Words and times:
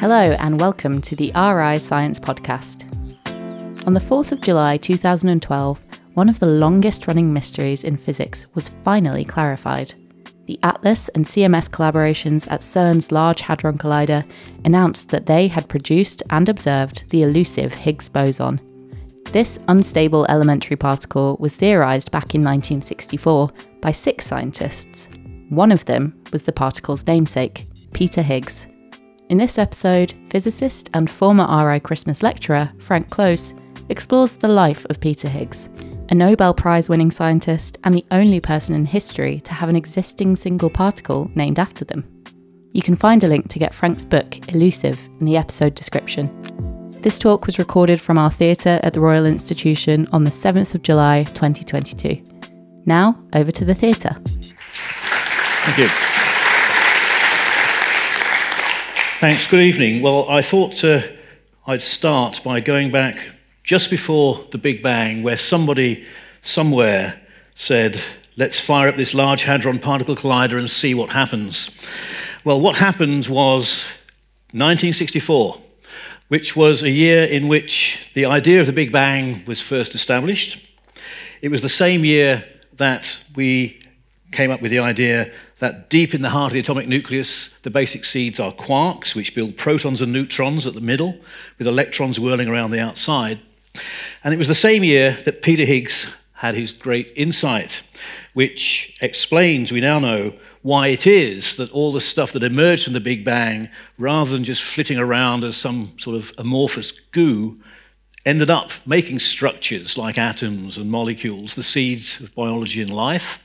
Hello, 0.00 0.36
and 0.38 0.60
welcome 0.60 1.00
to 1.00 1.16
the 1.16 1.32
RI 1.34 1.76
Science 1.76 2.20
Podcast. 2.20 2.84
On 3.84 3.94
the 3.94 4.00
4th 4.00 4.30
of 4.30 4.40
July 4.40 4.76
2012, 4.76 5.84
one 6.14 6.28
of 6.28 6.38
the 6.38 6.46
longest 6.46 7.08
running 7.08 7.32
mysteries 7.32 7.82
in 7.82 7.96
physics 7.96 8.46
was 8.54 8.68
finally 8.84 9.24
clarified. 9.24 9.92
The 10.46 10.60
ATLAS 10.62 11.08
and 11.16 11.24
CMS 11.24 11.68
collaborations 11.68 12.48
at 12.48 12.60
CERN's 12.60 13.10
Large 13.10 13.40
Hadron 13.40 13.76
Collider 13.76 14.24
announced 14.64 15.08
that 15.08 15.26
they 15.26 15.48
had 15.48 15.68
produced 15.68 16.22
and 16.30 16.48
observed 16.48 17.10
the 17.10 17.24
elusive 17.24 17.74
Higgs 17.74 18.08
boson. 18.08 18.60
This 19.32 19.58
unstable 19.66 20.26
elementary 20.28 20.76
particle 20.76 21.36
was 21.40 21.56
theorised 21.56 22.12
back 22.12 22.36
in 22.36 22.42
1964 22.42 23.50
by 23.80 23.90
six 23.90 24.26
scientists. 24.26 25.08
One 25.48 25.72
of 25.72 25.86
them 25.86 26.22
was 26.32 26.44
the 26.44 26.52
particle's 26.52 27.04
namesake, 27.04 27.66
Peter 27.92 28.22
Higgs. 28.22 28.68
In 29.28 29.36
this 29.36 29.58
episode, 29.58 30.14
physicist 30.30 30.88
and 30.94 31.10
former 31.10 31.46
RI 31.66 31.80
Christmas 31.80 32.22
lecturer 32.22 32.72
Frank 32.78 33.10
Close 33.10 33.52
explores 33.90 34.36
the 34.36 34.48
life 34.48 34.86
of 34.86 35.00
Peter 35.00 35.28
Higgs, 35.28 35.68
a 36.08 36.14
Nobel 36.14 36.54
Prize 36.54 36.88
winning 36.88 37.10
scientist 37.10 37.76
and 37.84 37.94
the 37.94 38.06
only 38.10 38.40
person 38.40 38.74
in 38.74 38.86
history 38.86 39.40
to 39.40 39.52
have 39.52 39.68
an 39.68 39.76
existing 39.76 40.34
single 40.34 40.70
particle 40.70 41.30
named 41.34 41.58
after 41.58 41.84
them. 41.84 42.08
You 42.72 42.80
can 42.80 42.96
find 42.96 43.22
a 43.22 43.28
link 43.28 43.48
to 43.50 43.58
get 43.58 43.74
Frank's 43.74 44.02
book, 44.02 44.48
Elusive, 44.48 44.98
in 45.20 45.26
the 45.26 45.36
episode 45.36 45.74
description. 45.74 46.30
This 47.02 47.18
talk 47.18 47.44
was 47.44 47.58
recorded 47.58 48.00
from 48.00 48.16
our 48.16 48.30
theatre 48.30 48.80
at 48.82 48.94
the 48.94 49.00
Royal 49.00 49.26
Institution 49.26 50.08
on 50.10 50.24
the 50.24 50.30
7th 50.30 50.74
of 50.74 50.80
July 50.80 51.24
2022. 51.24 52.24
Now, 52.86 53.22
over 53.34 53.50
to 53.50 53.66
the 53.66 53.74
theatre. 53.74 54.16
Thank 54.24 55.78
you. 55.78 56.17
Thanks. 59.20 59.48
Good 59.48 59.62
evening. 59.62 60.00
Well, 60.00 60.30
I 60.30 60.42
thought 60.42 60.84
uh, 60.84 61.02
I'd 61.66 61.82
start 61.82 62.40
by 62.44 62.60
going 62.60 62.92
back 62.92 63.30
just 63.64 63.90
before 63.90 64.46
the 64.52 64.58
Big 64.58 64.80
Bang, 64.80 65.24
where 65.24 65.36
somebody 65.36 66.06
somewhere 66.40 67.20
said, 67.56 68.00
Let's 68.36 68.60
fire 68.60 68.88
up 68.88 68.94
this 68.94 69.14
Large 69.14 69.42
Hadron 69.42 69.80
Particle 69.80 70.14
Collider 70.14 70.56
and 70.56 70.70
see 70.70 70.94
what 70.94 71.10
happens. 71.10 71.76
Well, 72.44 72.60
what 72.60 72.76
happened 72.76 73.26
was 73.26 73.86
1964 74.52 75.62
which 76.28 76.54
was 76.54 76.84
a 76.84 76.90
year 76.90 77.24
in 77.24 77.48
which 77.48 78.12
the 78.14 78.26
idea 78.26 78.60
of 78.60 78.66
the 78.66 78.72
Big 78.72 78.92
Bang 78.92 79.42
was 79.46 79.60
first 79.60 79.96
established. 79.96 80.64
It 81.42 81.48
was 81.48 81.62
the 81.62 81.68
same 81.68 82.04
year 82.04 82.44
that 82.74 83.20
we 83.34 83.82
came 84.30 84.52
up 84.52 84.62
with 84.62 84.70
the 84.70 84.78
idea 84.78 85.32
that 85.58 85.90
deep 85.90 86.14
in 86.14 86.22
the 86.22 86.30
heart 86.30 86.50
of 86.50 86.54
the 86.54 86.60
atomic 86.60 86.86
nucleus, 86.88 87.54
the 87.62 87.70
basic 87.70 88.04
seeds 88.04 88.38
are 88.38 88.52
quarks, 88.52 89.14
which 89.14 89.34
build 89.34 89.56
protons 89.56 90.00
and 90.00 90.12
neutrons 90.12 90.66
at 90.66 90.74
the 90.74 90.80
middle, 90.80 91.18
with 91.58 91.66
electrons 91.66 92.20
whirling 92.20 92.48
around 92.48 92.70
the 92.70 92.80
outside. 92.80 93.40
And 94.22 94.32
it 94.32 94.38
was 94.38 94.48
the 94.48 94.54
same 94.54 94.84
year 94.84 95.18
that 95.24 95.42
Peter 95.42 95.64
Higgs 95.64 96.14
had 96.34 96.54
his 96.54 96.72
great 96.72 97.12
insight, 97.16 97.82
which 98.32 98.96
explains, 99.00 99.72
we 99.72 99.80
now 99.80 99.98
know, 99.98 100.34
why 100.62 100.88
it 100.88 101.06
is 101.06 101.56
that 101.56 101.70
all 101.72 101.92
the 101.92 102.00
stuff 102.00 102.32
that 102.32 102.44
emerged 102.44 102.84
from 102.84 102.92
the 102.92 103.00
Big 103.00 103.24
Bang, 103.24 103.68
rather 103.96 104.30
than 104.30 104.44
just 104.44 104.62
flitting 104.62 104.98
around 104.98 105.42
as 105.42 105.56
some 105.56 105.98
sort 105.98 106.16
of 106.16 106.32
amorphous 106.38 106.92
goo, 106.92 107.60
ended 108.24 108.50
up 108.50 108.72
making 108.86 109.18
structures 109.18 109.96
like 109.96 110.18
atoms 110.18 110.76
and 110.76 110.90
molecules, 110.90 111.54
the 111.54 111.62
seeds 111.62 112.20
of 112.20 112.34
biology 112.34 112.82
and 112.82 112.92
life. 112.92 113.42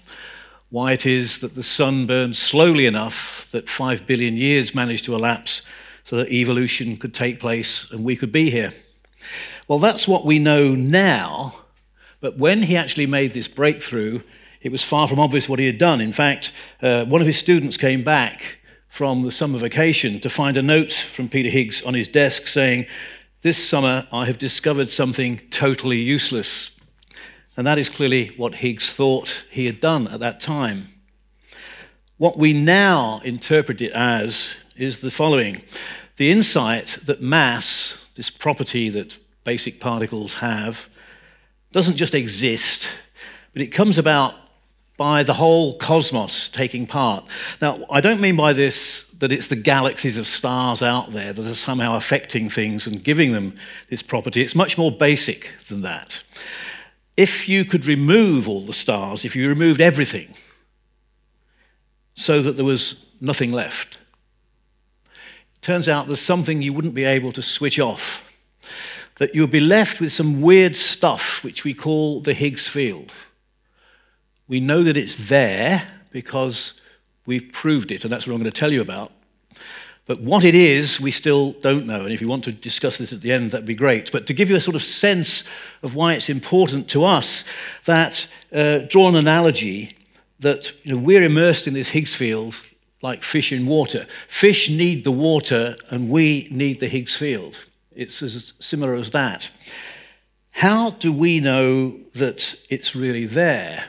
Why 0.74 0.94
it 0.94 1.06
is 1.06 1.38
that 1.42 1.54
the 1.54 1.62
sun 1.62 2.08
burns 2.08 2.40
slowly 2.40 2.88
enough 2.88 3.48
that 3.52 3.70
five 3.70 4.08
billion 4.08 4.36
years 4.36 4.74
managed 4.74 5.06
to 5.06 5.14
elapse 5.14 5.62
so 6.04 6.16
that 6.16 6.32
evolution 6.32 6.98
could 6.98 7.14
take 7.14 7.40
place 7.40 7.88
and 7.92 8.04
we 8.04 8.16
could 8.16 8.32
be 8.32 8.50
here. 8.50 8.74
Well, 9.68 9.78
that's 9.78 10.08
what 10.08 10.26
we 10.26 10.40
know 10.40 10.74
now, 10.74 11.62
but 12.22 12.40
when 12.40 12.64
he 12.64 12.76
actually 12.76 13.06
made 13.06 13.36
this 13.36 13.48
breakthrough, 13.48 14.22
it 14.64 14.72
was 14.72 14.84
far 14.84 15.08
from 15.08 15.20
obvious 15.20 15.48
what 15.48 15.60
he 15.60 15.68
had 15.68 15.78
done. 15.78 16.02
In 16.02 16.12
fact, 16.12 16.52
uh, 16.82 17.06
one 17.06 17.22
of 17.22 17.28
his 17.28 17.38
students 17.38 17.78
came 17.78 18.02
back 18.02 18.58
from 18.88 19.22
the 19.22 19.32
summer 19.32 19.60
vacation 19.60 20.20
to 20.22 20.28
find 20.28 20.58
a 20.58 20.64
note 20.64 20.92
from 20.92 21.30
Peter 21.30 21.50
Higgs 21.50 21.84
on 21.84 21.94
his 21.94 22.08
desk 22.08 22.48
saying, 22.48 22.88
This 23.44 23.64
summer 23.64 24.08
I 24.12 24.26
have 24.26 24.40
discovered 24.40 24.90
something 24.90 25.40
totally 25.52 26.00
useless. 26.00 26.72
And 27.56 27.68
that 27.68 27.78
is 27.78 27.90
clearly 27.90 28.30
what 28.38 28.56
Higgs 28.56 28.94
thought 28.94 29.46
he 29.52 29.66
had 29.66 29.80
done 29.80 30.08
at 30.08 30.20
that 30.20 30.40
time. 30.40 30.88
What 32.18 32.38
we 32.38 32.54
now 32.54 33.22
interpret 33.24 33.82
it 33.82 33.92
as 33.92 34.56
is 34.76 35.02
the 35.02 35.12
following 35.12 35.62
the 36.18 36.30
insight 36.30 37.00
that 37.06 37.22
mass, 37.22 37.98
this 38.16 38.30
property 38.30 38.88
that 38.90 39.18
basic 39.44 39.80
particles 39.80 40.36
have, 40.36 40.88
doesn't 41.72 41.98
just 41.98 42.14
exist, 42.14 42.88
but 43.52 43.62
it 43.62 43.68
comes 43.68 43.98
about 43.98 44.36
by 44.96 45.24
the 45.24 45.34
whole 45.34 45.76
cosmos 45.78 46.50
taking 46.50 46.86
part. 46.86 47.26
Now, 47.60 47.84
I 47.90 48.00
don't 48.00 48.22
mean 48.22 48.36
by 48.36 48.54
this 48.54 49.06
that 49.18 49.32
it's 49.32 49.48
the 49.48 49.56
galaxies 49.56 50.18
of 50.18 50.28
stars 50.28 50.84
out 50.84 51.14
there 51.14 51.34
that 51.34 51.46
are 51.46 51.56
somehow 51.56 51.96
affecting 51.96 52.50
things 52.50 52.86
and 52.86 53.04
giving 53.04 53.32
them 53.32 53.56
this 53.90 54.04
property. 54.04 54.42
It's 54.42 54.54
much 54.56 54.78
more 54.78 54.92
basic 54.92 55.52
than 55.68 55.82
that. 55.82 56.24
If 57.16 57.48
you 57.48 57.64
could 57.64 57.86
remove 57.86 58.50
all 58.50 58.66
the 58.66 58.74
stars, 58.74 59.24
if 59.24 59.36
you 59.36 59.48
removed 59.48 59.82
everything 59.82 60.34
so 62.16 62.42
that 62.42 62.56
there 62.56 62.66
was 62.66 62.96
nothing 63.22 63.52
left, 63.52 64.00
turns 65.62 65.88
out 65.88 66.08
there's 66.08 66.20
something 66.20 66.62
you 66.62 66.74
wouldn't 66.74 66.96
be 66.96 67.06
able 67.06 67.32
to 67.34 67.42
switch 67.42 67.80
off. 67.80 68.22
That 69.18 69.36
you'll 69.36 69.48
be 69.48 69.60
left 69.60 70.02
with 70.02 70.12
some 70.12 70.42
weird 70.42 70.76
stuff 70.76 71.44
which 71.44 71.64
we 71.64 71.74
call 71.74 72.20
the 72.20 72.34
Higgs 72.34 72.68
field. 72.68 73.12
We 74.48 74.60
know 74.60 74.84
that 74.84 74.98
it's 74.98 75.30
there 75.30 75.88
because 76.12 76.74
we've 77.26 77.52
proved 77.52 77.92
it, 77.92 78.04
and 78.04 78.12
that's 78.12 78.28
what 78.28 78.34
I'm 78.34 78.42
going 78.42 78.52
to 78.52 78.60
tell 78.60 78.74
you 78.74 78.82
about. 78.82 79.12
But 80.06 80.20
what 80.20 80.44
it 80.44 80.54
is, 80.54 81.00
we 81.00 81.12
still 81.12 81.54
don't 81.54 81.86
know. 81.86 82.02
And 82.02 82.12
if 82.12 82.22
you 82.22 82.28
want 82.28 82.44
to 82.46 82.52
discuss 82.52 82.98
this 82.98 83.14
at 83.14 83.22
the 83.22 83.32
end, 83.32 83.52
that'd 83.52 83.66
be 83.66 83.76
great. 83.76 84.12
But 84.12 84.28
to 84.28 84.34
give 84.34 84.50
you 84.50 84.58
a 84.58 84.62
sort 84.62 84.76
of 84.76 84.84
sense 84.84 85.46
of 85.82 85.96
why 85.96 86.14
it's 86.14 86.30
important 86.30 86.90
to 86.90 87.06
us, 87.06 87.46
that 87.86 88.28
uh, 88.52 88.80
draw 88.80 89.08
an 89.08 89.16
analogy 89.16 89.96
that 90.40 90.74
you 90.84 90.94
know, 90.94 91.00
we're 91.00 91.24
immersed 91.24 91.68
in 91.68 91.74
this 91.74 91.90
Higgs 91.90 92.14
field 92.14 92.56
like 93.02 93.22
fish 93.22 93.52
in 93.52 93.66
water. 93.66 94.08
Fish 94.28 94.70
need 94.70 95.04
the 95.04 95.12
water, 95.12 95.76
and 95.90 96.10
we 96.10 96.48
need 96.50 96.80
the 96.80 96.88
Higgs 96.88 97.16
field. 97.16 97.66
It's 97.96 98.24
as 98.24 98.54
similar 98.60 98.96
as 98.96 99.12
that. 99.12 99.52
How 100.54 100.92
do 100.92 101.12
we 101.12 101.40
know 101.40 102.00
that 102.16 102.56
it's 102.70 102.96
really 102.96 103.26
there? 103.26 103.86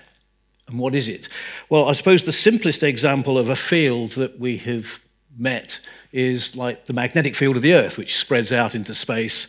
And 0.66 0.78
what 0.78 0.94
is 0.94 1.08
it? 1.08 1.28
Well, 1.68 1.88
I 1.88 1.92
suppose 1.92 2.24
the 2.24 2.32
simplest 2.32 2.82
example 2.82 3.38
of 3.38 3.50
a 3.50 3.56
field 3.56 4.12
that 4.12 4.40
we 4.40 4.56
have 4.58 4.98
met 5.36 5.80
is 6.12 6.56
like 6.56 6.84
the 6.84 6.92
magnetic 6.92 7.34
field 7.34 7.56
of 7.56 7.62
the 7.62 7.74
Earth, 7.74 7.98
which 7.98 8.16
spreads 8.16 8.52
out 8.52 8.74
into 8.74 8.94
space. 8.94 9.46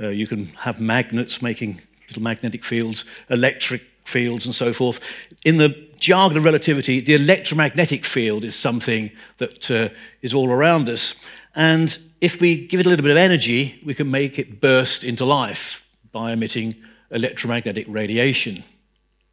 Uh, 0.00 0.08
you 0.08 0.26
can 0.26 0.46
have 0.60 0.80
magnets 0.80 1.42
making 1.42 1.80
little 2.08 2.22
magnetic 2.22 2.64
fields, 2.64 3.04
electric 3.30 3.82
fields, 4.04 4.44
and 4.46 4.54
so 4.54 4.72
forth. 4.72 5.00
In 5.44 5.56
the 5.56 5.70
jargon 5.98 6.36
of 6.38 6.44
relativity, 6.44 7.00
the 7.00 7.14
electromagnetic 7.14 8.04
field 8.04 8.44
is 8.44 8.56
something 8.56 9.10
that 9.38 9.70
uh, 9.70 9.88
is 10.20 10.34
all 10.34 10.50
around 10.50 10.88
us. 10.88 11.14
And 11.54 11.96
if 12.20 12.40
we 12.40 12.66
give 12.66 12.80
it 12.80 12.86
a 12.86 12.88
little 12.88 13.02
bit 13.02 13.12
of 13.12 13.16
energy, 13.16 13.80
we 13.84 13.94
can 13.94 14.10
make 14.10 14.38
it 14.38 14.60
burst 14.60 15.04
into 15.04 15.24
life 15.24 15.86
by 16.10 16.32
emitting 16.32 16.74
electromagnetic 17.10 17.86
radiation 17.88 18.64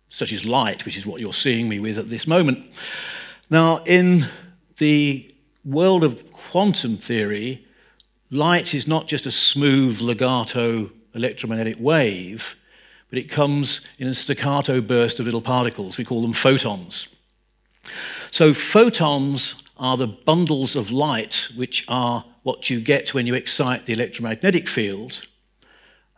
such 0.10 0.34
as 0.34 0.46
light, 0.46 0.86
which 0.86 0.98
is 0.98 1.06
what 1.06 1.22
you're 1.22 1.34
seeing 1.34 1.70
me 1.70 1.80
with 1.80 1.98
at 1.98 2.10
this 2.10 2.26
moment. 2.26 2.66
Now, 3.50 3.78
in 3.84 4.26
the 4.78 5.34
world 5.70 6.04
of 6.04 6.32
quantum 6.32 6.98
theory, 6.98 7.66
light 8.32 8.74
is 8.74 8.88
not 8.88 9.08
just 9.08 9.26
a 9.26 9.32
smooth 9.32 10.02
legato 10.02 10.90
electromagnetic 11.14 11.78
wave, 11.80 12.56
but 13.10 13.20
it 13.20 13.30
comes 13.30 13.82
in 13.98 14.08
a 14.08 14.14
staccato 14.14 14.82
burst 14.82 15.20
of 15.20 15.26
little 15.26 15.42
particles. 15.42 15.98
We 15.98 16.06
call 16.06 16.22
them 16.22 16.34
photons. 16.34 17.08
So, 18.32 18.54
photons 18.54 19.56
are 19.78 19.98
the 19.98 20.08
bundles 20.08 20.76
of 20.76 20.92
light 20.92 21.48
which 21.56 21.86
are 21.88 22.26
what 22.44 22.70
you 22.70 22.80
get 22.80 23.14
when 23.14 23.26
you 23.26 23.34
excite 23.34 23.86
the 23.86 23.94
electromagnetic 23.94 24.68
field. 24.68 25.26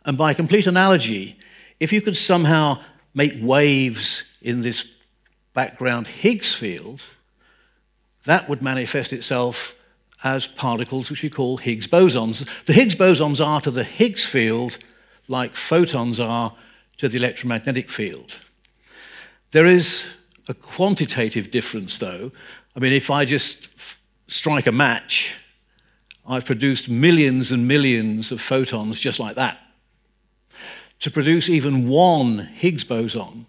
And 0.04 0.18
by 0.18 0.34
complete 0.34 0.66
analogy, 0.66 1.38
if 1.80 1.92
you 1.92 2.02
could 2.02 2.16
somehow 2.16 2.80
make 3.14 3.34
waves 3.40 4.24
in 4.42 4.62
this 4.62 4.86
background 5.54 6.06
Higgs 6.08 6.54
field, 6.54 7.02
that 8.24 8.48
would 8.48 8.62
manifest 8.62 9.12
itself 9.12 9.74
as 10.24 10.46
particles 10.46 11.10
which 11.10 11.22
we 11.22 11.28
call 11.28 11.56
Higgs 11.56 11.88
bosons. 11.88 12.46
The 12.66 12.72
Higgs 12.72 12.94
bosons 12.94 13.44
are 13.44 13.60
to 13.60 13.70
the 13.70 13.84
Higgs 13.84 14.24
field 14.24 14.78
like 15.28 15.56
photons 15.56 16.20
are 16.20 16.54
to 16.98 17.08
the 17.08 17.18
electromagnetic 17.18 17.90
field. 17.90 18.40
There 19.50 19.66
is 19.66 20.04
a 20.48 20.54
quantitative 20.54 21.50
difference, 21.50 21.98
though. 21.98 22.32
I 22.76 22.80
mean, 22.80 22.92
if 22.92 23.10
I 23.10 23.24
just 23.24 23.68
strike 24.26 24.66
a 24.66 24.72
match, 24.72 25.36
I've 26.26 26.44
produced 26.44 26.88
millions 26.88 27.50
and 27.50 27.66
millions 27.66 28.32
of 28.32 28.40
photons 28.40 29.00
just 29.00 29.18
like 29.18 29.36
that. 29.36 29.58
To 31.00 31.10
produce 31.10 31.48
even 31.48 31.88
one 31.88 32.38
Higgs 32.38 32.84
boson 32.84 33.46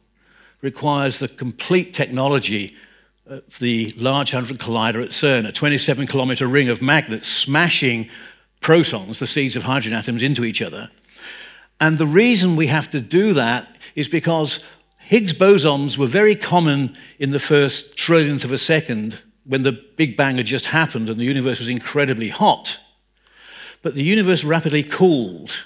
requires 0.62 1.20
the 1.20 1.28
complete 1.28 1.94
technology 1.94 2.76
the 3.60 3.94
Large 3.98 4.32
Hadron 4.32 4.58
Collider 4.58 5.04
at 5.04 5.12
CERN, 5.12 5.48
a 5.48 5.52
27 5.52 6.08
kilometer 6.08 6.48
ring 6.48 6.70
of 6.70 6.82
magnets 6.82 7.28
smashing 7.28 8.10
protons, 8.60 9.20
the 9.20 9.28
seeds 9.28 9.56
of 9.56 9.64
hydrogen 9.64 9.98
atoms, 9.98 10.24
into 10.24 10.44
each 10.44 10.62
other. 10.62 10.90
And 11.80 11.98
the 11.98 12.06
reason 12.06 12.56
we 12.56 12.68
have 12.68 12.90
to 12.92 13.02
do 13.02 13.34
that 13.34 13.76
is 13.96 14.08
because 14.08 14.64
Higgs 15.00 15.34
bosons 15.34 15.98
were 15.98 16.08
very 16.08 16.36
common 16.36 16.96
in 17.20 17.32
the 17.32 17.40
first 17.40 17.98
trillionth 17.98 18.44
of 18.44 18.52
a 18.52 18.58
second 18.58 19.22
when 19.46 19.64
the 19.64 19.74
Big 19.74 20.16
Bang 20.16 20.38
had 20.38 20.46
just 20.46 20.68
happened 20.68 21.10
and 21.10 21.20
the 21.20 21.26
universe 21.26 21.60
was 21.60 21.68
incredibly 21.68 22.30
hot. 22.30 22.80
But 23.82 23.96
the 23.96 24.04
universe 24.04 24.46
rapidly 24.46 24.84
cooled. 24.84 25.66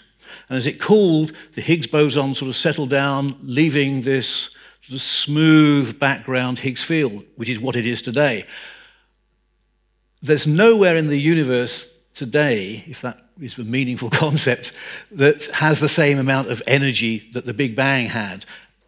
And 0.50 0.57
as 0.57 0.65
it 0.65 0.81
cooled, 0.81 1.33
the 1.53 1.62
Higgs 1.62 1.88
boson 1.88 2.33
sort 2.33 2.50
of 2.50 2.56
settled 2.56 2.89
down, 2.89 3.38
leaving 3.42 4.01
this 4.01 4.50
of 4.92 5.01
smooth 5.01 6.00
background 6.00 6.60
Higgs 6.60 6.84
field, 6.84 7.24
which 7.36 7.50
is 7.50 7.60
what 7.60 7.75
it 7.75 7.86
is 7.86 8.01
today. 8.01 8.45
There's 10.22 10.48
nowhere 10.48 10.95
in 10.98 11.07
the 11.07 11.19
universe 11.19 11.88
today, 12.13 12.84
if 12.88 13.01
that 13.01 13.19
is 13.39 13.57
a 13.57 13.63
meaningful 13.63 14.10
concept, 14.24 14.72
that 15.12 15.45
has 15.56 15.80
the 15.80 15.89
same 15.89 16.18
amount 16.18 16.50
of 16.50 16.62
energy 16.68 17.30
that 17.34 17.45
the 17.45 17.54
Big 17.54 17.75
Bang 17.75 18.07
had, 18.07 18.45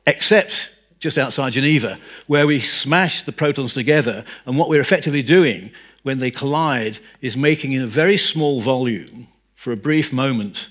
except 0.07 0.71
just 0.99 1.17
outside 1.17 1.53
Geneva, 1.53 1.97
where 2.27 2.45
we 2.45 2.59
smash 2.59 3.21
the 3.21 3.31
protons 3.31 3.73
together. 3.73 4.25
And 4.45 4.57
what 4.57 4.69
we're 4.69 4.81
effectively 4.81 5.23
doing 5.23 5.71
when 6.03 6.17
they 6.17 6.31
collide 6.31 6.99
is 7.21 7.37
making 7.37 7.71
in 7.71 7.81
a 7.81 7.87
very 7.87 8.17
small 8.17 8.61
volume, 8.61 9.27
for 9.55 9.71
a 9.71 9.77
brief 9.77 10.11
moment, 10.11 10.69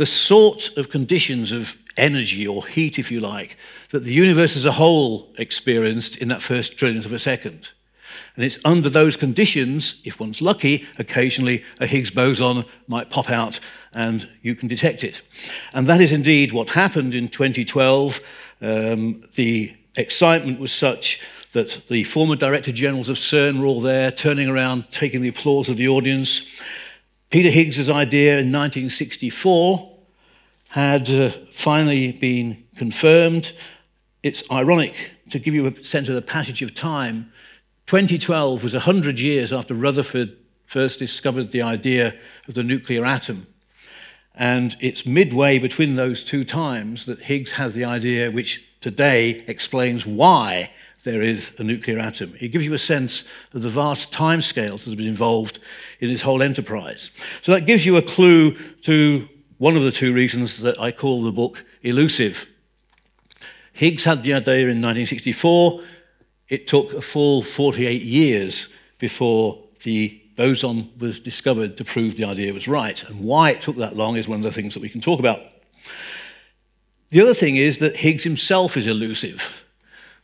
the 0.00 0.06
sort 0.06 0.74
of 0.78 0.88
conditions 0.88 1.52
of 1.52 1.76
energy 1.98 2.46
or 2.46 2.66
heat, 2.66 2.98
if 2.98 3.12
you 3.12 3.20
like, 3.20 3.58
that 3.90 4.02
the 4.02 4.14
universe 4.14 4.56
as 4.56 4.64
a 4.64 4.72
whole 4.72 5.30
experienced 5.36 6.16
in 6.16 6.28
that 6.28 6.40
first 6.40 6.78
trillionth 6.78 7.04
of 7.04 7.12
a 7.12 7.18
second. 7.18 7.72
And 8.34 8.42
it's 8.42 8.56
under 8.64 8.88
those 8.88 9.14
conditions, 9.14 10.00
if 10.02 10.18
one's 10.18 10.40
lucky, 10.40 10.86
occasionally 10.98 11.66
a 11.78 11.86
Higgs 11.86 12.10
boson 12.10 12.64
might 12.88 13.10
pop 13.10 13.28
out 13.28 13.60
and 13.94 14.26
you 14.40 14.54
can 14.54 14.68
detect 14.68 15.04
it. 15.04 15.20
And 15.74 15.86
that 15.86 16.00
is 16.00 16.12
indeed 16.12 16.52
what 16.52 16.70
happened 16.70 17.14
in 17.14 17.28
2012. 17.28 18.20
Um, 18.62 19.22
the 19.34 19.76
excitement 19.98 20.58
was 20.58 20.72
such 20.72 21.20
that 21.52 21.82
the 21.90 22.04
former 22.04 22.36
director 22.36 22.72
generals 22.72 23.10
of 23.10 23.18
CERN 23.18 23.60
were 23.60 23.66
all 23.66 23.82
there, 23.82 24.10
turning 24.10 24.48
around, 24.48 24.90
taking 24.90 25.20
the 25.20 25.28
applause 25.28 25.68
of 25.68 25.76
the 25.76 25.88
audience. 25.88 26.46
Peter 27.30 27.50
Higgs's 27.50 27.88
idea 27.88 28.32
in 28.32 28.50
1964 28.50 29.89
had 30.70 31.10
uh, 31.10 31.30
finally 31.52 32.12
been 32.12 32.64
confirmed. 32.76 33.52
It's 34.22 34.48
ironic 34.50 35.12
to 35.30 35.38
give 35.38 35.52
you 35.52 35.66
a 35.66 35.84
sense 35.84 36.08
of 36.08 36.14
the 36.14 36.22
passage 36.22 36.62
of 36.62 36.74
time. 36.74 37.32
2012 37.86 38.62
was 38.62 38.72
100 38.72 39.18
years 39.18 39.52
after 39.52 39.74
Rutherford 39.74 40.36
first 40.64 41.00
discovered 41.00 41.50
the 41.50 41.62
idea 41.62 42.14
of 42.46 42.54
the 42.54 42.62
nuclear 42.62 43.04
atom. 43.04 43.48
And 44.32 44.76
it's 44.80 45.04
midway 45.04 45.58
between 45.58 45.96
those 45.96 46.22
two 46.22 46.44
times 46.44 47.04
that 47.06 47.22
Higgs 47.22 47.52
had 47.52 47.72
the 47.72 47.84
idea, 47.84 48.30
which 48.30 48.64
today 48.80 49.40
explains 49.48 50.06
why 50.06 50.70
there 51.02 51.20
is 51.20 51.50
a 51.58 51.64
nuclear 51.64 51.98
atom. 51.98 52.34
It 52.40 52.48
gives 52.48 52.64
you 52.64 52.74
a 52.74 52.78
sense 52.78 53.24
of 53.52 53.62
the 53.62 53.70
vast 53.70 54.12
timescales 54.12 54.84
that 54.84 54.90
have 54.90 54.98
been 54.98 55.08
involved 55.08 55.58
in 55.98 56.08
this 56.08 56.22
whole 56.22 56.42
enterprise. 56.42 57.10
So 57.42 57.50
that 57.50 57.66
gives 57.66 57.84
you 57.84 57.96
a 57.96 58.02
clue 58.02 58.52
to 58.82 59.28
one 59.60 59.76
of 59.76 59.82
the 59.82 59.92
two 59.92 60.14
reasons 60.14 60.60
that 60.60 60.80
I 60.80 60.90
call 60.90 61.22
the 61.22 61.30
book 61.30 61.66
elusive. 61.82 62.46
Higgs 63.74 64.04
had 64.04 64.22
the 64.22 64.32
idea 64.32 64.60
in 64.60 64.80
1964. 64.80 65.82
It 66.48 66.66
took 66.66 66.94
a 66.94 67.02
full 67.02 67.42
48 67.42 68.00
years 68.00 68.70
before 68.98 69.62
the 69.82 70.18
boson 70.34 70.90
was 70.98 71.20
discovered 71.20 71.76
to 71.76 71.84
prove 71.84 72.16
the 72.16 72.24
idea 72.24 72.54
was 72.54 72.68
right. 72.68 73.04
And 73.04 73.20
why 73.20 73.50
it 73.50 73.60
took 73.60 73.76
that 73.76 73.94
long 73.94 74.16
is 74.16 74.26
one 74.26 74.38
of 74.38 74.44
the 74.44 74.50
things 74.50 74.72
that 74.72 74.80
we 74.80 74.88
can 74.88 75.02
talk 75.02 75.20
about. 75.20 75.40
The 77.10 77.20
other 77.20 77.34
thing 77.34 77.56
is 77.56 77.80
that 77.80 77.98
Higgs 77.98 78.24
himself 78.24 78.78
is 78.78 78.86
elusive. 78.86 79.60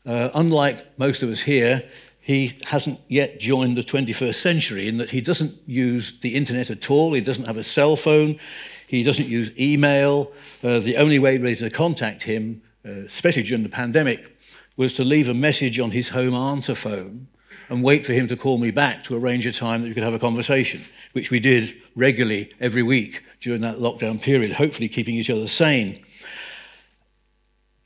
Uh, 0.06 0.30
unlike 0.32 0.98
most 0.98 1.22
of 1.22 1.28
us 1.28 1.40
here, 1.40 1.84
he 2.22 2.58
hasn't 2.68 3.00
yet 3.06 3.38
joined 3.38 3.76
the 3.76 3.82
21st 3.82 4.36
century 4.36 4.88
in 4.88 4.96
that 4.96 5.10
he 5.10 5.20
doesn't 5.20 5.56
use 5.68 6.18
the 6.20 6.34
internet 6.34 6.70
at 6.70 6.90
all, 6.90 7.12
he 7.12 7.20
doesn't 7.20 7.46
have 7.46 7.58
a 7.58 7.62
cell 7.62 7.96
phone, 7.96 8.38
he 8.86 9.02
doesn't 9.02 9.28
use 9.28 9.50
email. 9.58 10.32
Uh, 10.62 10.78
the 10.78 10.96
only 10.96 11.18
way 11.18 11.38
really 11.38 11.56
to 11.56 11.70
contact 11.70 12.24
him, 12.24 12.62
uh, 12.84 12.90
especially 12.90 13.42
during 13.42 13.62
the 13.62 13.68
pandemic, 13.68 14.36
was 14.76 14.94
to 14.94 15.04
leave 15.04 15.28
a 15.28 15.34
message 15.34 15.80
on 15.80 15.90
his 15.90 16.10
home 16.10 16.34
answer 16.34 16.74
phone 16.74 17.28
and 17.68 17.82
wait 17.82 18.06
for 18.06 18.12
him 18.12 18.28
to 18.28 18.36
call 18.36 18.58
me 18.58 18.70
back 18.70 19.02
to 19.04 19.16
arrange 19.16 19.46
a 19.46 19.52
time 19.52 19.82
that 19.82 19.88
we 19.88 19.94
could 19.94 20.02
have 20.02 20.14
a 20.14 20.18
conversation, 20.18 20.82
which 21.12 21.30
we 21.30 21.40
did 21.40 21.74
regularly 21.94 22.52
every 22.60 22.82
week 22.82 23.24
during 23.40 23.60
that 23.62 23.78
lockdown 23.78 24.20
period, 24.20 24.52
hopefully 24.52 24.88
keeping 24.88 25.16
each 25.16 25.30
other 25.30 25.48
sane. 25.48 26.04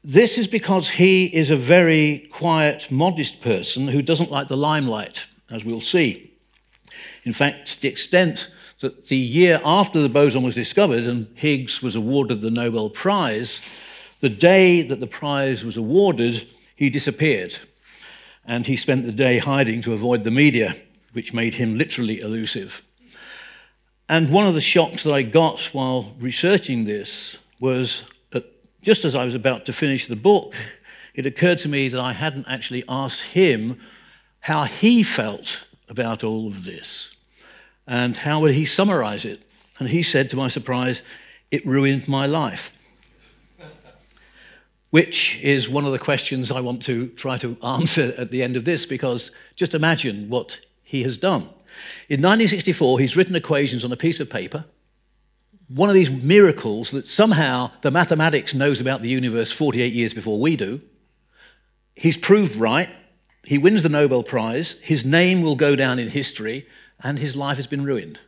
This 0.03 0.39
is 0.39 0.49
because 0.49 0.91
he 0.91 1.27
is 1.27 1.51
a 1.51 1.57
very 1.57 2.29
quiet, 2.31 2.91
modest 2.91 3.41
person 3.41 3.89
who 3.89 4.03
doesn't 4.03 4.31
like 4.31 4.49
the 4.49 4.57
limelight, 4.57 5.27
as 5.51 5.65
we'll 5.65 5.81
see. 5.81 6.33
In 7.25 7.33
fact, 7.33 7.73
to 7.73 7.81
the 7.83 7.89
extent 7.89 8.51
that 8.81 9.07
the 9.07 9.17
year 9.17 9.61
after 9.65 10.01
the 10.01 10.09
boson 10.09 10.43
was 10.43 10.55
discovered 10.55 11.05
and 11.05 11.27
Higgs 11.35 11.83
was 11.83 11.95
awarded 11.95 12.41
the 12.41 12.51
Nobel 12.51 12.91
Prize, 12.91 13.61
the 14.21 14.29
day 14.29 14.83
that 14.83 15.01
the 15.01 15.07
prize 15.07 15.65
was 15.65 15.77
awarded, 15.77 16.53
he 16.75 16.91
disappeared 16.91 17.59
and 18.45 18.67
he 18.67 18.77
spent 18.77 19.05
the 19.05 19.13
day 19.13 19.39
hiding 19.39 19.83
to 19.83 19.93
avoid 19.93 20.25
the 20.25 20.31
media, 20.31 20.77
which 21.13 21.35
made 21.35 21.55
him 21.55 21.77
literally 21.77 22.21
elusive. 22.21 22.83
And 24.09 24.31
one 24.31 24.47
of 24.47 24.55
the 24.55 24.61
shocks 24.61 25.05
that 25.05 25.13
I 25.13 25.23
got 25.23 25.61
while 25.73 26.15
researching 26.19 26.85
this 26.85 27.39
was 27.61 28.05
that 28.31 28.45
just 28.83 29.05
as 29.05 29.15
I 29.15 29.25
was 29.25 29.35
about 29.35 29.67
to 29.67 29.73
finish 29.73 30.07
the 30.07 30.17
book, 30.17 30.55
it 31.15 31.27
occurred 31.27 31.59
to 31.61 31.69
me 31.69 31.89
that 31.89 32.01
I 32.01 32.13
hadn't 32.13 32.47
actually 32.49 32.83
asked 32.89 33.23
him 33.23 33.79
how 34.41 34.65
he 34.65 35.03
felt 35.03 35.67
about 35.89 36.25
all 36.25 36.47
of 36.47 36.65
this 36.65 37.15
and 37.91 38.19
how 38.19 38.39
would 38.39 38.55
he 38.55 38.65
summarize 38.65 39.25
it. 39.25 39.43
And 39.81 39.89
he 39.89 40.03
said, 40.03 40.31
to 40.31 40.37
my 40.37 40.47
surprise, 40.47 41.03
it 41.51 41.67
ruined 41.67 42.07
my 42.07 42.25
life 42.25 42.73
which 44.91 45.41
is 45.43 45.69
one 45.69 45.85
of 45.85 45.91
the 45.91 45.99
questions 45.99 46.53
I 46.53 46.61
want 46.61 46.83
to 46.85 47.09
try 47.09 47.37
to 47.39 47.57
answer 47.65 48.15
at 48.17 48.31
the 48.31 48.43
end 48.43 48.57
of 48.57 48.65
this, 48.65 48.87
because 48.87 49.33
just 49.57 49.75
imagine 49.75 50.29
what 50.29 50.61
he 50.83 51.03
has 51.03 51.19
done. 51.19 51.43
In 52.09 52.21
1964, 52.21 53.01
he's 53.01 53.17
written 53.17 53.35
equations 53.35 53.85
on 53.85 53.93
a 53.93 53.97
piece 53.97 54.21
of 54.21 54.31
paper, 54.31 54.65
one 55.69 55.89
of 55.89 55.95
these 55.95 56.11
miracles 56.11 56.91
that 56.91 57.09
somehow 57.09 57.71
the 57.83 57.91
mathematics 57.91 58.55
knows 58.55 58.81
about 58.81 59.03
the 59.03 59.09
universe 59.09 59.53
48 59.53 59.93
years 59.93 60.15
before 60.15 60.41
we 60.41 60.57
do. 60.57 60.81
He's 61.95 62.17
proved 62.17 62.57
right. 62.57 62.89
He 63.45 63.59
wins 63.59 63.83
the 63.83 63.89
Nobel 63.89 64.23
Prize. 64.23 64.75
His 64.83 65.05
name 65.05 65.43
will 65.43 65.57
go 65.57 65.77
down 65.77 65.99
in 65.99 66.09
history, 66.09 66.67
and 67.03 67.19
his 67.19 67.37
life 67.37 67.57
has 67.57 67.67
been 67.67 67.85
ruined. 67.85 68.19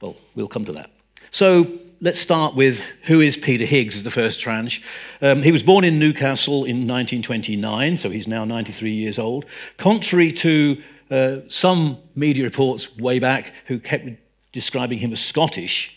Well, 0.00 0.16
we'll 0.34 0.48
come 0.48 0.64
to 0.64 0.72
that. 0.72 0.90
So, 1.30 1.78
let's 2.00 2.20
start 2.20 2.54
with 2.54 2.84
who 3.04 3.20
is 3.20 3.36
Peter 3.36 3.64
Higgs 3.64 4.02
the 4.02 4.10
first 4.10 4.38
tranche. 4.38 4.82
Um, 5.22 5.42
he 5.42 5.50
was 5.50 5.62
born 5.62 5.84
in 5.84 5.98
Newcastle 5.98 6.64
in 6.64 6.86
1929, 6.86 7.98
so 7.98 8.10
he's 8.10 8.28
now 8.28 8.44
93 8.44 8.92
years 8.92 9.18
old. 9.18 9.46
Contrary 9.78 10.30
to 10.32 10.82
uh, 11.10 11.36
some 11.48 11.98
media 12.14 12.44
reports 12.44 12.96
way 12.96 13.18
back 13.18 13.52
who 13.66 13.78
kept 13.78 14.08
describing 14.52 14.98
him 14.98 15.12
as 15.12 15.24
Scottish, 15.24 15.96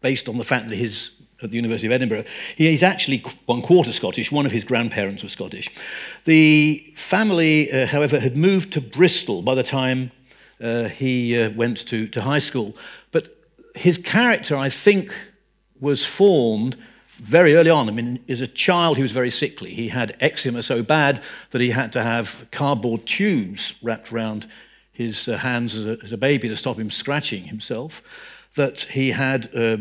based 0.00 0.28
on 0.28 0.38
the 0.38 0.44
fact 0.44 0.68
that 0.68 0.76
he's 0.76 1.10
at 1.42 1.50
the 1.50 1.56
University 1.56 1.86
of 1.86 1.92
Edinburgh, 1.92 2.24
he's 2.56 2.82
actually 2.82 3.22
one 3.46 3.60
quarter 3.60 3.92
Scottish. 3.92 4.30
One 4.30 4.46
of 4.46 4.52
his 4.52 4.64
grandparents 4.64 5.22
was 5.22 5.32
Scottish. 5.32 5.68
The 6.24 6.92
family, 6.94 7.70
uh, 7.72 7.86
however, 7.86 8.20
had 8.20 8.36
moved 8.36 8.72
to 8.74 8.80
Bristol 8.80 9.42
by 9.42 9.54
the 9.54 9.62
time 9.62 10.10
uh, 10.60 10.84
he 10.84 11.38
uh, 11.38 11.50
went 11.50 11.86
to, 11.88 12.06
to 12.08 12.22
high 12.22 12.38
school. 12.38 12.76
But 13.12 13.36
his 13.74 13.98
character, 13.98 14.56
I 14.56 14.68
think, 14.68 15.12
was 15.80 16.06
formed 16.06 16.76
very 17.16 17.54
early 17.54 17.70
on. 17.70 17.88
I 17.88 17.92
mean, 17.92 18.24
as 18.28 18.40
a 18.40 18.46
child, 18.46 18.96
he 18.96 19.02
was 19.02 19.12
very 19.12 19.30
sickly. 19.30 19.74
He 19.74 19.88
had 19.88 20.16
eczema 20.20 20.62
so 20.62 20.82
bad 20.82 21.22
that 21.50 21.60
he 21.60 21.70
had 21.70 21.92
to 21.92 22.02
have 22.02 22.46
cardboard 22.50 23.06
tubes 23.06 23.74
wrapped 23.82 24.12
around 24.12 24.46
his 24.92 25.28
uh, 25.28 25.38
hands 25.38 25.74
as 25.74 25.86
a, 25.86 25.98
as 26.02 26.12
a, 26.12 26.16
baby 26.16 26.48
to 26.48 26.56
stop 26.56 26.78
him 26.78 26.90
scratching 26.90 27.44
himself. 27.44 28.02
That 28.54 28.80
he 28.80 29.10
had 29.10 29.54
uh, 29.56 29.78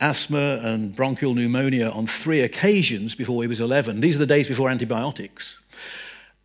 asthma 0.00 0.60
and 0.62 0.94
bronchial 0.94 1.34
pneumonia 1.34 1.88
on 1.88 2.06
three 2.06 2.40
occasions 2.40 3.14
before 3.14 3.42
he 3.42 3.48
was 3.48 3.60
11. 3.60 4.00
These 4.00 4.16
are 4.16 4.20
the 4.20 4.26
days 4.26 4.48
before 4.48 4.70
antibiotics. 4.70 5.58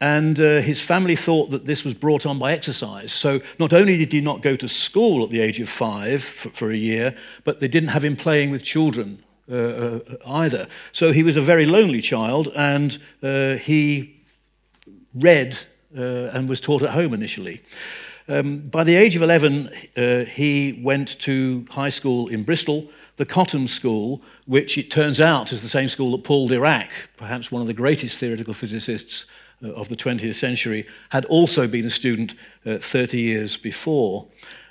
And 0.02 0.40
uh, 0.40 0.62
his 0.62 0.82
family 0.82 1.16
thought 1.16 1.52
that 1.52 1.66
this 1.66 1.84
was 1.84 1.94
brought 1.94 2.26
on 2.26 2.40
by 2.40 2.54
exercise. 2.54 3.12
So 3.12 3.42
not 3.58 3.74
only 3.74 3.98
did 3.98 4.14
he 4.14 4.22
not 4.22 4.42
go 4.42 4.56
to 4.56 4.68
school 4.68 5.24
at 5.24 5.30
the 5.30 5.42
age 5.42 5.60
of 5.60 5.68
five 5.68 6.24
for, 6.24 6.50
for 6.52 6.72
a 6.72 6.78
year, 6.78 7.16
but 7.44 7.60
they 7.60 7.68
didn't 7.68 7.90
have 7.90 8.06
him 8.06 8.16
playing 8.16 8.50
with 8.50 8.64
children 8.64 9.24
uh, 9.52 9.56
uh, 9.56 10.00
either. 10.26 10.68
So 10.94 11.12
he 11.12 11.24
was 11.24 11.36
a 11.36 11.42
very 11.42 11.66
lonely 11.66 12.02
child, 12.02 12.50
and 12.56 12.98
uh, 13.22 13.56
he 13.56 14.22
read 15.14 15.60
uh, 15.98 16.30
and 16.34 16.48
was 16.48 16.62
taught 16.62 16.84
at 16.84 16.92
home 16.92 17.14
initially. 17.14 17.62
Um, 18.30 18.60
by 18.60 18.84
the 18.84 18.96
age 18.96 19.16
of 19.16 19.24
11, 19.24 19.72
uh, 19.98 20.26
he 20.26 20.80
went 20.84 21.20
to 21.22 21.66
high 21.72 21.90
school 21.90 22.28
in 22.28 22.44
Bristol, 22.44 22.90
the 23.16 23.26
Cotham 23.26 23.68
School, 23.68 24.22
which 24.46 24.78
it 24.78 24.92
turns 24.92 25.20
out 25.20 25.52
is 25.52 25.64
the 25.64 25.68
same 25.68 25.90
school 25.90 26.12
that 26.12 26.24
Paul 26.24 26.48
Dirac, 26.48 26.90
perhaps 27.18 27.52
one 27.52 27.62
of 27.62 27.68
the 27.68 27.74
greatest 27.74 28.20
theoretical 28.20 28.54
physicists 28.54 29.26
of 29.62 29.90
the 29.90 29.96
20th 29.96 30.36
century, 30.36 30.88
had 31.10 31.26
also 31.26 31.68
been 31.68 31.86
a 31.86 31.90
student 31.90 32.34
uh, 32.66 32.78
30 32.78 33.20
years 33.20 33.58
before. 33.58 34.28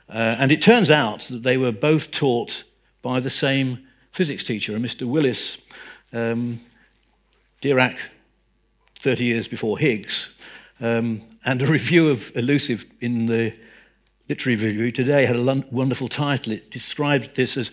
Uh, 0.09 0.37
and 0.38 0.50
it 0.50 0.62
turns 0.62 0.90
out 0.90 1.21
that 1.23 1.42
they 1.42 1.57
were 1.57 1.73
both 1.73 2.11
taught 2.11 2.64
by 3.02 3.21
the 3.21 3.30
same 3.30 3.87
physics 4.12 4.45
teacher, 4.45 4.75
a 4.75 4.78
Mr. 4.78 5.07
Willis. 5.07 5.59
Um, 6.12 6.61
Dirac, 7.62 7.99
30 9.00 9.25
years 9.25 9.49
before 9.49 9.78
Higgs. 9.78 10.30
Um, 10.80 11.23
and 11.45 11.61
a 11.62 11.66
review 11.66 12.09
of 12.09 12.30
Elusive 12.37 12.87
in 13.00 13.26
the 13.26 13.57
Literary 14.28 14.57
Review 14.57 14.90
today 14.90 15.26
had 15.26 15.37
a 15.37 15.64
wonderful 15.71 16.09
title. 16.09 16.52
It 16.52 16.71
described 16.71 17.35
this 17.35 17.57
as 17.57 17.71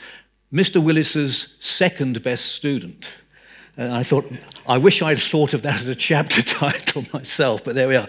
Mr. 0.51 0.81
Willis's 0.81 1.55
second 1.59 2.23
best 2.23 2.45
student. 2.45 3.13
And 3.77 3.93
I 3.93 4.03
thought, 4.03 4.31
I 4.67 4.77
wish 4.77 5.01
I'd 5.01 5.19
thought 5.19 5.53
of 5.53 5.61
that 5.63 5.81
as 5.81 5.87
a 5.87 5.95
chapter 5.95 6.41
title 6.41 7.03
myself, 7.11 7.63
but 7.63 7.75
there 7.75 7.89
we 7.89 7.97
are. 7.97 8.07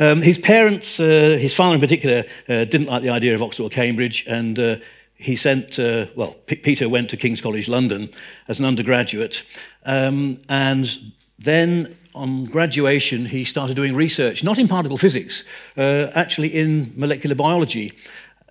Um, 0.00 0.20
his 0.20 0.38
parents, 0.38 0.98
uh, 0.98 1.38
his 1.40 1.54
father 1.54 1.76
in 1.76 1.80
particular, 1.80 2.24
uh, 2.48 2.64
didn't 2.64 2.88
like 2.88 3.02
the 3.02 3.10
idea 3.10 3.34
of 3.34 3.42
Oxford 3.42 3.62
or 3.62 3.70
Cambridge, 3.70 4.24
and 4.26 4.58
uh, 4.58 4.76
he 5.14 5.36
sent, 5.36 5.78
uh, 5.78 6.06
well, 6.16 6.34
P- 6.46 6.56
Peter 6.56 6.88
went 6.88 7.08
to 7.10 7.16
King's 7.16 7.40
College 7.40 7.68
London 7.68 8.10
as 8.48 8.58
an 8.58 8.64
undergraduate, 8.64 9.44
um, 9.84 10.38
and 10.48 11.12
then 11.38 11.96
on 12.12 12.46
graduation, 12.46 13.26
he 13.26 13.44
started 13.44 13.76
doing 13.76 13.94
research, 13.94 14.42
not 14.42 14.58
in 14.58 14.66
particle 14.66 14.98
physics, 14.98 15.44
uh, 15.76 16.10
actually 16.14 16.48
in 16.48 16.92
molecular 16.96 17.36
biology, 17.36 17.92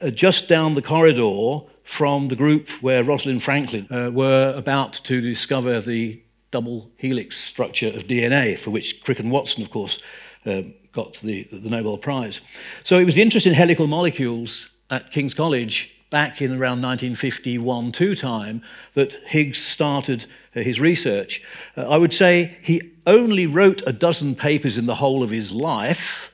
uh, 0.01 0.09
just 0.09 0.47
down 0.47 0.75
the 0.75 0.81
corridor 0.81 1.62
from 1.83 2.29
the 2.29 2.35
group 2.35 2.69
where 2.81 3.03
Rosalind 3.03 3.43
Franklin 3.43 3.88
were 4.13 4.53
about 4.55 4.93
to 4.93 5.21
discover 5.21 5.79
the 5.81 6.19
double 6.55 6.89
helix 6.95 7.35
structure 7.35 7.89
of 7.89 8.07
DNA, 8.07 8.57
for 8.57 8.69
which 8.69 9.01
Crick 9.03 9.19
and 9.19 9.29
Watson, 9.29 9.62
of 9.62 9.69
course, 9.69 10.00
uh, 10.45 10.62
got 10.93 11.15
the, 11.15 11.43
the 11.51 11.69
Nobel 11.69 11.97
Prize. 11.97 12.41
So 12.81 12.97
it 12.97 13.03
was 13.03 13.15
the 13.15 13.21
interest 13.21 13.45
in 13.45 13.53
helical 13.53 13.88
molecules 13.88 14.69
at 14.89 15.12
King's 15.12 15.33
College 15.33 15.93
back 16.09 16.41
in 16.41 16.51
around 16.51 16.81
1951 16.81 17.91
2 17.91 18.15
time 18.15 18.62
that 18.93 19.17
Higgs 19.25 19.62
started 19.62 20.27
uh, 20.55 20.62
his 20.62 20.79
research. 20.79 21.41
Uh, 21.75 21.89
I 21.89 21.97
would 21.97 22.13
say 22.13 22.57
he 22.62 22.93
only 23.05 23.45
wrote 23.45 23.81
a 23.85 23.91
dozen 23.91 24.33
papers 24.33 24.77
in 24.77 24.85
the 24.85 24.95
whole 24.95 25.24
of 25.24 25.31
his 25.31 25.51
life, 25.51 26.33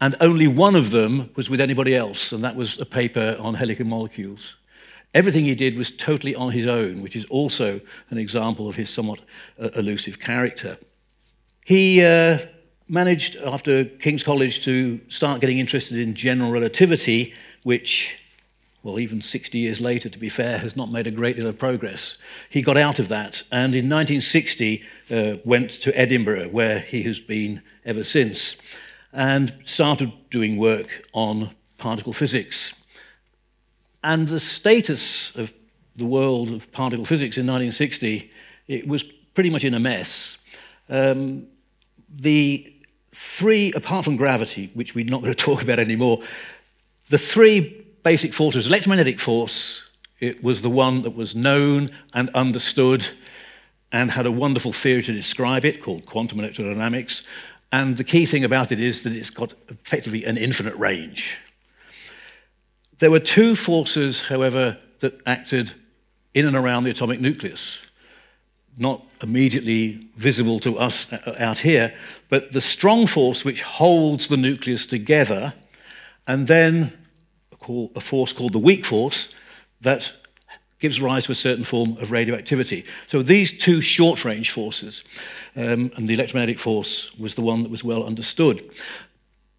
and 0.00 0.16
only 0.20 0.48
one 0.48 0.74
of 0.74 0.90
them 0.90 1.30
was 1.36 1.48
with 1.48 1.60
anybody 1.60 1.94
else, 1.94 2.32
and 2.32 2.42
that 2.42 2.56
was 2.56 2.80
a 2.80 2.86
paper 2.86 3.36
on 3.38 3.54
helical 3.54 3.86
molecules. 3.86 4.56
Everything 5.14 5.44
he 5.44 5.54
did 5.54 5.76
was 5.76 5.92
totally 5.92 6.34
on 6.34 6.50
his 6.50 6.66
own, 6.66 7.00
which 7.00 7.14
is 7.14 7.24
also 7.26 7.80
an 8.10 8.18
example 8.18 8.68
of 8.68 8.76
his 8.76 8.90
somewhat 8.90 9.20
uh, 9.60 9.68
elusive 9.76 10.18
character. 10.18 10.76
He 11.64 12.04
uh, 12.04 12.38
managed, 12.88 13.36
after 13.36 13.84
King's 13.84 14.24
College, 14.24 14.64
to 14.64 15.00
start 15.08 15.40
getting 15.40 15.58
interested 15.58 15.98
in 15.98 16.14
general 16.14 16.50
relativity, 16.50 17.32
which 17.62 18.18
well, 18.84 18.98
even 18.98 19.22
60 19.22 19.56
years 19.56 19.80
later, 19.80 20.10
to 20.10 20.18
be 20.18 20.28
fair, 20.28 20.58
has 20.58 20.76
not 20.76 20.92
made 20.92 21.06
a 21.06 21.10
great 21.10 21.36
deal 21.36 21.46
of 21.46 21.58
progress. 21.58 22.18
He 22.50 22.60
got 22.60 22.76
out 22.76 22.98
of 22.98 23.08
that 23.08 23.42
and 23.50 23.74
in 23.74 23.88
1960 23.88 24.84
uh, 25.10 25.36
went 25.42 25.70
to 25.70 25.98
Edinburgh, 25.98 26.48
where 26.48 26.80
he 26.80 27.02
has 27.04 27.18
been 27.18 27.62
ever 27.86 28.04
since, 28.04 28.56
and 29.10 29.54
started 29.64 30.12
doing 30.28 30.58
work 30.58 31.08
on 31.14 31.52
particle 31.78 32.12
physics. 32.12 32.74
And 34.04 34.28
the 34.28 34.38
status 34.38 35.34
of 35.34 35.54
the 35.96 36.04
world 36.04 36.50
of 36.50 36.70
particle 36.72 37.06
physics 37.06 37.38
in 37.38 37.46
1960, 37.46 38.30
it 38.68 38.86
was 38.86 39.02
pretty 39.02 39.48
much 39.48 39.64
in 39.64 39.72
a 39.72 39.80
mess. 39.80 40.36
Um, 40.90 41.46
the 42.14 42.70
three, 43.12 43.72
apart 43.72 44.04
from 44.04 44.16
gravity, 44.16 44.70
which 44.74 44.94
we're 44.94 45.06
not 45.06 45.22
going 45.22 45.32
to 45.34 45.44
talk 45.44 45.62
about 45.62 45.78
anymore, 45.78 46.20
the 47.08 47.16
three 47.16 47.86
basic 48.02 48.34
forces. 48.34 48.66
Electromagnetic 48.66 49.18
force, 49.18 49.88
it 50.20 50.44
was 50.44 50.60
the 50.60 50.70
one 50.70 51.00
that 51.00 51.16
was 51.16 51.34
known 51.34 51.90
and 52.12 52.28
understood 52.34 53.08
and 53.90 54.10
had 54.10 54.26
a 54.26 54.32
wonderful 54.32 54.72
theory 54.74 55.02
to 55.02 55.12
describe 55.12 55.64
it 55.64 55.82
called 55.82 56.04
quantum 56.04 56.40
electrodynamics. 56.40 57.24
And 57.72 57.96
the 57.96 58.04
key 58.04 58.26
thing 58.26 58.44
about 58.44 58.70
it 58.70 58.80
is 58.80 59.02
that 59.04 59.14
it's 59.14 59.30
got 59.30 59.54
effectively 59.70 60.24
an 60.24 60.36
infinite 60.36 60.76
range. 60.76 61.38
There 62.98 63.10
were 63.10 63.20
two 63.20 63.54
forces, 63.54 64.22
however, 64.22 64.78
that 65.00 65.20
acted 65.26 65.72
in 66.32 66.46
and 66.46 66.56
around 66.56 66.84
the 66.84 66.90
atomic 66.90 67.20
nucleus, 67.20 67.82
not 68.76 69.04
immediately 69.22 70.08
visible 70.16 70.60
to 70.60 70.78
us 70.78 71.06
out 71.38 71.58
here, 71.58 71.94
but 72.28 72.52
the 72.52 72.60
strong 72.60 73.06
force 73.06 73.44
which 73.44 73.62
holds 73.62 74.28
the 74.28 74.36
nucleus 74.36 74.86
together 74.86 75.54
and 76.26 76.46
then 76.46 76.92
a 77.96 78.00
force 78.00 78.32
called 78.32 78.52
the 78.52 78.58
weak 78.58 78.84
force 78.84 79.28
that 79.80 80.12
gives 80.78 81.00
rise 81.00 81.24
to 81.24 81.32
a 81.32 81.34
certain 81.34 81.64
form 81.64 81.96
of 81.98 82.10
radioactivity. 82.10 82.84
So 83.06 83.22
these 83.22 83.56
two 83.56 83.80
short-range 83.80 84.50
forces, 84.50 85.02
um, 85.56 85.90
and 85.96 86.06
the 86.06 86.14
electromagnetic 86.14 86.58
force 86.58 87.14
was 87.14 87.34
the 87.34 87.42
one 87.42 87.62
that 87.62 87.70
was 87.70 87.82
well 87.82 88.04
understood. 88.04 88.70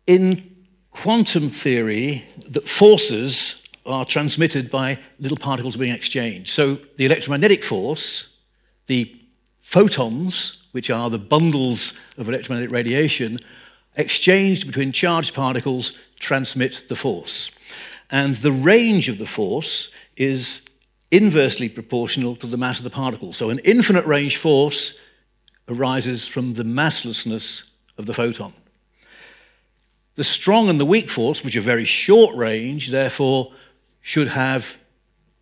In 0.06 0.55
quantum 0.96 1.50
theory, 1.50 2.26
that 2.48 2.68
forces 2.68 3.62
are 3.86 4.06
transmitted 4.06 4.72
by 4.72 4.98
little 5.20 5.38
particles 5.38 5.78
being 5.78 5.94
exchanged. 5.94 6.50
So 6.50 6.80
the 6.96 7.06
electromagnetic 7.06 7.64
force, 7.64 8.34
the 8.88 9.14
photons, 9.60 10.64
which 10.72 10.90
are 10.90 11.10
the 11.10 11.20
bundles 11.20 11.94
of 12.18 12.30
electromagnetic 12.30 12.74
radiation, 12.74 13.40
exchanged 13.98 14.68
between 14.68 14.92
charged 14.92 15.36
particles 15.36 15.94
transmit 16.18 16.86
the 16.88 16.96
force. 16.96 17.52
And 18.10 18.38
the 18.38 18.52
range 18.52 19.10
of 19.10 19.18
the 19.18 19.26
force 19.26 19.92
is 20.16 20.62
inversely 21.12 21.70
proportional 21.70 22.36
to 22.38 22.48
the 22.48 22.58
mass 22.58 22.78
of 22.78 22.84
the 22.84 22.90
particle. 22.90 23.34
So 23.34 23.50
an 23.50 23.60
infinite 23.60 24.06
range 24.06 24.38
force 24.38 24.98
arises 25.68 26.28
from 26.28 26.54
the 26.54 26.64
masslessness 26.64 27.70
of 27.98 28.06
the 28.06 28.14
photon. 28.14 28.54
The 30.16 30.24
strong 30.24 30.70
and 30.70 30.80
the 30.80 30.86
weak 30.86 31.10
force, 31.10 31.44
which 31.44 31.58
are 31.58 31.62
very 31.62 31.86
short 31.86 32.36
range, 32.36 32.90
therefore 32.90 33.52
should 34.02 34.30
have 34.30 34.78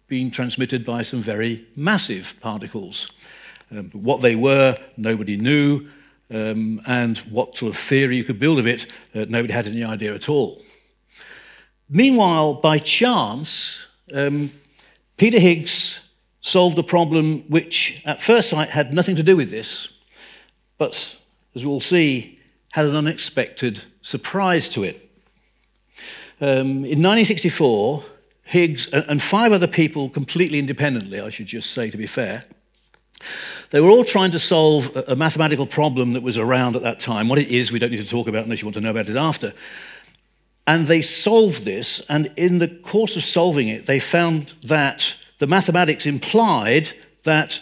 been 0.07 0.31
transmitted 0.31 0.83
by 0.83 1.03
some 1.03 1.21
very 1.21 1.67
massive 1.75 2.35
particles. 2.41 3.11
Um, 3.71 3.91
what 3.91 4.21
they 4.21 4.35
were, 4.35 4.75
nobody 4.97 5.37
knew, 5.37 5.87
um, 6.31 6.81
and 6.87 7.19
what 7.19 7.57
sort 7.57 7.73
of 7.73 7.79
theory 7.79 8.17
you 8.17 8.23
could 8.23 8.39
build 8.39 8.57
of 8.57 8.65
it, 8.65 8.91
uh, 9.13 9.25
nobody 9.29 9.53
had 9.53 9.67
any 9.67 9.83
idea 9.83 10.13
at 10.13 10.27
all. 10.27 10.61
Meanwhile, 11.87 12.55
by 12.55 12.79
chance, 12.79 13.85
um, 14.13 14.51
Peter 15.17 15.39
Higgs 15.39 15.99
solved 16.41 16.79
a 16.79 16.83
problem 16.83 17.41
which 17.49 18.01
at 18.05 18.21
first 18.21 18.49
sight 18.49 18.71
had 18.71 18.93
nothing 18.93 19.15
to 19.15 19.23
do 19.23 19.35
with 19.35 19.51
this, 19.51 19.89
but 20.79 21.15
as 21.55 21.63
we'll 21.63 21.79
see, 21.79 22.39
had 22.71 22.85
an 22.85 22.95
unexpected 22.95 23.83
surprise 24.03 24.69
to 24.69 24.83
it. 24.83 25.09
Um, 26.39 26.85
in 26.85 27.01
1964, 27.01 28.03
Higgs 28.43 28.87
and 28.87 29.21
five 29.21 29.51
other 29.51 29.67
people 29.67 30.09
completely 30.09 30.59
independently, 30.59 31.19
I 31.19 31.29
should 31.29 31.47
just 31.47 31.71
say 31.71 31.89
to 31.89 31.97
be 31.97 32.05
fair, 32.05 32.43
they 33.71 33.79
were 33.79 33.89
all 33.89 34.03
trying 34.03 34.31
to 34.31 34.39
solve 34.39 34.95
a 35.07 35.15
mathematical 35.15 35.65
problem 35.65 36.13
that 36.13 36.21
was 36.21 36.37
around 36.37 36.75
at 36.75 36.83
that 36.83 36.99
time. 36.99 37.29
What 37.29 37.39
it 37.39 37.47
is, 37.47 37.71
we 37.71 37.79
don't 37.79 37.89
need 37.89 38.03
to 38.03 38.07
talk 38.07 38.27
about 38.27 38.43
unless 38.43 38.61
you 38.61 38.67
want 38.67 38.75
to 38.75 38.81
know 38.81 38.91
about 38.91 39.09
it 39.09 39.15
after. 39.15 39.53
And 40.67 40.85
they 40.85 41.01
solved 41.01 41.65
this, 41.65 42.05
and 42.09 42.31
in 42.35 42.59
the 42.59 42.67
course 42.67 43.15
of 43.15 43.23
solving 43.23 43.67
it, 43.67 43.85
they 43.85 43.99
found 43.99 44.53
that 44.61 45.17
the 45.39 45.47
mathematics 45.47 46.05
implied 46.05 46.91
that 47.23 47.61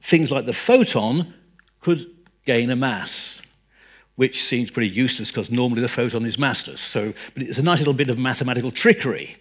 things 0.00 0.32
like 0.32 0.46
the 0.46 0.52
photon 0.52 1.32
could 1.80 2.10
gain 2.44 2.70
a 2.70 2.76
mass, 2.76 3.37
which 4.18 4.42
seems 4.42 4.68
pretty 4.68 4.88
useless 4.88 5.30
because 5.30 5.48
normally 5.48 5.80
the 5.80 5.88
photon 5.88 6.26
is 6.26 6.36
massless. 6.36 6.78
So, 6.78 7.14
but 7.34 7.44
it's 7.44 7.58
a 7.58 7.62
nice 7.62 7.78
little 7.78 7.94
bit 7.94 8.10
of 8.10 8.18
mathematical 8.18 8.72
trickery. 8.72 9.36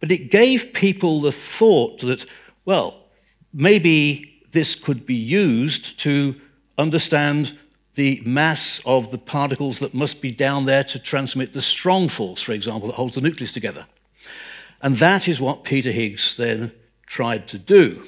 But 0.00 0.10
it 0.10 0.30
gave 0.30 0.72
people 0.72 1.20
the 1.20 1.30
thought 1.30 2.00
that, 2.00 2.24
well, 2.64 3.02
maybe 3.52 4.42
this 4.52 4.74
could 4.74 5.04
be 5.04 5.14
used 5.14 5.98
to 6.00 6.34
understand 6.78 7.58
the 7.94 8.22
mass 8.24 8.80
of 8.86 9.10
the 9.10 9.18
particles 9.18 9.78
that 9.80 9.92
must 9.92 10.22
be 10.22 10.30
down 10.30 10.64
there 10.64 10.84
to 10.84 10.98
transmit 10.98 11.52
the 11.52 11.60
strong 11.60 12.08
force, 12.08 12.40
for 12.40 12.52
example, 12.52 12.88
that 12.88 12.96
holds 12.96 13.14
the 13.14 13.20
nucleus 13.20 13.52
together. 13.52 13.84
And 14.80 14.96
that 14.96 15.28
is 15.28 15.38
what 15.38 15.64
Peter 15.64 15.92
Higgs 15.92 16.34
then 16.34 16.72
tried 17.04 17.46
to 17.48 17.58
do. 17.58 18.02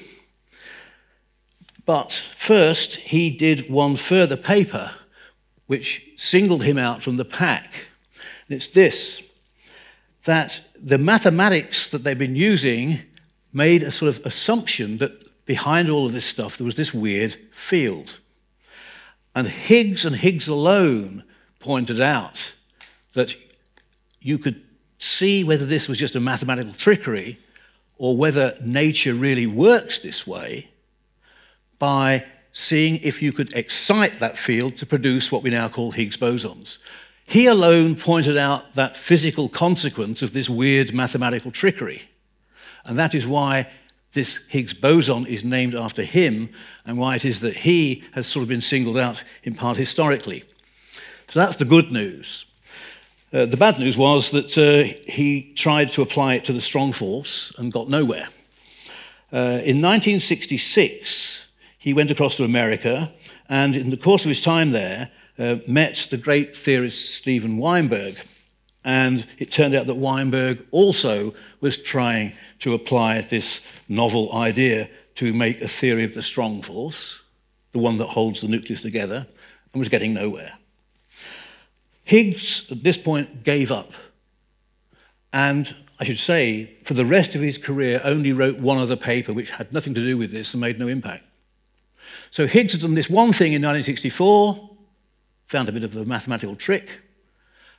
But 1.85 2.11
first, 2.35 2.95
he 2.95 3.29
did 3.29 3.69
one 3.69 3.97
further 3.97 4.35
paper 4.35 4.89
which 5.67 6.07
singled 6.17 6.63
him 6.63 6.77
out 6.77 7.03
from 7.03 7.17
the 7.17 7.25
pack. 7.25 7.87
And 8.47 8.55
it's 8.55 8.67
this 8.67 9.21
that 10.25 10.65
the 10.81 10.97
mathematics 10.97 11.87
that 11.87 12.03
they've 12.03 12.17
been 12.17 12.35
using 12.35 12.99
made 13.53 13.83
a 13.83 13.91
sort 13.91 14.09
of 14.09 14.25
assumption 14.25 14.97
that 14.97 15.45
behind 15.45 15.87
all 15.87 16.07
of 16.07 16.13
this 16.13 16.25
stuff 16.25 16.57
there 16.57 16.65
was 16.65 16.75
this 16.75 16.93
weird 16.93 17.35
field. 17.51 18.19
And 19.35 19.47
Higgs 19.47 20.03
and 20.03 20.15
Higgs 20.15 20.47
alone 20.47 21.23
pointed 21.59 22.01
out 22.01 22.53
that 23.13 23.35
you 24.19 24.37
could 24.37 24.63
see 24.97 25.43
whether 25.43 25.65
this 25.65 25.87
was 25.87 25.99
just 25.99 26.15
a 26.15 26.19
mathematical 26.19 26.73
trickery 26.73 27.39
or 27.97 28.17
whether 28.17 28.57
nature 28.65 29.13
really 29.13 29.45
works 29.45 29.99
this 29.99 30.25
way 30.25 30.69
by 31.77 32.25
seeing 32.57 32.95
if 33.03 33.21
you 33.21 33.33
could 33.33 33.53
excite 33.53 34.13
that 34.19 34.37
field 34.37 34.77
to 34.77 34.85
produce 34.85 35.29
what 35.29 35.43
we 35.43 35.49
now 35.49 35.67
call 35.67 35.91
Higgs 35.91 36.15
bosons. 36.15 36.77
He 37.27 37.47
alone 37.47 37.97
pointed 37.97 38.37
out 38.37 38.75
that 38.75 38.95
physical 38.95 39.49
consequence 39.49 40.21
of 40.21 40.31
this 40.31 40.49
weird 40.49 40.93
mathematical 40.93 41.51
trickery. 41.51 42.03
And 42.85 42.97
that 42.97 43.13
is 43.13 43.27
why 43.27 43.67
this 44.13 44.37
Higgs 44.47 44.73
boson 44.73 45.25
is 45.25 45.43
named 45.43 45.75
after 45.75 46.03
him 46.03 46.47
and 46.85 46.97
why 46.97 47.15
it 47.15 47.25
is 47.25 47.41
that 47.41 47.57
he 47.57 48.05
has 48.13 48.25
sort 48.25 48.43
of 48.43 48.49
been 48.49 48.61
singled 48.61 48.97
out 48.97 49.21
in 49.43 49.55
part 49.55 49.75
historically. 49.75 50.45
So 51.31 51.41
that's 51.41 51.57
the 51.57 51.65
good 51.65 51.91
news. 51.91 52.45
Uh, 53.33 53.45
the 53.45 53.57
bad 53.57 53.79
news 53.79 53.97
was 53.97 54.31
that 54.31 54.57
uh, 54.57 54.95
he 55.11 55.51
tried 55.55 55.89
to 55.89 56.01
apply 56.01 56.35
it 56.35 56.45
to 56.45 56.53
the 56.53 56.61
strong 56.61 56.93
force 56.93 57.51
and 57.57 57.73
got 57.73 57.89
nowhere. 57.89 58.29
Uh, 59.33 59.59
in 59.61 59.81
1966, 59.81 61.44
he 61.85 61.93
went 61.93 62.09
across 62.09 62.35
to 62.35 62.43
America 62.43 63.11
and, 63.47 63.75
in 63.75 63.91
the 63.91 63.95
course 63.95 64.25
of 64.25 64.29
his 64.29 64.41
time 64.41 64.71
there, 64.71 65.11
uh, 65.37 65.57
met 65.67 66.07
the 66.09 66.17
great 66.17 66.57
theorist 66.57 67.13
Steven 67.13 67.57
Weinberg. 67.57 68.17
And 68.83 69.27
it 69.37 69.51
turned 69.51 69.75
out 69.75 69.85
that 69.85 69.93
Weinberg 69.93 70.65
also 70.71 71.35
was 71.61 71.77
trying 71.77 72.33
to 72.61 72.73
apply 72.73 73.21
this 73.21 73.61
novel 73.87 74.33
idea 74.33 74.89
to 75.13 75.31
make 75.31 75.61
a 75.61 75.67
theory 75.67 76.03
of 76.03 76.15
the 76.15 76.23
strong 76.23 76.63
force, 76.63 77.21
the 77.71 77.77
one 77.77 77.97
that 77.97 78.07
holds 78.07 78.41
the 78.41 78.47
nucleus 78.47 78.81
together, 78.81 79.27
and 79.71 79.79
was 79.79 79.87
getting 79.87 80.15
nowhere. 80.15 80.53
Higgs, 82.03 82.65
at 82.71 82.83
this 82.83 82.97
point, 82.97 83.43
gave 83.43 83.71
up. 83.71 83.91
And 85.31 85.75
I 85.99 86.03
should 86.03 86.17
say, 86.17 86.77
for 86.83 86.95
the 86.95 87.05
rest 87.05 87.35
of 87.35 87.41
his 87.41 87.59
career, 87.59 88.01
only 88.03 88.33
wrote 88.33 88.57
one 88.57 88.79
other 88.79 88.95
paper 88.95 89.33
which 89.33 89.51
had 89.51 89.71
nothing 89.71 89.93
to 89.93 90.01
do 90.01 90.17
with 90.17 90.31
this 90.31 90.51
and 90.55 90.61
made 90.61 90.79
no 90.79 90.87
impact. 90.87 91.25
So 92.31 92.47
Higgs 92.47 92.73
had 92.73 92.81
done 92.81 92.95
this 92.95 93.09
one 93.09 93.33
thing 93.33 93.53
in 93.53 93.61
1964, 93.61 94.69
found 95.45 95.69
a 95.69 95.71
bit 95.71 95.83
of 95.83 95.95
a 95.95 96.05
mathematical 96.05 96.55
trick, 96.55 97.01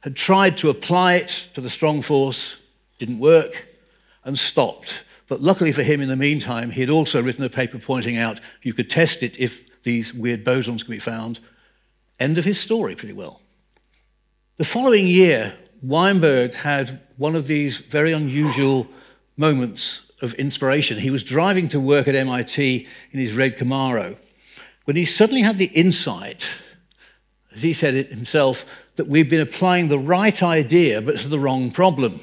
had 0.03 0.17
tried 0.17 0.57
to 0.59 0.71
apply 0.71 1.15
it 1.15 1.49
to 1.55 1.61
the 1.61 1.71
strong 1.71 2.03
force, 2.03 2.57
didn't 2.99 3.19
work, 3.19 3.67
and 4.25 4.39
stopped. 4.39 5.03
But 5.29 5.41
luckily 5.41 5.73
for 5.73 5.83
him, 5.83 6.01
in 6.01 6.09
the 6.09 6.17
meantime, 6.17 6.71
he 6.71 6.81
had 6.81 6.91
also 6.91 7.23
written 7.23 7.45
a 7.45 7.49
paper 7.49 7.79
pointing 7.79 8.17
out 8.17 8.41
you 8.63 8.73
could 8.73 8.89
test 8.89 9.23
it 9.23 9.39
if 9.39 9.83
these 9.83 10.15
weird 10.15 10.45
bosons 10.45 10.81
could 10.81 10.91
be 10.91 10.99
found. 10.99 11.41
End 12.21 12.39
of 12.39 12.45
his 12.45 12.61
story, 12.61 12.95
pretty 12.95 13.15
well. 13.15 13.41
The 14.59 14.65
following 14.65 15.07
year, 15.07 15.55
Weinberg 15.83 16.55
had 16.55 17.01
one 17.17 17.35
of 17.35 17.47
these 17.47 17.79
very 17.79 18.13
unusual 18.13 18.87
moments 19.37 20.03
of 20.23 20.35
inspiration. 20.35 20.99
He 20.99 21.11
was 21.11 21.23
driving 21.23 21.69
to 21.69 21.81
work 21.81 22.09
at 22.09 22.15
MIT 22.15 22.87
in 23.13 23.21
his 23.21 23.37
red 23.37 23.59
Camaro 23.59 24.17
when 24.87 24.97
he 24.97 25.05
suddenly 25.05 25.43
had 25.43 25.59
the 25.59 25.67
insight, 25.67 26.47
as 27.53 27.63
he 27.63 27.73
said 27.73 27.95
it 27.95 28.11
himself, 28.11 28.65
that 28.95 29.09
we've 29.09 29.29
been 29.29 29.41
applying 29.41 29.89
the 29.89 29.99
right 29.99 30.43
idea 30.43 31.03
but 31.03 31.19
to 31.19 31.29
the 31.29 31.41
wrong 31.41 31.71
problem. 31.71 32.21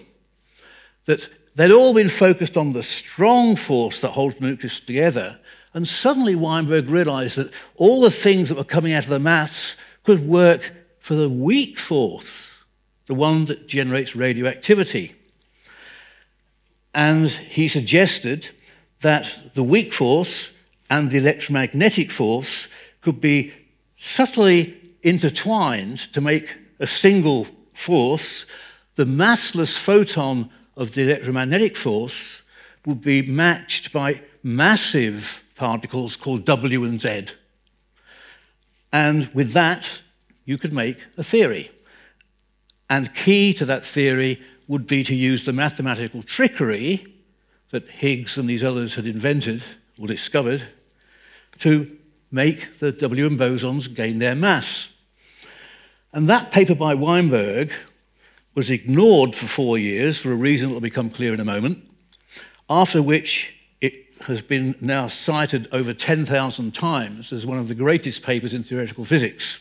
That 1.05 1.29
they'd 1.55 1.71
all 1.71 1.93
been 1.93 2.09
focused 2.09 2.55
on 2.57 2.71
the 2.71 2.81
strong 2.81 3.57
force 3.57 3.99
that 3.99 4.11
holds 4.11 4.39
nucleus 4.39 4.79
together, 4.79 5.39
and 5.73 5.87
suddenly 5.87 6.35
Weinberg 6.35 6.87
realized 6.87 7.35
that 7.35 7.51
all 7.75 8.01
the 8.01 8.11
things 8.11 8.49
that 8.49 8.57
were 8.57 8.63
coming 8.63 8.93
out 8.93 9.03
of 9.03 9.09
the 9.09 9.19
maths 9.19 9.75
could 10.03 10.25
work 10.25 10.73
for 10.99 11.15
the 11.15 11.29
weak 11.29 11.77
force, 11.77 12.53
the 13.07 13.13
one 13.13 13.43
that 13.45 13.67
generates 13.67 14.15
radioactivity. 14.15 15.15
And 16.93 17.27
he 17.27 17.67
suggested 17.67 18.51
that 19.01 19.53
the 19.53 19.63
weak 19.63 19.91
force 19.91 20.52
and 20.93 21.09
the 21.09 21.17
electromagnetic 21.17 22.11
force 22.11 22.67
could 23.01 23.19
be 23.19 23.51
subtly 23.97 24.79
intertwined 25.01 25.97
to 26.13 26.21
make 26.21 26.55
a 26.79 26.85
single 26.85 27.47
force. 27.73 28.45
The 28.93 29.05
massless 29.05 29.75
photon 29.75 30.51
of 30.77 30.91
the 30.91 31.01
electromagnetic 31.01 31.75
force 31.75 32.43
would 32.85 33.01
be 33.01 33.23
matched 33.23 33.91
by 33.91 34.21
massive 34.43 35.43
particles 35.55 36.15
called 36.15 36.45
W 36.45 36.83
and 36.83 37.01
Z. 37.01 37.25
And 38.91 39.33
with 39.33 39.53
that, 39.53 40.03
you 40.45 40.59
could 40.59 40.73
make 40.73 41.07
a 41.17 41.23
theory. 41.23 41.71
And 42.87 43.15
key 43.15 43.51
to 43.55 43.65
that 43.65 43.83
theory 43.83 44.39
would 44.67 44.85
be 44.85 45.03
to 45.05 45.15
use 45.15 45.43
the 45.43 45.53
mathematical 45.53 46.21
trickery 46.21 47.15
that 47.71 47.89
Higgs 47.89 48.37
and 48.37 48.47
these 48.47 48.63
others 48.63 48.93
had 48.93 49.07
invented 49.07 49.63
or 49.97 50.05
discovered 50.05 50.67
to 51.63 51.97
make 52.31 52.79
the 52.79 52.91
WM 52.91 53.37
bosons 53.37 53.93
gain 53.93 54.19
their 54.19 54.35
mass. 54.35 54.89
And 56.11 56.29
that 56.29 56.51
paper 56.51 56.75
by 56.75 56.93
Weinberg 56.93 57.73
was 58.55 58.69
ignored 58.69 59.35
for 59.35 59.47
four 59.47 59.77
years 59.77 60.17
for 60.19 60.31
a 60.31 60.35
reason 60.35 60.69
that 60.69 60.75
will 60.75 60.81
become 60.81 61.09
clear 61.09 61.33
in 61.33 61.39
a 61.39 61.45
moment, 61.45 61.83
after 62.69 63.01
which 63.01 63.57
it 63.81 64.05
has 64.27 64.41
been 64.41 64.75
now 64.79 65.07
cited 65.07 65.67
over 65.71 65.93
10,000 65.93 66.73
times 66.73 67.33
as 67.33 67.45
one 67.45 67.57
of 67.57 67.67
the 67.67 67.75
greatest 67.75 68.21
papers 68.21 68.53
in 68.53 68.63
theoretical 68.63 69.05
physics 69.05 69.59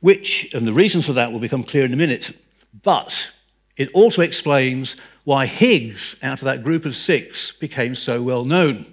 which, 0.00 0.52
and 0.54 0.66
the 0.66 0.72
reasons 0.72 1.06
for 1.06 1.12
that 1.12 1.32
will 1.32 1.40
become 1.40 1.64
clear 1.64 1.84
in 1.84 1.92
a 1.92 1.96
minute, 1.96 2.36
but 2.82 3.32
it 3.76 3.90
also 3.92 4.22
explains 4.22 4.96
why 5.24 5.46
Higgs, 5.46 6.16
out 6.22 6.38
of 6.38 6.44
that 6.44 6.62
group 6.62 6.84
of 6.84 6.96
six, 6.96 7.52
became 7.52 7.94
so 7.94 8.22
well 8.22 8.44
known. 8.44 8.86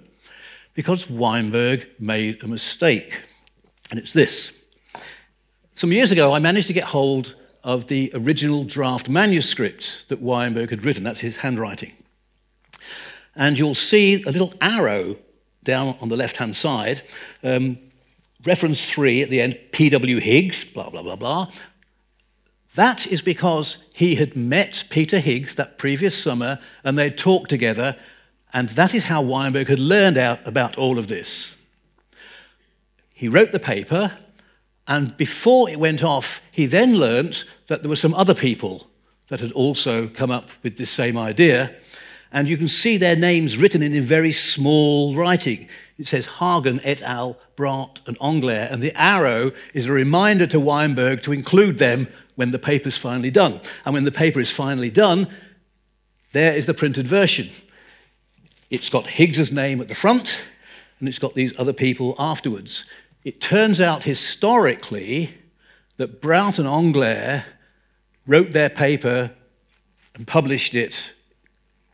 Because 0.76 1.10
Weinberg 1.10 1.88
made 1.98 2.44
a 2.44 2.46
mistake. 2.46 3.22
And 3.90 3.98
it's 3.98 4.12
this. 4.12 4.52
Some 5.74 5.90
years 5.90 6.12
ago, 6.12 6.32
I 6.32 6.38
managed 6.38 6.68
to 6.68 6.72
get 6.72 6.84
hold 6.84 7.34
of 7.64 7.88
the 7.88 8.12
original 8.14 8.62
draft 8.62 9.08
manuscript 9.08 10.08
that 10.08 10.20
Weinberg 10.20 10.70
had 10.70 10.84
written. 10.84 11.02
That's 11.02 11.20
his 11.20 11.38
handwriting. 11.38 11.92
And 13.34 13.58
you'll 13.58 13.74
see 13.74 14.22
a 14.22 14.30
little 14.30 14.54
arrow 14.60 15.16
down 15.64 15.96
on 16.00 16.08
the 16.08 16.16
left 16.16 16.36
hand 16.36 16.54
side 16.54 17.02
um, 17.42 17.78
reference 18.44 18.84
3 18.84 19.22
at 19.22 19.30
the 19.30 19.40
end, 19.40 19.58
P.W. 19.72 20.18
Higgs, 20.18 20.64
blah, 20.64 20.90
blah, 20.90 21.02
blah, 21.02 21.16
blah. 21.16 21.50
That 22.76 23.06
is 23.06 23.22
because 23.22 23.78
he 23.94 24.16
had 24.16 24.36
met 24.36 24.84
Peter 24.90 25.18
Higgs 25.18 25.54
that 25.54 25.78
previous 25.78 26.16
summer 26.16 26.60
and 26.84 26.96
they'd 26.96 27.18
talked 27.18 27.50
together, 27.50 27.96
and 28.56 28.70
that 28.70 28.94
is 28.94 29.04
how 29.04 29.20
Weinberg 29.20 29.68
had 29.68 29.78
learned 29.78 30.16
out 30.16 30.38
about 30.46 30.78
all 30.78 30.98
of 30.98 31.08
this. 31.08 31.56
He 33.12 33.28
wrote 33.28 33.52
the 33.52 33.58
paper, 33.58 34.16
and 34.88 35.14
before 35.18 35.68
it 35.68 35.78
went 35.78 36.02
off, 36.02 36.40
he 36.50 36.64
then 36.64 36.96
learnt 36.96 37.44
that 37.66 37.82
there 37.82 37.90
were 37.90 37.96
some 37.96 38.14
other 38.14 38.32
people 38.32 38.86
that 39.28 39.40
had 39.40 39.52
also 39.52 40.08
come 40.08 40.30
up 40.30 40.48
with 40.62 40.78
this 40.78 40.88
same 40.88 41.18
idea. 41.18 41.76
And 42.32 42.48
you 42.48 42.56
can 42.56 42.66
see 42.66 42.96
their 42.96 43.14
names 43.14 43.58
written 43.58 43.82
in, 43.82 43.92
in 43.92 44.02
very 44.02 44.32
small 44.32 45.14
writing. 45.14 45.68
It 45.98 46.06
says 46.06 46.24
Hagen 46.38 46.80
et 46.82 47.02
al., 47.02 47.36
Brout 47.56 48.00
and 48.06 48.18
Englert, 48.20 48.72
and 48.72 48.82
the 48.82 48.98
arrow 48.98 49.52
is 49.74 49.86
a 49.86 49.92
reminder 49.92 50.46
to 50.46 50.58
Weinberg 50.58 51.22
to 51.24 51.32
include 51.32 51.76
them 51.76 52.08
when 52.36 52.52
the 52.52 52.58
paper 52.58 52.88
is 52.88 52.96
finally 52.96 53.30
done. 53.30 53.60
And 53.84 53.92
when 53.92 54.04
the 54.04 54.12
paper 54.12 54.40
is 54.40 54.50
finally 54.50 54.90
done, 54.90 55.28
there 56.32 56.56
is 56.56 56.64
the 56.64 56.72
printed 56.72 57.06
version. 57.06 57.50
It's 58.70 58.90
got 58.90 59.06
Higgs's 59.06 59.52
name 59.52 59.80
at 59.80 59.88
the 59.88 59.94
front, 59.94 60.44
and 60.98 61.08
it's 61.08 61.18
got 61.18 61.34
these 61.34 61.56
other 61.58 61.72
people 61.72 62.14
afterwards. 62.18 62.84
It 63.24 63.40
turns 63.40 63.80
out 63.80 64.04
historically 64.04 65.34
that 65.96 66.20
Brout 66.20 66.58
and 66.58 66.68
Englert 66.68 67.44
wrote 68.26 68.52
their 68.52 68.70
paper 68.70 69.32
and 70.14 70.26
published 70.26 70.74
it 70.74 71.12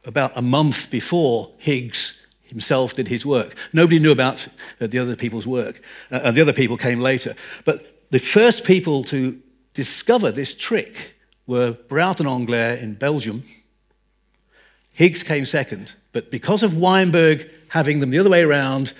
about 0.04 0.32
a 0.36 0.42
month 0.42 0.90
before 0.90 1.50
Higgs 1.58 2.18
himself 2.42 2.94
did 2.94 3.08
his 3.08 3.24
work. 3.24 3.54
Nobody 3.72 3.98
knew 3.98 4.12
about 4.12 4.48
uh, 4.80 4.86
the 4.86 4.98
other 4.98 5.16
people's 5.16 5.46
work, 5.46 5.82
uh, 6.10 6.20
and 6.22 6.36
the 6.36 6.42
other 6.42 6.52
people 6.52 6.76
came 6.76 7.00
later. 7.00 7.34
But 7.64 8.10
the 8.10 8.18
first 8.18 8.64
people 8.64 9.04
to 9.04 9.40
discover 9.74 10.30
this 10.30 10.54
trick 10.54 11.16
were 11.46 11.72
Brout 11.72 12.20
and 12.20 12.28
Englert 12.28 12.82
in 12.82 12.94
Belgium. 12.94 13.44
Higgs 14.92 15.22
came 15.22 15.46
second, 15.46 15.94
but 16.12 16.30
because 16.30 16.62
of 16.62 16.76
Weinberg 16.76 17.48
having 17.68 18.00
them 18.00 18.10
the 18.10 18.18
other 18.18 18.30
way 18.30 18.42
around, 18.42 18.92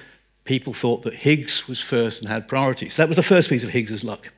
people 0.45 0.73
thought 0.73 1.03
that 1.03 1.15
Higgs 1.15 1.69
was 1.69 1.81
first 1.81 2.21
and 2.21 2.29
had 2.29 2.49
priority. 2.49 2.89
So 2.89 3.03
that 3.03 3.09
was 3.09 3.17
the 3.17 3.23
first 3.23 3.49
piece 3.49 3.63
of 3.63 3.71
Higgs's 3.71 4.03
luck. 4.03 4.31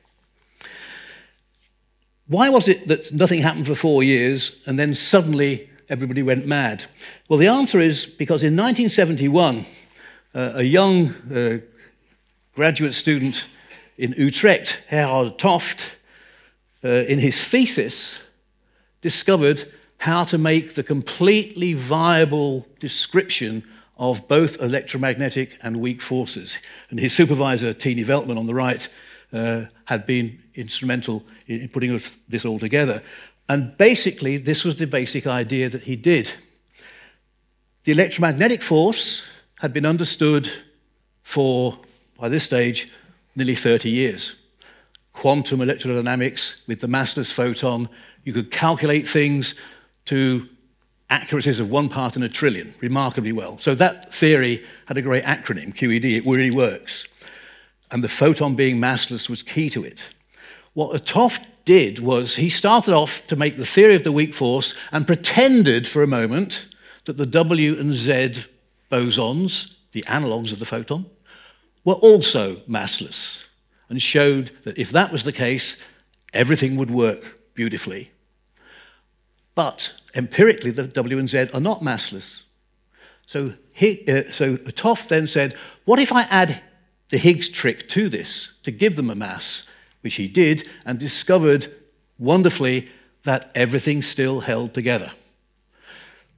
Why 2.27 2.49
was 2.49 2.67
it 2.67 2.87
that 2.87 3.13
nothing 3.13 3.41
happened 3.41 3.67
for 3.67 3.75
four 3.75 4.03
years 4.03 4.55
and 4.65 4.79
then 4.79 4.93
suddenly 4.93 5.69
everybody 5.89 6.23
went 6.23 6.47
mad? 6.47 6.85
Well, 7.29 7.39
the 7.39 7.47
answer 7.47 7.79
is 7.79 8.05
because 8.05 8.43
in 8.43 8.55
1971, 8.55 9.65
uh, 10.33 10.51
a 10.55 10.63
young 10.63 11.09
uh, 11.31 11.59
graduate 12.55 12.93
student 12.93 13.47
in 13.97 14.13
Utrecht, 14.17 14.81
Gerhard 14.89 15.37
't 15.37 15.47
Hooft, 15.47 15.95
uh, 16.83 16.89
in 16.89 17.19
his 17.19 17.41
thesis, 17.43 18.19
discovered 19.01 19.71
how 19.99 20.23
to 20.25 20.37
make 20.37 20.75
the 20.75 20.83
completely 20.83 21.73
viable 21.73 22.67
description 22.79 23.63
of 23.97 24.27
both 24.27 24.61
electromagnetic 24.61 25.57
and 25.61 25.77
weak 25.77 26.01
forces. 26.01 26.57
And 26.89 26.99
his 26.99 27.13
supervisor, 27.13 27.73
Tini 27.73 28.03
Veltman, 28.03 28.37
on 28.37 28.45
the 28.45 28.53
right, 28.53 28.87
uh, 29.31 29.65
had 29.85 30.05
been 30.05 30.39
instrumental 30.53 31.23
in 31.47 31.69
putting 31.69 31.99
this 32.27 32.45
all 32.45 32.59
together. 32.59 33.01
And 33.47 33.77
basically, 33.77 34.37
this 34.37 34.63
was 34.63 34.75
the 34.75 34.87
basic 34.87 35.27
idea 35.27 35.69
that 35.69 35.83
he 35.83 35.95
did. 35.95 36.31
The 37.83 37.91
electromagnetic 37.91 38.63
force 38.63 39.25
had 39.59 39.71
been 39.71 39.85
understood 39.85 40.51
for, 41.21 41.77
by 42.19 42.29
this 42.29 42.43
stage, 42.43 42.91
nearly 43.35 43.55
30 43.55 43.89
years. 43.89 44.35
Quantum 45.13 45.59
electrodynamics 45.59 46.67
with 46.67 46.81
the 46.81 46.87
massless 46.87 47.31
photon, 47.31 47.87
you 48.23 48.33
could 48.33 48.51
calculate 48.51 49.07
things 49.07 49.55
to 50.05 50.49
accuracies 51.09 51.59
of 51.59 51.69
one 51.69 51.89
part 51.89 52.15
in 52.15 52.23
a 52.23 52.29
trillion, 52.29 52.73
remarkably 52.79 53.31
well. 53.31 53.57
So 53.59 53.75
that 53.75 54.13
theory 54.13 54.63
had 54.87 54.97
a 54.97 55.01
great 55.01 55.23
acronym, 55.23 55.75
QED, 55.75 56.15
it 56.15 56.25
really 56.25 56.51
works 56.51 57.07
and 57.91 58.03
the 58.03 58.09
photon 58.09 58.55
being 58.55 58.77
massless 58.77 59.29
was 59.29 59.43
key 59.43 59.69
to 59.69 59.83
it. 59.83 60.09
What 60.73 60.91
Hooft 61.05 61.45
did 61.63 61.99
was 61.99 62.35
he 62.35 62.49
started 62.49 62.93
off 62.93 63.25
to 63.27 63.35
make 63.35 63.57
the 63.57 63.65
theory 63.65 63.95
of 63.95 64.03
the 64.03 64.11
weak 64.11 64.33
force 64.33 64.73
and 64.91 65.07
pretended 65.07 65.87
for 65.87 66.03
a 66.03 66.07
moment 66.07 66.67
that 67.05 67.17
the 67.17 67.25
W 67.25 67.79
and 67.79 67.93
Z 67.93 68.45
bosons, 68.91 69.73
the 69.93 70.03
analogues 70.07 70.51
of 70.51 70.59
the 70.59 70.65
photon, 70.65 71.05
were 71.83 71.93
also 71.93 72.57
massless 72.67 73.45
and 73.89 74.01
showed 74.01 74.51
that 74.63 74.77
if 74.77 74.89
that 74.91 75.11
was 75.11 75.23
the 75.23 75.31
case, 75.31 75.77
everything 76.33 76.75
would 76.75 76.91
work 76.91 77.39
beautifully. 77.53 78.11
But 79.55 79.93
empirically, 80.13 80.71
the 80.71 80.83
W 80.83 81.17
and 81.17 81.29
Z 81.29 81.47
are 81.53 81.61
not 81.61 81.81
massless. 81.81 82.43
So, 83.25 83.53
uh, 83.81 84.29
so 84.29 84.57
't 84.57 84.75
Hooft 84.75 85.07
then 85.07 85.27
said, 85.27 85.55
what 85.85 85.99
if 85.99 86.11
I 86.11 86.23
add 86.23 86.61
the 87.09 87.17
Higgs 87.17 87.49
trick 87.49 87.87
to 87.89 88.09
this, 88.09 88.53
to 88.63 88.71
give 88.71 88.95
them 88.95 89.09
a 89.09 89.15
mass, 89.15 89.67
which 90.01 90.15
he 90.15 90.27
did, 90.27 90.67
and 90.85 90.99
discovered 90.99 91.73
wonderfully 92.17 92.89
that 93.23 93.51
everything 93.55 94.01
still 94.01 94.41
held 94.41 94.73
together. 94.73 95.11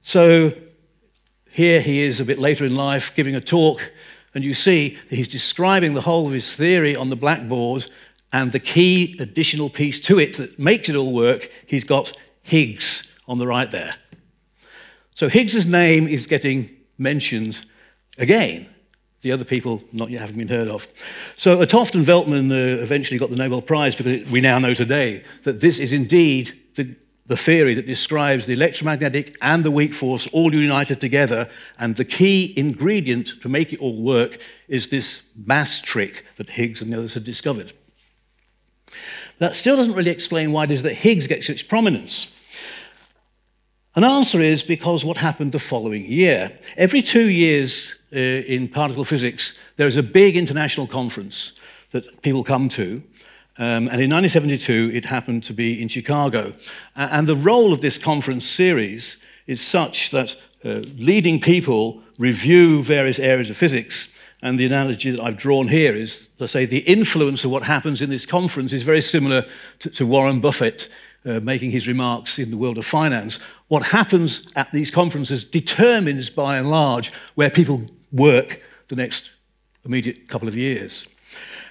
So 0.00 0.52
here 1.50 1.80
he 1.80 2.02
is 2.02 2.20
a 2.20 2.24
bit 2.24 2.38
later 2.38 2.64
in 2.64 2.74
life 2.74 3.14
giving 3.14 3.34
a 3.34 3.40
talk, 3.40 3.90
and 4.34 4.44
you 4.44 4.54
see 4.54 4.98
he's 5.10 5.28
describing 5.28 5.94
the 5.94 6.02
whole 6.02 6.26
of 6.26 6.32
his 6.32 6.54
theory 6.54 6.94
on 6.94 7.08
the 7.08 7.16
blackboard, 7.16 7.90
and 8.32 8.52
the 8.52 8.60
key 8.60 9.16
additional 9.18 9.70
piece 9.70 9.98
to 10.00 10.18
it 10.18 10.36
that 10.36 10.58
makes 10.58 10.88
it 10.88 10.96
all 10.96 11.12
work, 11.12 11.50
he's 11.66 11.84
got 11.84 12.12
Higgs 12.42 13.07
on 13.28 13.38
the 13.38 13.46
right 13.46 13.70
there. 13.70 13.94
So 15.14 15.28
Higgs's 15.28 15.66
name 15.66 16.08
is 16.08 16.26
getting 16.26 16.70
mentioned 16.96 17.64
again 18.16 18.66
the 19.22 19.32
other 19.32 19.44
people 19.44 19.82
not 19.92 20.10
yet 20.10 20.20
having 20.20 20.36
been 20.36 20.48
heard 20.48 20.68
of. 20.68 20.86
So 21.36 21.60
't 21.64 21.70
Hooft 21.70 21.94
and 21.94 22.06
Veltman 22.06 22.52
uh, 22.52 22.82
eventually 22.82 23.18
got 23.18 23.30
the 23.30 23.36
Nobel 23.36 23.62
Prize 23.62 23.96
because 23.96 24.30
we 24.30 24.40
now 24.40 24.58
know 24.58 24.74
today 24.74 25.24
that 25.42 25.60
this 25.60 25.78
is 25.78 25.92
indeed 25.92 26.56
the, 26.76 26.94
the 27.26 27.36
theory 27.36 27.74
that 27.74 27.86
describes 27.86 28.46
the 28.46 28.52
electromagnetic 28.52 29.34
and 29.42 29.64
the 29.64 29.72
weak 29.72 29.92
force 29.92 30.28
all 30.28 30.56
united 30.56 31.00
together, 31.00 31.50
and 31.78 31.96
the 31.96 32.04
key 32.04 32.54
ingredient 32.56 33.40
to 33.42 33.48
make 33.48 33.72
it 33.72 33.80
all 33.80 34.00
work 34.00 34.38
is 34.68 34.88
this 34.88 35.22
mass 35.34 35.80
trick 35.82 36.24
that 36.36 36.50
Higgs 36.50 36.80
and 36.80 36.92
the 36.92 36.98
others 36.98 37.14
had 37.14 37.24
discovered. 37.24 37.72
That 39.38 39.56
still 39.56 39.76
doesn't 39.76 39.94
really 39.94 40.10
explain 40.10 40.52
why 40.52 40.64
it 40.64 40.70
is 40.70 40.82
that 40.84 40.94
Higgs 40.94 41.26
gets 41.26 41.48
such 41.48 41.68
prominence. 41.68 42.32
An 43.98 44.04
answer 44.04 44.40
is 44.40 44.62
because 44.62 45.04
what 45.04 45.16
happened 45.16 45.50
the 45.50 45.58
following 45.58 46.04
year. 46.04 46.56
Every 46.76 47.02
two 47.02 47.28
years, 47.28 47.96
uh, 48.14 48.16
in 48.16 48.68
particle 48.68 49.04
physics, 49.04 49.58
there 49.74 49.88
is 49.88 49.96
a 49.96 50.04
big 50.04 50.36
international 50.36 50.86
conference 50.86 51.50
that 51.90 52.22
people 52.22 52.44
come 52.44 52.68
to. 52.68 53.02
Um, 53.58 53.88
and 53.88 54.00
in 54.00 54.08
1972, 54.08 54.92
it 54.94 55.06
happened 55.06 55.42
to 55.42 55.52
be 55.52 55.82
in 55.82 55.88
Chicago. 55.88 56.52
And 56.94 57.26
the 57.26 57.34
role 57.34 57.72
of 57.72 57.80
this 57.80 57.98
conference 57.98 58.46
series 58.46 59.16
is 59.48 59.60
such 59.60 60.10
that 60.10 60.36
uh, 60.64 60.74
leading 60.96 61.40
people 61.40 62.00
review 62.20 62.84
various 62.84 63.18
areas 63.18 63.50
of 63.50 63.56
physics. 63.56 64.10
And 64.42 64.60
the 64.60 64.66
analogy 64.66 65.10
that 65.10 65.20
I've 65.20 65.36
drawn 65.36 65.66
here 65.66 65.96
is, 65.96 66.30
let's 66.38 66.52
say, 66.52 66.66
the 66.66 66.86
influence 66.86 67.44
of 67.44 67.50
what 67.50 67.64
happens 67.64 68.00
in 68.00 68.10
this 68.10 68.26
conference 68.26 68.72
is 68.72 68.84
very 68.84 69.00
similar 69.00 69.44
to, 69.80 69.90
to 69.90 70.06
Warren 70.06 70.38
Buffett 70.38 70.88
uh, 71.28 71.40
making 71.40 71.70
his 71.70 71.86
remarks 71.86 72.38
in 72.38 72.50
the 72.50 72.56
world 72.56 72.78
of 72.78 72.86
finance. 72.86 73.38
What 73.68 73.88
happens 73.88 74.42
at 74.56 74.72
these 74.72 74.90
conferences 74.90 75.44
determines, 75.44 76.30
by 76.30 76.56
and 76.56 76.70
large, 76.70 77.12
where 77.34 77.50
people 77.50 77.82
work 78.10 78.62
the 78.88 78.96
next 78.96 79.30
immediate 79.84 80.28
couple 80.28 80.48
of 80.48 80.56
years. 80.56 81.06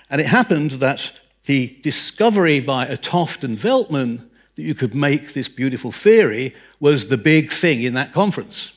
And 0.10 0.22
it 0.22 0.28
happened 0.28 0.72
that 0.72 1.20
the 1.46 1.78
discovery 1.82 2.60
by 2.60 2.86
't 2.86 3.10
Hooft 3.10 3.44
and 3.44 3.58
Veltman 3.58 4.30
that 4.56 4.64
you 4.64 4.76
could 4.76 4.94
make 4.94 5.34
this 5.34 5.50
beautiful 5.50 5.92
theory 5.92 6.56
was 6.80 7.08
the 7.08 7.18
big 7.18 7.52
thing 7.52 7.82
in 7.82 7.94
that 7.94 8.14
conference. 8.14 8.74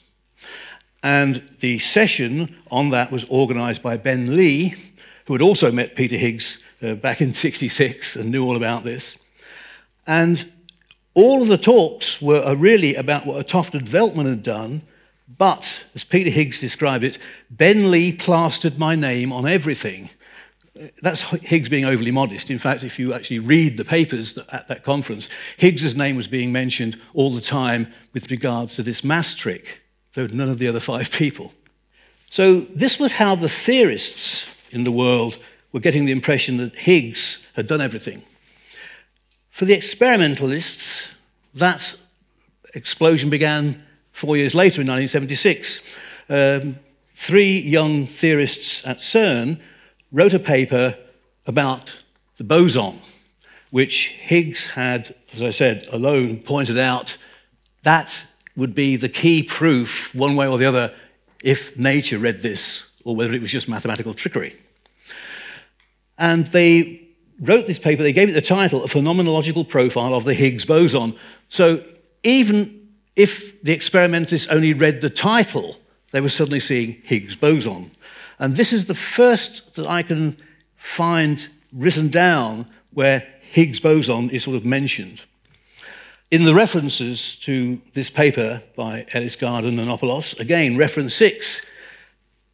And 1.02 1.42
the 1.60 1.78
session 1.78 2.56
on 2.70 2.90
that 2.90 3.10
was 3.10 3.24
organized 3.28 3.82
by 3.82 3.96
Ben 3.96 4.36
Lee, 4.36 4.74
who 5.26 5.34
had 5.34 5.42
also 5.42 5.72
met 5.72 5.96
Peter 5.96 6.16
Higgs 6.16 6.58
uh, 6.82 6.94
back 6.94 7.20
in 7.20 7.34
66 7.34 8.16
and 8.16 8.30
knew 8.30 8.44
all 8.44 8.56
about 8.56 8.84
this. 8.84 9.18
And 10.06 10.50
all 11.20 11.42
of 11.42 11.48
the 11.48 11.58
talks 11.58 12.20
were 12.20 12.54
really 12.54 12.94
about 12.94 13.26
what 13.26 13.48
Hooft 13.48 13.74
and 13.74 13.86
Veltman 13.86 14.28
had 14.28 14.42
done 14.42 14.82
but, 15.38 15.84
as 15.94 16.04
Peter 16.04 16.30
Higgs 16.30 16.60
described 16.60 17.04
it, 17.04 17.16
Ben 17.50 17.90
Lee 17.90 18.12
plastered 18.12 18.78
my 18.78 18.94
name 18.94 19.32
on 19.32 19.46
everything. 19.46 20.10
That's 21.02 21.22
Higgs 21.22 21.68
being 21.68 21.84
overly 21.84 22.10
modest. 22.10 22.50
In 22.50 22.58
fact, 22.58 22.82
if 22.82 22.98
you 22.98 23.14
actually 23.14 23.38
read 23.38 23.76
the 23.76 23.84
papers 23.84 24.36
at 24.50 24.68
that 24.68 24.82
conference, 24.82 25.28
Higgs's 25.56 25.96
name 25.96 26.16
was 26.16 26.26
being 26.26 26.52
mentioned 26.52 27.00
all 27.14 27.30
the 27.30 27.40
time 27.40 27.92
with 28.12 28.30
regards 28.30 28.76
to 28.76 28.82
this 28.82 29.04
mass 29.04 29.34
trick, 29.34 29.82
though 30.14 30.26
none 30.26 30.48
of 30.48 30.58
the 30.58 30.68
other 30.68 30.80
five 30.80 31.10
people. 31.10 31.52
So, 32.28 32.60
this 32.60 32.98
was 32.98 33.14
how 33.14 33.34
the 33.34 33.48
theorists 33.48 34.46
in 34.70 34.84
the 34.84 34.92
world 34.92 35.38
were 35.72 35.80
getting 35.80 36.04
the 36.04 36.12
impression 36.12 36.56
that 36.58 36.76
Higgs 36.80 37.46
had 37.54 37.66
done 37.66 37.80
everything. 37.80 38.22
For 39.50 39.64
the 39.64 39.74
experimentalists, 39.74 41.08
that 41.54 41.94
explosion 42.74 43.30
began 43.30 43.84
four 44.12 44.36
years 44.36 44.54
later 44.54 44.80
in 44.80 44.86
1976, 44.86 45.80
um, 46.28 46.76
three 47.14 47.58
young 47.58 48.06
theorists 48.06 48.86
at 48.86 48.98
CERN 48.98 49.60
wrote 50.12 50.32
a 50.32 50.38
paper 50.38 50.96
about 51.46 52.04
the 52.36 52.44
boson, 52.44 53.00
which 53.70 54.08
Higgs 54.08 54.72
had, 54.72 55.14
as 55.34 55.42
I 55.42 55.50
said, 55.50 55.86
alone 55.92 56.38
pointed 56.38 56.78
out 56.78 57.16
that 57.82 58.26
would 58.56 58.74
be 58.74 58.96
the 58.96 59.08
key 59.08 59.42
proof, 59.42 60.14
one 60.14 60.36
way 60.36 60.46
or 60.46 60.58
the 60.58 60.66
other, 60.66 60.94
if 61.42 61.76
nature 61.76 62.18
read 62.18 62.42
this 62.42 62.86
or 63.04 63.16
whether 63.16 63.32
it 63.32 63.40
was 63.40 63.50
just 63.50 63.68
mathematical 63.68 64.14
trickery. 64.14 64.56
And 66.18 66.46
they 66.48 67.09
wrote 67.40 67.66
this 67.66 67.78
paper, 67.78 68.02
they 68.02 68.12
gave 68.12 68.28
it 68.28 68.32
the 68.32 68.40
title, 68.40 68.84
A 68.84 68.86
Phenomenological 68.86 69.68
Profile 69.68 70.14
of 70.14 70.24
the 70.24 70.34
Higgs 70.34 70.64
Boson. 70.64 71.16
So 71.48 71.84
even 72.22 72.88
if 73.16 73.60
the 73.62 73.72
experimentalists 73.72 74.48
only 74.48 74.74
read 74.74 75.00
the 75.00 75.10
title, 75.10 75.76
they 76.12 76.20
were 76.20 76.28
suddenly 76.28 76.60
seeing 76.60 77.00
Higgs 77.04 77.36
boson. 77.36 77.90
And 78.38 78.56
this 78.56 78.72
is 78.72 78.86
the 78.86 78.94
first 78.94 79.74
that 79.74 79.86
I 79.86 80.02
can 80.02 80.36
find 80.76 81.48
written 81.72 82.08
down 82.08 82.66
where 82.92 83.26
Higgs 83.40 83.80
boson 83.80 84.30
is 84.30 84.44
sort 84.44 84.56
of 84.56 84.64
mentioned. 84.64 85.22
In 86.30 86.44
the 86.44 86.54
references 86.54 87.36
to 87.36 87.80
this 87.94 88.08
paper 88.08 88.62
by 88.76 89.04
Ellis 89.12 89.36
Gaillard 89.36 89.64
and 89.64 89.78
Nanopoulos, 89.78 90.38
again, 90.38 90.76
reference 90.76 91.14
six, 91.14 91.64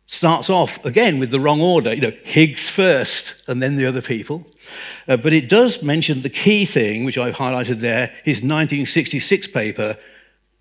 starts 0.06 0.48
off 0.48 0.82
again 0.84 1.18
with 1.18 1.30
the 1.30 1.40
wrong 1.40 1.60
order, 1.60 1.92
you 1.92 2.00
know, 2.00 2.12
Higgs 2.24 2.68
first 2.70 3.42
and 3.48 3.62
then 3.62 3.76
the 3.76 3.86
other 3.86 4.02
people. 4.02 4.46
Uh, 5.08 5.16
but 5.16 5.32
it 5.32 5.48
does 5.48 5.82
mention 5.82 6.20
the 6.20 6.30
key 6.30 6.64
thing, 6.64 7.04
which 7.04 7.18
I've 7.18 7.36
highlighted 7.36 7.80
there, 7.80 8.08
his 8.24 8.36
1966 8.36 9.48
paper, 9.48 9.96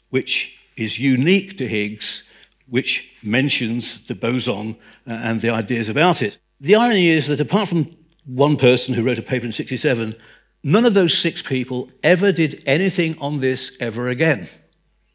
which 0.10 0.58
is 0.78 1.00
unique 1.00 1.58
to 1.58 1.68
Higgs, 1.68 2.24
which 2.68 3.12
mentions 3.24 4.06
the 4.08 4.16
boson 4.16 4.78
uh, 5.08 5.12
and 5.12 5.42
the 5.42 5.50
ideas 5.50 5.90
about 5.90 6.22
it. 6.22 6.38
The 6.60 6.76
irony 6.76 7.10
is 7.10 7.28
that 7.28 7.40
apart 7.40 7.70
from 7.70 7.96
one 8.26 8.58
person 8.58 8.94
who 8.94 9.04
wrote 9.04 9.20
a 9.20 9.24
paper 9.24 9.46
in 9.46 9.52
67, 9.52 10.16
none 10.64 10.86
of 10.86 10.94
those 10.94 11.18
six 11.18 11.42
people 11.42 11.90
ever 12.04 12.32
did 12.32 12.64
anything 12.66 13.18
on 13.20 13.40
this 13.40 13.76
ever 13.80 14.10
again. 14.10 14.50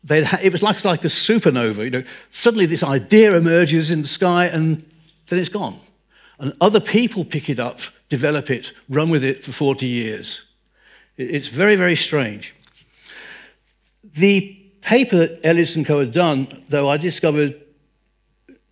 it 0.09 0.53
was 0.53 0.63
like, 0.63 0.85
like 0.85 1.05
a 1.05 1.09
supernova. 1.09 1.85
You 1.85 1.91
know, 1.91 2.05
suddenly 2.31 2.67
this 2.67 2.83
idea 2.83 3.35
emerges 3.35 3.91
in 3.91 4.03
the 4.03 4.09
sky 4.09 4.47
and 4.47 4.85
then 5.27 5.39
it's 5.39 5.49
gone. 5.49 5.81
And 6.39 6.55
other 6.61 6.81
people 6.81 7.25
pick 7.25 7.51
it 7.51 7.59
up, 7.59 7.81
develop 8.11 8.51
it, 8.51 8.73
run 8.89 9.11
with 9.11 9.25
it 9.25 9.43
for 9.43 9.53
40 9.53 9.87
years. 9.87 10.47
It's 11.17 11.49
very, 11.49 11.77
very 11.77 11.97
strange. 11.97 12.55
The 14.05 14.57
paper 14.83 15.17
that 15.17 15.41
Ellis 15.45 15.77
and 15.77 15.87
Co. 15.87 16.01
had 16.01 16.13
done, 16.13 16.65
though, 16.69 16.89
I 16.89 16.99
discovered 16.99 17.59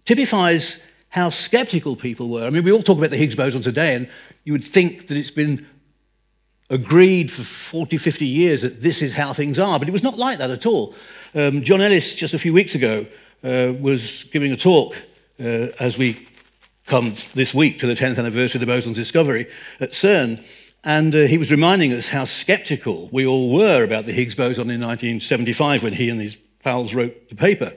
typifies 0.04 0.80
how 1.10 1.30
skeptical 1.30 1.96
people 1.96 2.28
were. 2.28 2.44
I 2.44 2.50
mean, 2.50 2.64
we 2.64 2.72
all 2.72 2.82
talk 2.82 2.98
about 2.98 3.10
the 3.10 3.16
Higgs 3.16 3.34
boson 3.34 3.62
today, 3.62 3.94
and 3.94 4.08
you 4.44 4.52
would 4.52 4.64
think 4.64 5.06
that 5.06 5.16
it's 5.16 5.30
been 5.30 5.66
agreed 6.70 7.30
for 7.30 7.42
40, 7.42 7.96
50 7.96 8.26
years 8.26 8.62
that 8.62 8.82
this 8.82 9.00
is 9.00 9.14
how 9.14 9.32
things 9.32 9.58
are, 9.58 9.78
but 9.78 9.88
it 9.88 9.92
was 9.92 10.02
not 10.02 10.18
like 10.18 10.38
that 10.38 10.50
at 10.50 10.66
all. 10.66 10.94
Um, 11.34 11.62
John 11.62 11.80
Ellis, 11.80 12.14
just 12.14 12.34
a 12.34 12.38
few 12.38 12.52
weeks 12.52 12.74
ago, 12.74 13.06
uh, 13.42 13.72
was 13.80 14.24
giving 14.24 14.52
a 14.52 14.56
talk 14.56 14.96
uh, 15.40 15.68
as 15.78 15.96
we 15.96 16.26
come 16.88 17.14
this 17.34 17.54
week 17.54 17.78
to 17.78 17.86
the 17.86 17.92
10th 17.92 18.18
anniversary 18.18 18.58
of 18.58 18.66
the 18.66 18.72
boson's 18.72 18.96
discovery 18.96 19.46
at 19.78 19.90
CERN, 19.90 20.42
and 20.82 21.14
uh, 21.14 21.18
he 21.20 21.36
was 21.36 21.50
reminding 21.50 21.92
us 21.92 22.08
how 22.08 22.24
skeptical 22.24 23.08
we 23.12 23.26
all 23.26 23.52
were 23.52 23.84
about 23.84 24.06
the 24.06 24.12
Higgs 24.12 24.34
boson 24.34 24.70
in 24.70 24.80
1975 24.80 25.82
when 25.82 25.92
he 25.92 26.08
and 26.08 26.20
his 26.20 26.36
pals 26.62 26.94
wrote 26.94 27.28
the 27.28 27.34
paper. 27.34 27.74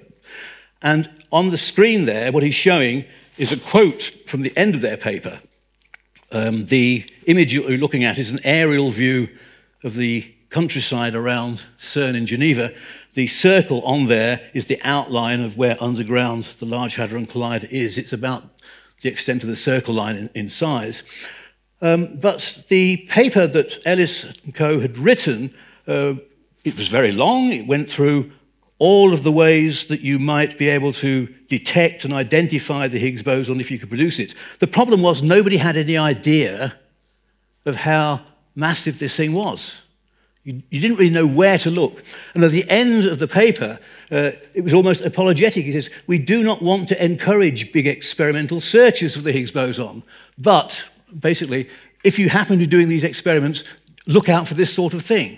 And 0.81 1.09
on 1.31 1.49
the 1.49 1.57
screen 1.57 2.05
there, 2.05 2.31
what 2.31 2.43
he's 2.43 2.55
showing 2.55 3.05
is 3.37 3.51
a 3.51 3.57
quote 3.57 4.11
from 4.25 4.43
the 4.43 4.55
end 4.57 4.75
of 4.75 4.81
their 4.81 4.97
paper. 4.97 5.41
Um, 6.31 6.65
the 6.67 7.05
image 7.25 7.53
you're 7.53 7.71
looking 7.71 8.03
at 8.05 8.17
is 8.17 8.31
an 8.31 8.39
aerial 8.45 8.91
view 8.91 9.29
of 9.83 9.95
the 9.95 10.33
countryside 10.49 11.15
around 11.15 11.63
CERN 11.77 12.15
in 12.15 12.25
Geneva. 12.25 12.73
The 13.13 13.27
circle 13.27 13.81
on 13.81 14.05
there 14.05 14.49
is 14.53 14.67
the 14.67 14.79
outline 14.83 15.41
of 15.41 15.57
where 15.57 15.81
underground 15.81 16.43
the 16.43 16.65
Large 16.65 16.95
Hadron 16.95 17.27
Collider 17.27 17.69
is. 17.69 17.97
It's 17.97 18.13
about 18.13 18.50
the 19.01 19.09
extent 19.09 19.43
of 19.43 19.49
the 19.49 19.55
circle 19.55 19.93
line 19.95 20.15
in, 20.15 20.29
in 20.33 20.49
size. 20.49 21.03
Um, 21.81 22.17
but 22.17 22.63
the 22.69 22.97
paper 23.09 23.47
that 23.47 23.81
Ellis 23.85 24.25
and 24.43 24.53
Co. 24.53 24.79
had 24.79 24.97
written, 24.97 25.53
uh, 25.87 26.13
it 26.63 26.77
was 26.77 26.87
very 26.87 27.11
long. 27.11 27.51
It 27.51 27.67
went 27.67 27.91
through 27.91 28.31
all 28.77 29.13
of 29.13 29.23
the 29.23 29.31
ways 29.31 29.85
that 29.85 30.01
you 30.01 30.17
might 30.17 30.57
be 30.57 30.67
able 30.67 30.91
to 30.91 31.27
detect 31.49 32.03
and 32.03 32.13
identify 32.13 32.87
the 32.87 32.97
Higgs 32.97 33.21
boson 33.21 33.59
if 33.59 33.69
you 33.69 33.77
could 33.77 33.89
produce 33.89 34.19
it. 34.19 34.33
The 34.59 34.67
problem 34.67 35.01
was 35.01 35.21
nobody 35.21 35.57
had 35.57 35.77
any 35.77 35.97
idea 35.97 36.79
of 37.65 37.75
how 37.77 38.21
massive 38.55 38.99
this 38.99 39.15
thing 39.15 39.33
was. 39.33 39.81
You, 40.43 40.63
you 40.69 40.79
didn't 40.79 40.97
really 40.97 41.11
know 41.11 41.27
where 41.27 41.57
to 41.59 41.69
look. 41.69 42.03
And 42.33 42.43
at 42.43 42.51
the 42.51 42.67
end 42.69 43.05
of 43.05 43.19
the 43.19 43.27
paper, 43.27 43.79
uh, 44.11 44.31
it 44.53 44.63
was 44.63 44.73
almost 44.73 45.01
apologetic. 45.01 45.65
He 45.65 45.71
says, 45.71 45.89
We 46.07 46.17
do 46.17 46.41
not 46.43 46.61
want 46.61 46.87
to 46.89 47.03
encourage 47.03 47.71
big 47.71 47.85
experimental 47.85 48.59
searches 48.59 49.15
for 49.15 49.21
the 49.21 49.31
Higgs 49.31 49.51
boson, 49.51 50.03
but 50.37 50.85
basically, 51.17 51.69
if 52.03 52.17
you 52.17 52.29
happen 52.29 52.57
to 52.57 52.65
be 52.65 52.67
doing 52.67 52.89
these 52.89 53.03
experiments, 53.03 53.63
look 54.07 54.29
out 54.29 54.47
for 54.47 54.55
this 54.55 54.73
sort 54.73 54.93
of 54.93 55.03
thing. 55.03 55.37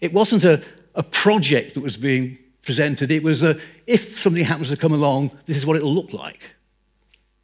It 0.00 0.12
wasn't 0.12 0.44
a, 0.44 0.62
a 0.94 1.02
project 1.02 1.74
that 1.74 1.82
was 1.82 1.96
being 1.96 2.38
presented, 2.62 3.10
it 3.10 3.22
was 3.22 3.42
a, 3.42 3.58
if 3.86 4.18
something 4.18 4.44
happens 4.44 4.68
to 4.68 4.76
come 4.76 4.92
along, 4.92 5.32
this 5.46 5.56
is 5.56 5.64
what 5.64 5.76
it'll 5.76 5.94
look 5.94 6.12
like. 6.12 6.54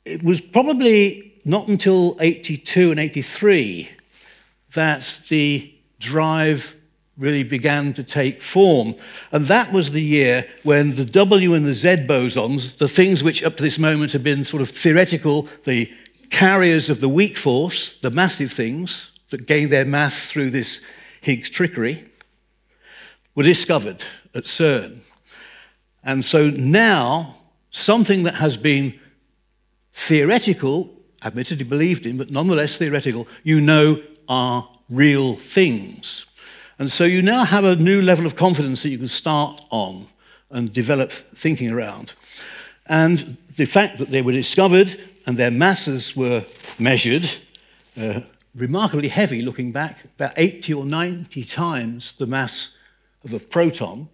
It 0.05 0.23
was 0.23 0.40
probably 0.40 1.33
not 1.45 1.69
until 1.69 2.16
82 2.21 2.90
and 2.90 3.01
83 3.01 3.90
that 4.75 5.23
the 5.29 5.75
drive 5.99 6.75
really 7.18 7.42
began 7.42 7.92
to 7.94 8.02
take 8.02 8.42
form. 8.42 8.94
And 9.33 9.46
that 9.46 9.72
was 9.72 9.92
the 9.92 10.02
year 10.02 10.46
when 10.62 10.96
the 10.96 11.05
W 11.05 11.55
and 11.55 11.64
the 11.64 11.74
Z 11.74 11.88
bosons, 12.07 12.76
the 12.76 12.88
things 12.88 13.22
which 13.22 13.42
up 13.42 13.57
to 13.57 13.62
this 13.62 13.79
moment 13.79 14.12
had 14.12 14.22
been 14.22 14.44
sort 14.44 14.62
of 14.62 14.68
theoretical, 14.68 15.48
the 15.64 15.90
carriers 16.31 16.90
of 16.90 17.00
the 17.00 17.09
weak 17.09 17.37
force, 17.38 17.96
the 17.98 18.11
massive 18.11 18.52
things 18.52 19.11
that 19.31 19.46
gain 19.46 19.70
their 19.70 19.85
mass 19.85 20.26
through 20.26 20.50
this 20.50 20.85
Higgs 21.20 21.50
trickery, 21.50 22.05
were 23.35 23.42
discovered 23.42 24.05
at 24.35 24.44
CERN. 24.44 25.00
And 26.05 26.24
so 26.24 26.50
now, 26.50 27.37
something 27.70 28.22
that 28.22 28.37
has 28.37 28.57
been 28.57 28.98
theoretical, 29.92 30.94
admittedly 31.24 31.64
believed 31.64 32.07
in, 32.07 32.16
but 32.16 32.31
nonetheless 32.31 32.76
theoretical, 32.76 33.26
you 33.42 33.61
know 33.61 34.02
are 34.29 34.68
real 34.88 35.35
things. 35.35 36.26
And 36.79 36.91
so 36.91 37.05
you 37.05 37.23
now 37.23 37.45
have 37.45 37.65
a 37.65 37.77
new 37.77 38.03
level 38.03 38.27
of 38.27 38.37
confidence 38.37 38.83
that 38.83 38.91
you 38.91 38.99
can 38.99 39.09
start 39.09 39.62
on 39.71 40.07
and 40.51 40.73
develop 40.73 41.11
thinking 41.11 41.71
around. 41.71 42.15
And 42.87 43.37
the 43.57 43.65
fact 43.65 43.99
that 43.99 44.11
they 44.11 44.23
were 44.23 44.33
discovered 44.33 45.09
and 45.27 45.37
their 45.37 45.51
masses 45.51 46.15
were 46.15 46.45
measured, 46.79 47.31
uh, 47.99 48.21
remarkably 48.55 49.09
heavy 49.09 49.43
looking 49.43 49.73
back, 49.73 50.05
about 50.17 50.33
80 50.37 50.75
or 50.75 50.85
90 50.85 51.45
times 51.45 52.12
the 52.12 52.27
mass 52.27 52.77
of 53.25 53.33
a 53.33 53.39
proton. 53.39 54.09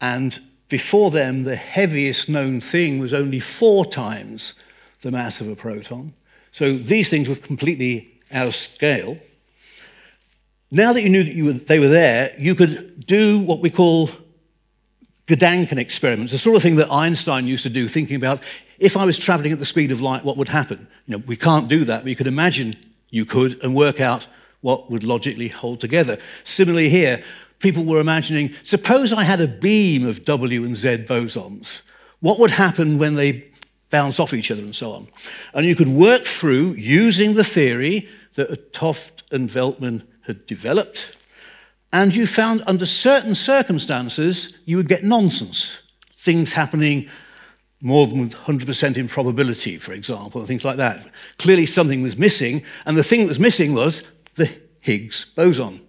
And 0.00 0.40
before 0.68 1.10
them, 1.10 1.44
the 1.44 1.56
heaviest 1.56 2.28
known 2.28 2.60
thing 2.60 2.98
was 2.98 3.14
only 3.14 3.40
four 3.40 3.86
times 3.86 4.52
the 5.00 5.10
mass 5.10 5.40
of 5.40 5.48
a 5.48 5.56
proton. 5.56 6.12
So 6.50 6.76
these 6.76 7.08
things 7.08 7.28
were 7.28 7.36
completely 7.36 8.20
out 8.32 8.48
of 8.48 8.54
scale. 8.54 9.18
Now 10.70 10.92
that 10.92 11.02
you 11.02 11.08
knew 11.08 11.22
that 11.22 11.34
you 11.34 11.44
were, 11.44 11.52
they 11.52 11.78
were 11.78 11.88
there, 11.88 12.34
you 12.38 12.54
could 12.54 13.06
do 13.06 13.38
what 13.38 13.60
we 13.60 13.70
call 13.70 14.10
Gedanken 15.26 15.78
experiments, 15.78 16.32
the 16.32 16.38
sort 16.38 16.56
of 16.56 16.62
thing 16.62 16.76
that 16.76 16.90
Einstein 16.90 17.46
used 17.46 17.62
to 17.64 17.68
do, 17.68 17.88
thinking 17.88 18.16
about 18.16 18.42
if 18.78 18.96
I 18.96 19.04
was 19.04 19.18
traveling 19.18 19.52
at 19.52 19.58
the 19.58 19.66
speed 19.66 19.90
of 19.90 20.00
light, 20.00 20.24
what 20.24 20.36
would 20.36 20.48
happen? 20.48 20.88
You 21.06 21.16
know, 21.16 21.24
we 21.26 21.36
can't 21.36 21.68
do 21.68 21.84
that, 21.84 22.02
but 22.02 22.10
you 22.10 22.16
could 22.16 22.26
imagine 22.26 22.74
you 23.10 23.24
could 23.24 23.62
and 23.62 23.74
work 23.74 24.00
out 24.00 24.26
what 24.60 24.90
would 24.90 25.04
logically 25.04 25.48
hold 25.48 25.80
together. 25.80 26.18
Similarly, 26.44 26.90
here, 26.90 27.22
people 27.58 27.84
were 27.84 28.00
imagining 28.00 28.54
suppose 28.62 29.12
I 29.12 29.24
had 29.24 29.40
a 29.40 29.48
beam 29.48 30.06
of 30.06 30.24
W 30.24 30.64
and 30.64 30.76
Z 30.76 30.98
bosons, 31.08 31.82
what 32.20 32.38
would 32.38 32.52
happen 32.52 32.98
when 32.98 33.14
they 33.14 33.46
bounce 33.90 34.18
off 34.18 34.34
each 34.34 34.50
other 34.50 34.62
and 34.62 34.74
so 34.74 34.92
on? 34.92 35.08
And 35.54 35.66
you 35.66 35.76
could 35.76 35.88
work 35.88 36.24
through 36.24 36.72
using 36.72 37.34
the 37.34 37.44
theory 37.44 38.08
that 38.34 38.50
't 38.50 38.72
Hooft 38.80 39.22
and 39.30 39.48
Veltman 39.48 40.02
had 40.26 40.46
developed, 40.46 41.16
and 41.92 42.14
you 42.14 42.26
found 42.26 42.62
under 42.66 42.86
certain 42.86 43.34
circumstances 43.34 44.52
you 44.64 44.76
would 44.76 44.88
get 44.88 45.04
nonsense, 45.04 45.78
things 46.14 46.52
happening 46.54 47.08
more 47.80 48.06
than 48.06 48.28
100% 48.28 48.96
improbability, 48.96 49.78
for 49.78 49.92
example, 49.92 50.40
and 50.40 50.48
things 50.48 50.64
like 50.64 50.76
that. 50.78 51.06
Clearly, 51.38 51.66
something 51.66 52.02
was 52.02 52.16
missing, 52.16 52.62
and 52.84 52.96
the 52.96 53.02
thing 53.02 53.20
that 53.20 53.28
was 53.28 53.38
missing 53.38 53.74
was 53.74 54.02
the 54.34 54.50
Higgs 54.80 55.26
boson. 55.36 55.80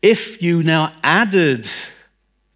If 0.00 0.40
you 0.42 0.62
now 0.62 0.92
added 1.02 1.66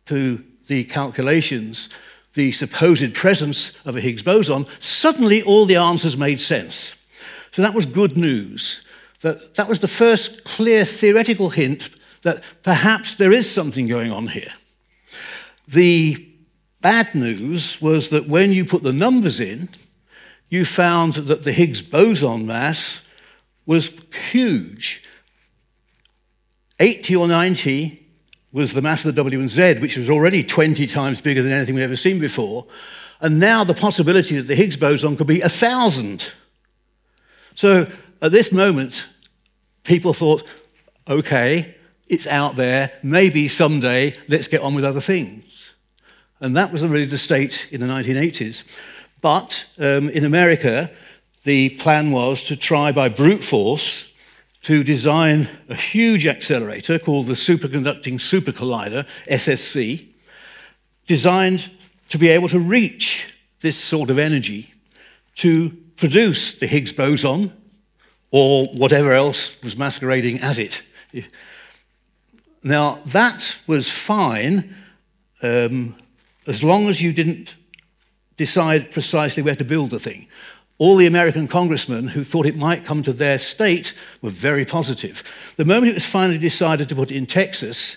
to 0.07 0.45
the 0.67 0.85
calculations 0.85 1.89
the 2.35 2.53
supposed 2.53 3.15
presence 3.15 3.73
of 3.85 3.97
a 3.97 4.01
Higgs 4.01 4.23
boson, 4.23 4.67
suddenly 4.79 5.43
all 5.43 5.67
the 5.67 5.77
answers 5.77 6.17
made 6.17 6.41
sense. 6.41 6.95
So 7.51 7.61
that 7.63 7.75
was 7.75 7.85
good 7.85 8.17
news. 8.17 8.83
That, 9.23 9.55
that 9.55 9.69
was 9.69 9.81
the 9.81 9.89
first 9.89 10.45
clear 10.45 10.85
theoretical 10.85 11.51
hint 11.51 11.91
that 12.23 12.43
perhaps 12.63 13.15
there 13.15 13.33
is 13.33 13.51
something 13.51 13.87
going 13.87 14.13
on 14.13 14.29
here. 14.29 14.53
The 15.67 16.29
bad 16.81 17.15
news 17.15 17.81
was 17.81 18.11
that 18.11 18.29
when 18.29 18.53
you 18.53 18.65
put 18.65 18.83
the 18.83 18.93
numbers 18.93 19.41
in, 19.41 19.69
you 20.49 20.65
found 20.65 21.15
that 21.15 21.45
the 21.45 21.53
Higgs 21.53 21.83
boson 21.83 22.47
mass 22.47 23.01
was 23.65 23.91
huge. 24.33 25.03
80 26.81 27.17
or 27.17 27.29
90 27.29 28.05
was 28.53 28.73
the 28.73 28.83
mass 28.83 29.05
of 29.05 29.15
the 29.15 29.23
W 29.23 29.41
and 29.41 29.49
Z, 29.49 29.75
which 29.75 29.97
was 29.97 30.11
already 30.11 30.43
20 30.43 30.87
times 30.89 31.21
bigger 31.21 31.43
than 31.43 31.53
anything 31.53 31.77
we'd 31.77 31.85
ever 31.85 31.97
seen 31.97 32.19
before. 32.19 32.67
And 33.21 33.39
now 33.39 33.63
the 33.63 33.73
possibility 33.73 34.37
that 34.37 34.49
the 34.49 34.57
Higgs 34.57 34.77
boson 34.77 35.17
could 35.17 35.29
be 35.29 35.41
1,000. 35.41 36.33
So 37.55 37.89
at 38.21 38.33
this 38.33 38.53
moment, 38.53 39.09
people 39.85 40.15
thought, 40.15 40.43
okay, 41.09 41.75
it's 42.09 42.27
out 42.27 42.57
there, 42.57 42.93
maybe 43.03 43.49
someday 43.49 44.13
let's 44.29 44.49
get 44.49 44.61
on 44.61 44.75
with 44.75 44.85
other 44.85 45.01
things. 45.01 45.73
And 46.41 46.57
that 46.57 46.73
was 46.73 46.83
really 46.85 47.05
the 47.05 47.19
state 47.19 47.69
in 47.71 47.81
the 47.81 47.87
1980s. 47.87 48.65
But 49.21 49.67
um, 49.79 50.09
in 50.11 50.25
America, 50.25 50.91
the 51.45 51.71
plan 51.71 52.11
was 52.11 52.43
to 52.45 52.57
try 52.57 52.93
by 52.93 53.09
brute 53.09 53.45
force 53.45 54.09
to 54.63 54.85
design 54.85 55.49
a 55.69 55.75
huge 55.75 56.27
accelerator 56.27 56.99
called 56.99 57.27
the 57.27 57.33
Superconducting 57.33 58.21
Super 58.21 58.53
Collider, 58.53 59.07
SSC, 59.29 60.07
designed 61.07 61.71
to 62.09 62.19
be 62.19 62.29
able 62.29 62.49
to 62.49 62.59
reach 62.59 63.35
this 63.61 63.77
sort 63.77 64.11
of 64.11 64.19
energy 64.19 64.73
to 65.37 65.71
produce 65.97 66.59
the 66.59 66.67
Higgs 66.67 66.93
boson 66.93 67.53
or 68.33 68.65
whatever 68.75 69.13
else 69.13 69.63
was 69.63 69.77
masquerading 69.77 70.41
as 70.41 70.59
it. 70.59 70.83
Now, 72.65 73.01
that 73.07 73.59
was 73.67 73.91
fine 73.91 74.75
um, 75.43 75.95
as 76.47 76.65
long 76.65 76.89
as 76.89 77.01
you 77.01 77.13
didn't 77.13 77.55
decide 78.37 78.91
precisely 78.91 79.43
where 79.43 79.55
to 79.55 79.65
build 79.65 79.91
the 79.91 79.99
thing. 79.99 80.27
All 80.79 80.97
the 80.97 81.07
American 81.07 81.47
congressmen 81.47 82.09
who 82.09 82.25
thought 82.25 82.47
it 82.47 82.57
might 82.57 82.85
come 82.85 83.03
to 83.03 83.13
their 83.13 83.39
state 83.39 83.95
were 84.21 84.31
very 84.31 84.65
positive. 84.65 85.23
The 85.57 85.65
moment 85.65 85.91
it 85.91 85.95
was 85.95 86.07
finally 86.07 86.39
decided 86.39 86.89
to 86.89 86.97
put 86.97 87.11
it 87.11 87.17
in 87.17 87.27
Texas, 87.27 87.97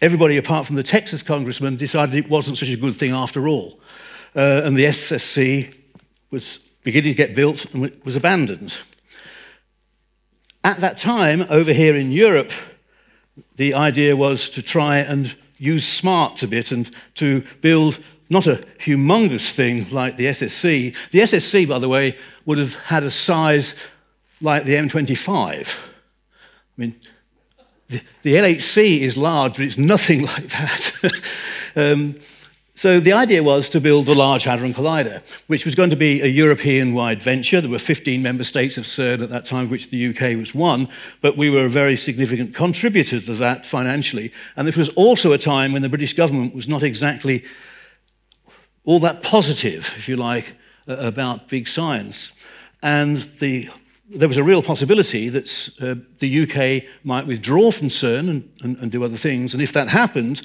everybody 0.00 0.36
apart 0.36 0.66
from 0.66 0.76
the 0.76 0.82
Texas 0.82 1.22
congressman 1.22 1.76
decided 1.76 2.14
it 2.14 2.30
wasn't 2.30 2.58
such 2.58 2.70
a 2.70 2.76
good 2.76 2.94
thing 2.94 3.12
after 3.12 3.46
all. 3.46 3.78
Uh, 4.34 4.62
and 4.64 4.76
the 4.76 4.86
SSC 4.86 5.74
was 6.30 6.58
beginning 6.82 7.12
to 7.12 7.16
get 7.16 7.34
built 7.34 7.72
and 7.74 7.92
was 8.04 8.16
abandoned. 8.16 8.78
At 10.64 10.80
that 10.80 10.98
time, 10.98 11.46
over 11.48 11.72
here 11.72 11.94
in 11.94 12.10
Europe, 12.10 12.52
the 13.56 13.74
idea 13.74 14.16
was 14.16 14.50
to 14.50 14.62
try 14.62 14.98
and 14.98 15.36
use 15.56 15.86
smarts 15.86 16.42
a 16.42 16.48
bit 16.48 16.72
and 16.72 16.90
to 17.14 17.44
build 17.60 18.00
not 18.30 18.46
a 18.46 18.64
humongous 18.80 19.50
thing 19.50 19.88
like 19.90 20.16
the 20.16 20.26
SSC. 20.26 20.94
The 21.10 21.20
SSC, 21.20 21.68
by 21.68 21.78
the 21.78 21.88
way, 21.88 22.16
would 22.44 22.58
have 22.58 22.74
had 22.74 23.02
a 23.02 23.10
size 23.10 23.74
like 24.40 24.64
the 24.64 24.74
M25. 24.74 25.78
I 25.78 26.80
mean, 26.80 26.96
the, 27.88 28.02
the 28.22 28.34
LHC 28.34 29.00
is 29.00 29.16
large, 29.16 29.54
but 29.54 29.62
it's 29.62 29.78
nothing 29.78 30.22
like 30.26 30.48
that. 30.48 31.12
um, 31.76 32.16
so 32.78 33.00
the 33.00 33.12
idea 33.12 33.42
was 33.42 33.68
to 33.70 33.80
build 33.80 34.06
the 34.06 34.14
Large 34.14 34.44
Hadron 34.44 34.72
Collider, 34.72 35.20
which 35.48 35.64
was 35.64 35.74
going 35.74 35.90
to 35.90 35.96
be 35.96 36.20
a 36.20 36.28
European-wide 36.28 37.20
venture. 37.20 37.60
There 37.60 37.68
were 37.68 37.76
15 37.76 38.22
member 38.22 38.44
states 38.44 38.78
of 38.78 38.84
CERN 38.84 39.20
at 39.20 39.30
that 39.30 39.46
time, 39.46 39.64
of 39.64 39.72
which 39.72 39.90
the 39.90 40.06
UK 40.10 40.38
was 40.38 40.54
one, 40.54 40.88
but 41.20 41.36
we 41.36 41.50
were 41.50 41.64
a 41.64 41.68
very 41.68 41.96
significant 41.96 42.54
contributor 42.54 43.20
to 43.20 43.34
that 43.34 43.66
financially. 43.66 44.32
And 44.54 44.68
this 44.68 44.76
was 44.76 44.90
also 44.90 45.32
a 45.32 45.38
time 45.38 45.72
when 45.72 45.82
the 45.82 45.88
British 45.88 46.14
government 46.14 46.54
was 46.54 46.68
not 46.68 46.84
exactly 46.84 47.42
all 48.84 49.00
that 49.00 49.24
positive, 49.24 49.92
if 49.96 50.08
you 50.08 50.14
like, 50.14 50.54
about 50.86 51.48
big 51.48 51.66
science. 51.66 52.30
And 52.80 53.18
the, 53.40 53.70
there 54.08 54.28
was 54.28 54.36
a 54.36 54.44
real 54.44 54.62
possibility 54.62 55.28
that 55.30 55.70
uh, 55.80 55.96
the 56.20 56.42
UK 56.44 56.88
might 57.02 57.26
withdraw 57.26 57.72
from 57.72 57.88
CERN 57.88 58.30
and, 58.30 58.52
and, 58.62 58.78
and 58.78 58.92
do 58.92 59.02
other 59.02 59.16
things. 59.16 59.52
And 59.52 59.60
if 59.60 59.72
that 59.72 59.88
happened, 59.88 60.42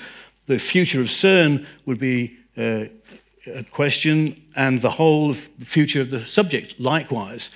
the 0.48 0.60
future 0.60 1.02
of 1.02 1.08
CERN 1.08 1.68
would 1.86 2.00
be 2.00 2.38
uh, 2.58 2.86
a 3.48 3.64
question, 3.72 4.42
and 4.56 4.82
the 4.82 4.92
whole 4.92 5.34
future 5.34 6.02
of 6.02 6.10
the 6.10 6.22
subject 6.22 6.80
likewise. 6.80 7.50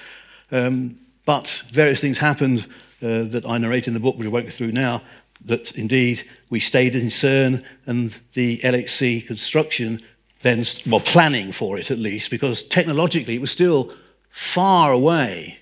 Um, 0.52 0.96
but 1.26 1.64
various 1.72 2.00
things 2.00 2.20
happened 2.20 2.68
uh, 3.02 3.24
that 3.24 3.46
I 3.48 3.58
narrate 3.58 3.88
in 3.88 3.94
the 3.94 4.00
book, 4.00 4.18
which 4.18 4.28
I 4.28 4.30
won't 4.30 4.46
go 4.46 4.52
through 4.52 4.72
now, 4.72 5.02
that 5.46 5.72
indeed 5.74 6.28
we 6.50 6.60
stayed 6.60 6.96
in 6.96 7.08
CERN 7.08 7.64
and 7.86 8.18
the 8.34 8.58
LHC 8.60 9.26
construction 9.26 10.02
then, 10.42 10.64
well, 10.86 11.00
planning 11.00 11.52
for 11.52 11.78
it 11.78 11.92
at 11.92 11.98
least, 12.00 12.30
because 12.30 12.64
technologically 12.64 13.36
it 13.36 13.42
was 13.42 13.52
still 13.52 13.92
far 14.30 14.92
away. 14.92 15.60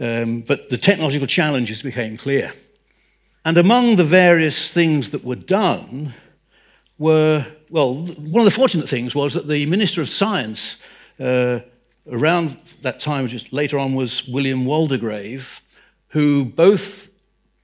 Um, 0.00 0.40
but 0.40 0.70
the 0.70 0.78
technological 0.78 1.26
challenges 1.26 1.82
became 1.82 2.16
clear. 2.16 2.52
And 3.44 3.58
among 3.58 3.96
the 3.96 4.04
various 4.04 4.70
things 4.72 5.10
that 5.10 5.24
were 5.24 5.36
done, 5.36 6.14
were, 6.98 7.46
well, 7.70 7.94
one 7.94 8.40
of 8.40 8.44
the 8.44 8.56
fortunate 8.56 8.88
things 8.88 9.14
was 9.14 9.34
that 9.34 9.48
the 9.48 9.66
Minister 9.66 10.00
of 10.00 10.08
Science 10.08 10.76
uh, 11.20 11.60
around 12.10 12.56
that 12.82 13.00
time, 13.00 13.26
just 13.26 13.52
later 13.52 13.78
on, 13.78 13.94
was 13.94 14.26
William 14.28 14.64
Waldegrave, 14.64 15.60
who 16.08 16.44
both 16.44 17.08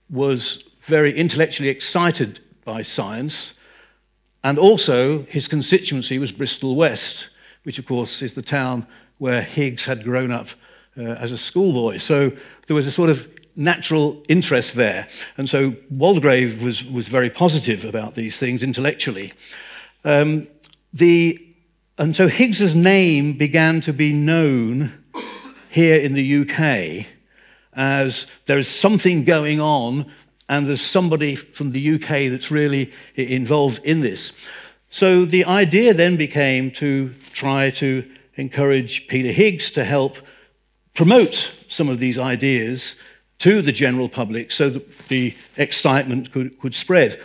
was 0.08 0.64
very 0.80 1.16
intellectually 1.16 1.68
excited 1.68 2.40
by 2.64 2.82
science, 2.82 3.54
and 4.42 4.58
also 4.58 5.24
his 5.24 5.46
constituency 5.46 6.18
was 6.18 6.32
Bristol 6.32 6.74
West, 6.74 7.28
which, 7.62 7.78
of 7.78 7.86
course, 7.86 8.22
is 8.22 8.34
the 8.34 8.42
town 8.42 8.86
where 9.18 9.42
Higgs 9.42 9.84
had 9.84 10.02
grown 10.02 10.30
up 10.30 10.48
uh, 10.96 11.02
as 11.02 11.30
a 11.30 11.38
schoolboy. 11.38 11.98
So 11.98 12.32
there 12.66 12.74
was 12.74 12.86
a 12.86 12.90
sort 12.90 13.10
of 13.10 13.28
natural 13.56 14.22
interest 14.28 14.74
there. 14.74 15.08
And 15.36 15.48
so 15.48 15.72
Waldegrave 15.92 16.62
was, 16.62 16.84
was 16.84 17.08
very 17.08 17.30
positive 17.30 17.84
about 17.84 18.14
these 18.14 18.38
things 18.38 18.62
intellectually. 18.62 19.32
Um, 20.04 20.48
the, 20.92 21.44
and 21.98 22.16
so 22.16 22.28
Higgs's 22.28 22.74
name 22.74 23.34
began 23.34 23.80
to 23.82 23.92
be 23.92 24.12
known 24.12 24.92
here 25.70 25.96
in 25.96 26.14
the 26.14 26.40
UK 26.40 27.06
as 27.72 28.26
there 28.46 28.58
is 28.58 28.68
something 28.68 29.24
going 29.24 29.60
on 29.60 30.10
and 30.48 30.66
there's 30.66 30.80
somebody 30.80 31.36
from 31.36 31.70
the 31.70 31.94
UK 31.94 32.30
that's 32.30 32.50
really 32.50 32.92
involved 33.14 33.78
in 33.84 34.00
this. 34.00 34.32
So 34.90 35.24
the 35.24 35.44
idea 35.44 35.94
then 35.94 36.16
became 36.16 36.72
to 36.72 37.14
try 37.32 37.70
to 37.70 38.10
encourage 38.34 39.06
Peter 39.06 39.30
Higgs 39.30 39.70
to 39.72 39.84
help 39.84 40.16
promote 40.94 41.52
some 41.68 41.88
of 41.88 42.00
these 42.00 42.18
ideas 42.18 42.96
to 43.40 43.62
the 43.62 43.72
general 43.72 44.08
public 44.08 44.52
so 44.52 44.70
that 44.70 45.08
the 45.08 45.34
excitement 45.56 46.30
could, 46.32 46.58
could 46.60 46.74
spread. 46.74 47.20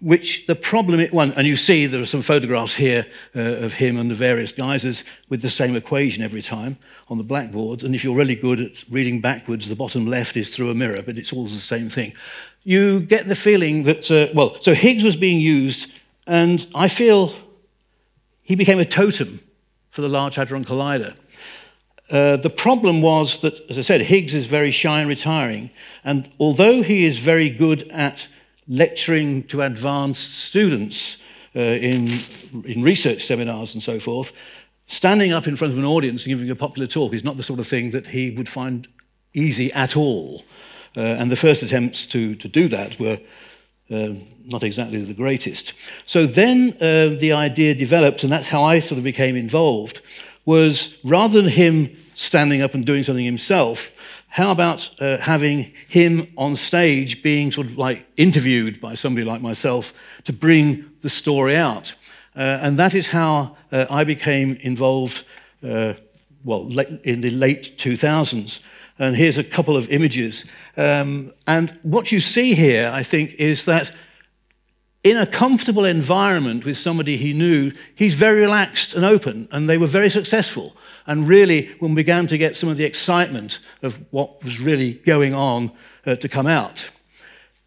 Which 0.00 0.46
the 0.46 0.56
problem, 0.56 0.98
it, 0.98 1.12
one, 1.12 1.32
and 1.32 1.46
you 1.46 1.54
see 1.54 1.86
there 1.86 2.00
are 2.00 2.06
some 2.06 2.22
photographs 2.22 2.74
here 2.74 3.06
uh, 3.36 3.40
of 3.40 3.74
him 3.74 3.96
and 3.96 4.10
the 4.10 4.16
various 4.16 4.50
geysers 4.50 5.04
with 5.28 5.42
the 5.42 5.50
same 5.50 5.76
equation 5.76 6.24
every 6.24 6.42
time 6.42 6.76
on 7.08 7.18
the 7.18 7.24
blackboards. 7.24 7.84
And 7.84 7.94
if 7.94 8.02
you're 8.02 8.16
really 8.16 8.34
good 8.34 8.60
at 8.60 8.84
reading 8.90 9.20
backwards, 9.20 9.68
the 9.68 9.76
bottom 9.76 10.06
left 10.06 10.36
is 10.36 10.52
through 10.52 10.70
a 10.70 10.74
mirror, 10.74 11.02
but 11.02 11.16
it's 11.16 11.32
all 11.32 11.44
the 11.44 11.60
same 11.60 11.88
thing. 11.88 12.14
You 12.64 12.98
get 12.98 13.28
the 13.28 13.36
feeling 13.36 13.84
that, 13.84 14.10
uh, 14.10 14.32
well, 14.34 14.56
so 14.60 14.74
Higgs 14.74 15.04
was 15.04 15.14
being 15.14 15.40
used, 15.40 15.88
and 16.26 16.66
I 16.74 16.88
feel 16.88 17.32
he 18.42 18.56
became 18.56 18.80
a 18.80 18.84
totem 18.84 19.40
for 19.90 20.00
the 20.00 20.08
Large 20.08 20.34
Hadron 20.34 20.64
Collider. 20.64 21.14
Uh, 22.12 22.36
the 22.36 22.50
problem 22.50 23.00
was 23.00 23.38
that, 23.40 23.58
as 23.70 23.78
I 23.78 23.80
said, 23.80 24.02
Higgs 24.02 24.34
is 24.34 24.46
very 24.46 24.70
shy 24.70 25.00
and 25.00 25.08
retiring. 25.08 25.70
And 26.04 26.28
although 26.38 26.82
he 26.82 27.06
is 27.06 27.18
very 27.18 27.48
good 27.48 27.88
at 27.88 28.28
lecturing 28.68 29.44
to 29.44 29.62
advanced 29.62 30.34
students 30.34 31.16
uh, 31.56 31.60
in, 31.60 32.10
in 32.64 32.82
research 32.82 33.24
seminars 33.24 33.72
and 33.72 33.82
so 33.82 33.98
forth, 33.98 34.32
standing 34.86 35.32
up 35.32 35.46
in 35.46 35.56
front 35.56 35.72
of 35.72 35.78
an 35.78 35.86
audience 35.86 36.24
and 36.24 36.30
giving 36.30 36.50
a 36.50 36.54
popular 36.54 36.86
talk 36.86 37.14
is 37.14 37.24
not 37.24 37.38
the 37.38 37.42
sort 37.42 37.58
of 37.58 37.66
thing 37.66 37.92
that 37.92 38.08
he 38.08 38.30
would 38.30 38.48
find 38.48 38.88
easy 39.32 39.72
at 39.72 39.96
all. 39.96 40.44
Uh, 40.94 41.00
and 41.00 41.30
the 41.30 41.36
first 41.36 41.62
attempts 41.62 42.04
to, 42.04 42.34
to 42.34 42.46
do 42.46 42.68
that 42.68 43.00
were 43.00 43.18
uh, 43.90 44.12
not 44.44 44.62
exactly 44.62 45.00
the 45.00 45.14
greatest. 45.14 45.72
So 46.04 46.26
then 46.26 46.76
uh, 46.76 47.18
the 47.18 47.32
idea 47.32 47.74
developed, 47.74 48.22
and 48.22 48.30
that's 48.30 48.48
how 48.48 48.62
I 48.62 48.80
sort 48.80 48.98
of 48.98 49.04
became 49.04 49.34
involved, 49.34 50.02
was 50.44 50.98
rather 51.04 51.40
than 51.40 51.50
him 51.50 51.96
standing 52.14 52.62
up 52.62 52.74
and 52.74 52.84
doing 52.84 53.04
something 53.04 53.24
himself, 53.24 53.92
how 54.28 54.50
about 54.50 54.90
uh, 55.00 55.18
having 55.18 55.72
him 55.88 56.32
on 56.36 56.56
stage 56.56 57.22
being 57.22 57.52
sort 57.52 57.66
of 57.66 57.76
like 57.76 58.06
interviewed 58.16 58.80
by 58.80 58.94
somebody 58.94 59.26
like 59.26 59.42
myself 59.42 59.92
to 60.24 60.32
bring 60.32 60.90
the 61.02 61.10
story 61.10 61.56
out? 61.56 61.94
Uh, 62.34 62.40
and 62.62 62.78
that 62.78 62.94
is 62.94 63.08
how 63.08 63.56
uh, 63.70 63.86
I 63.90 64.04
became 64.04 64.56
involved, 64.62 65.24
uh, 65.62 65.94
well, 66.44 66.68
in 67.04 67.20
the 67.20 67.30
late 67.30 67.76
2000s. 67.76 68.60
And 68.98 69.16
here's 69.16 69.36
a 69.36 69.44
couple 69.44 69.76
of 69.76 69.88
images. 69.90 70.44
Um, 70.76 71.32
and 71.46 71.78
what 71.82 72.10
you 72.10 72.20
see 72.20 72.54
here, 72.54 72.90
I 72.92 73.02
think, 73.02 73.34
is 73.34 73.64
that 73.66 73.94
in 75.04 75.16
a 75.16 75.26
comfortable 75.26 75.84
environment 75.84 76.64
with 76.64 76.78
somebody 76.78 77.16
he 77.16 77.32
knew, 77.32 77.72
he's 77.94 78.14
very 78.14 78.40
relaxed 78.40 78.94
and 78.94 79.04
open, 79.04 79.48
and 79.50 79.68
they 79.68 79.76
were 79.76 79.86
very 79.86 80.08
successful. 80.08 80.76
And 81.06 81.26
really, 81.26 81.70
when 81.78 81.92
we 81.92 81.96
began 81.96 82.26
to 82.28 82.38
get 82.38 82.56
some 82.56 82.68
of 82.68 82.76
the 82.76 82.84
excitement 82.84 83.58
of 83.82 83.98
what 84.10 84.42
was 84.42 84.60
really 84.60 84.94
going 84.94 85.34
on 85.34 85.72
uh, 86.06 86.16
to 86.16 86.28
come 86.28 86.46
out. 86.46 86.90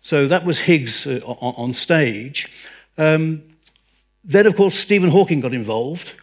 So 0.02 0.28
that 0.28 0.46
was 0.46 0.60
Higgs 0.60 1.08
uh, 1.08 1.20
on, 1.26 1.74
stage. 1.74 2.48
Um, 2.98 3.42
then, 4.24 4.46
of 4.46 4.56
course, 4.56 4.78
Stephen 4.78 5.10
Hawking 5.10 5.40
got 5.40 5.54
involved, 5.54 6.14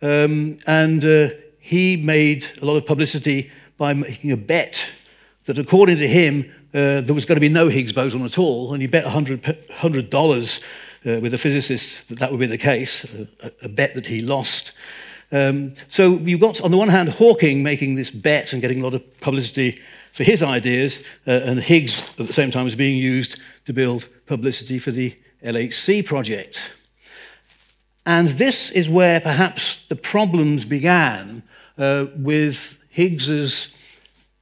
um, 0.00 0.58
and 0.66 1.04
uh, 1.04 1.28
he 1.58 1.96
made 1.96 2.46
a 2.62 2.64
lot 2.64 2.76
of 2.76 2.86
publicity 2.86 3.50
by 3.76 3.92
making 3.92 4.32
a 4.32 4.36
bet 4.36 4.90
that, 5.44 5.58
according 5.58 5.98
to 5.98 6.08
him, 6.08 6.50
uh, 6.74 7.00
there 7.00 7.14
was 7.14 7.24
going 7.24 7.36
to 7.36 7.40
be 7.40 7.48
no 7.48 7.68
Higgs 7.68 7.92
boson 7.92 8.24
at 8.24 8.38
all, 8.38 8.72
and 8.72 8.80
he 8.80 8.86
bet 8.86 9.04
$100, 9.04 9.40
$100 9.68 10.62
uh, 11.06 11.20
with 11.20 11.32
a 11.34 11.38
physicist 11.38 12.08
that 12.08 12.18
that 12.18 12.30
would 12.30 12.40
be 12.40 12.46
the 12.46 12.58
case, 12.58 13.04
a, 13.42 13.52
a 13.62 13.68
bet 13.68 13.94
that 13.94 14.06
he 14.06 14.20
lost. 14.20 14.72
Um, 15.30 15.74
so 15.88 16.16
you've 16.18 16.40
got, 16.40 16.60
on 16.60 16.70
the 16.70 16.76
one 16.76 16.88
hand, 16.88 17.10
Hawking 17.10 17.62
making 17.62 17.96
this 17.96 18.10
bet 18.10 18.52
and 18.52 18.62
getting 18.62 18.80
a 18.80 18.82
lot 18.82 18.94
of 18.94 19.20
publicity 19.20 19.80
for 20.12 20.24
his 20.24 20.42
ideas, 20.42 21.02
uh, 21.26 21.30
and 21.30 21.60
Higgs 21.60 22.00
at 22.18 22.26
the 22.26 22.32
same 22.32 22.50
time 22.50 22.66
is 22.66 22.74
being 22.74 22.98
used 22.98 23.38
to 23.66 23.72
build 23.72 24.08
publicity 24.26 24.78
for 24.78 24.90
the 24.90 25.16
LHC 25.44 26.04
project. 26.04 26.72
And 28.06 28.28
this 28.30 28.70
is 28.70 28.88
where 28.88 29.20
perhaps 29.20 29.80
the 29.88 29.96
problems 29.96 30.64
began 30.64 31.42
uh, 31.76 32.06
with 32.16 32.78
Higgs's 32.88 33.76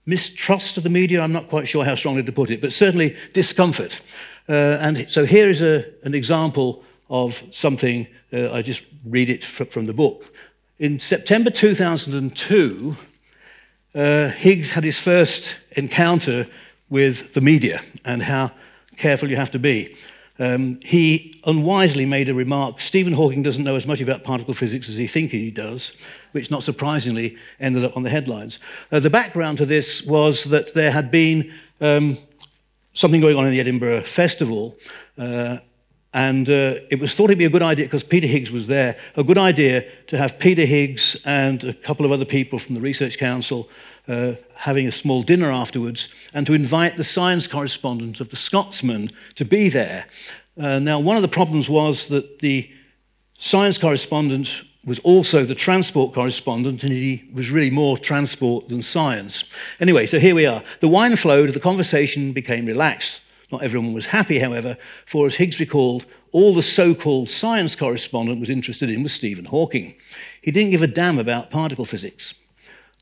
mistrust 0.06 0.76
of 0.76 0.84
the 0.84 0.88
media. 0.88 1.20
I'm 1.20 1.32
not 1.32 1.48
quite 1.48 1.66
sure 1.66 1.84
how 1.84 1.96
strongly 1.96 2.22
to 2.22 2.32
put 2.32 2.50
it, 2.50 2.60
but 2.60 2.72
certainly 2.72 3.16
discomfort. 3.32 4.00
Uh, 4.48 4.78
and 4.80 5.10
so 5.10 5.26
here 5.26 5.50
is 5.50 5.60
a, 5.60 5.84
an 6.04 6.14
example 6.14 6.84
of 7.10 7.42
something, 7.50 8.06
uh, 8.32 8.52
I 8.52 8.62
just 8.62 8.84
read 9.04 9.28
it 9.28 9.44
from 9.44 9.86
the 9.86 9.92
book. 9.92 10.32
In 10.78 11.00
September 11.00 11.48
2002, 11.48 12.96
uh, 13.94 14.28
Higgs 14.28 14.72
had 14.72 14.84
his 14.84 14.98
first 14.98 15.56
encounter 15.70 16.46
with 16.90 17.32
the 17.32 17.40
media 17.40 17.80
and 18.04 18.22
how 18.22 18.50
careful 18.98 19.30
you 19.30 19.36
have 19.36 19.50
to 19.52 19.58
be. 19.58 19.96
Um, 20.38 20.78
he 20.82 21.40
unwisely 21.46 22.04
made 22.04 22.28
a 22.28 22.34
remark 22.34 22.82
Stephen 22.82 23.14
Hawking 23.14 23.42
doesn't 23.42 23.64
know 23.64 23.74
as 23.74 23.86
much 23.86 24.02
about 24.02 24.22
particle 24.22 24.52
physics 24.52 24.90
as 24.90 24.96
he 24.96 25.06
thinks 25.06 25.32
he 25.32 25.50
does, 25.50 25.92
which 26.32 26.50
not 26.50 26.62
surprisingly 26.62 27.38
ended 27.58 27.82
up 27.82 27.96
on 27.96 28.02
the 28.02 28.10
headlines. 28.10 28.58
Uh, 28.92 29.00
the 29.00 29.08
background 29.08 29.56
to 29.56 29.64
this 29.64 30.02
was 30.02 30.44
that 30.44 30.74
there 30.74 30.90
had 30.90 31.10
been 31.10 31.54
um, 31.80 32.18
something 32.92 33.22
going 33.22 33.38
on 33.38 33.46
in 33.46 33.50
the 33.50 33.60
Edinburgh 33.60 34.02
Festival, 34.02 34.76
uh, 35.16 35.56
and 36.16 36.48
uh, 36.48 36.80
it 36.88 36.98
was 36.98 37.14
thought 37.14 37.24
it'd 37.24 37.36
be 37.36 37.44
a 37.44 37.50
good 37.50 37.62
idea, 37.62 37.84
because 37.84 38.02
Peter 38.02 38.26
Higgs 38.26 38.50
was 38.50 38.68
there, 38.68 38.96
a 39.16 39.22
good 39.22 39.36
idea 39.36 39.84
to 40.06 40.16
have 40.16 40.38
Peter 40.38 40.64
Higgs 40.64 41.14
and 41.26 41.62
a 41.62 41.74
couple 41.74 42.06
of 42.06 42.10
other 42.10 42.24
people 42.24 42.58
from 42.58 42.74
the 42.74 42.80
Research 42.80 43.18
Council 43.18 43.68
uh, 44.08 44.32
having 44.54 44.86
a 44.88 44.92
small 44.92 45.22
dinner 45.22 45.52
afterwards, 45.52 46.08
and 46.32 46.46
to 46.46 46.54
invite 46.54 46.96
the 46.96 47.04
science 47.04 47.46
correspondent 47.46 48.18
of 48.18 48.30
the 48.30 48.36
Scotsman 48.36 49.10
to 49.34 49.44
be 49.44 49.68
there. 49.68 50.06
Uh, 50.58 50.78
now, 50.78 50.98
one 50.98 51.16
of 51.16 51.22
the 51.22 51.28
problems 51.28 51.68
was 51.68 52.08
that 52.08 52.38
the 52.38 52.70
science 53.38 53.76
correspondent 53.76 54.62
was 54.86 54.98
also 55.00 55.44
the 55.44 55.54
transport 55.54 56.14
correspondent, 56.14 56.82
and 56.82 56.92
he 56.92 57.24
was 57.34 57.50
really 57.50 57.70
more 57.70 57.98
transport 57.98 58.70
than 58.70 58.80
science. 58.80 59.44
Anyway, 59.80 60.06
so 60.06 60.18
here 60.18 60.34
we 60.34 60.46
are. 60.46 60.62
The 60.80 60.88
wine 60.88 61.16
flowed, 61.16 61.52
the 61.52 61.60
conversation 61.60 62.32
became 62.32 62.64
relaxed. 62.64 63.20
Not 63.52 63.62
everyone 63.62 63.92
was 63.92 64.06
happy, 64.06 64.40
however, 64.40 64.76
for 65.06 65.26
as 65.26 65.36
Higgs 65.36 65.60
recalled, 65.60 66.04
all 66.32 66.52
the 66.52 66.62
so 66.62 66.94
called 66.94 67.30
science 67.30 67.76
correspondent 67.76 68.40
was 68.40 68.50
interested 68.50 68.90
in 68.90 69.02
was 69.02 69.12
Stephen 69.12 69.44
Hawking. 69.44 69.94
He 70.42 70.50
didn't 70.50 70.72
give 70.72 70.82
a 70.82 70.88
damn 70.88 71.18
about 71.18 71.50
particle 71.50 71.84
physics. 71.84 72.34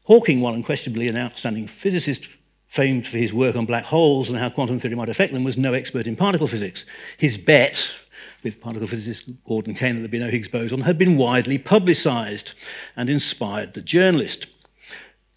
Hawking, 0.05 0.43
while 0.43 0.53
unquestionably 0.53 1.09
an 1.09 1.17
outstanding 1.17 1.67
physicist, 1.67 2.37
famed 2.67 3.07
for 3.07 3.17
his 3.17 3.33
work 3.33 3.57
on 3.57 3.65
black 3.65 3.85
holes 3.85 4.29
and 4.29 4.39
how 4.39 4.51
quantum 4.51 4.79
theory 4.79 4.97
might 4.97 5.09
affect 5.09 5.33
them, 5.33 5.45
was 5.45 5.57
no 5.57 5.73
expert 5.73 6.07
in 6.07 6.17
particle 6.17 6.47
physics. 6.47 6.85
His 7.17 7.39
bet 7.39 7.91
with 8.43 8.61
particle 8.61 8.87
physicist 8.87 9.31
Gordon 9.45 9.75
Kane 9.75 9.95
that 9.95 10.01
there'd 10.01 10.11
be 10.11 10.19
no 10.19 10.29
Higgs 10.29 10.49
boson 10.49 10.83
had 10.83 10.99
been 10.99 11.17
widely 11.17 11.57
publicized 11.57 12.55
and 12.97 13.09
inspired 13.09 13.73
the 13.73 13.81
journalist. 13.81 14.47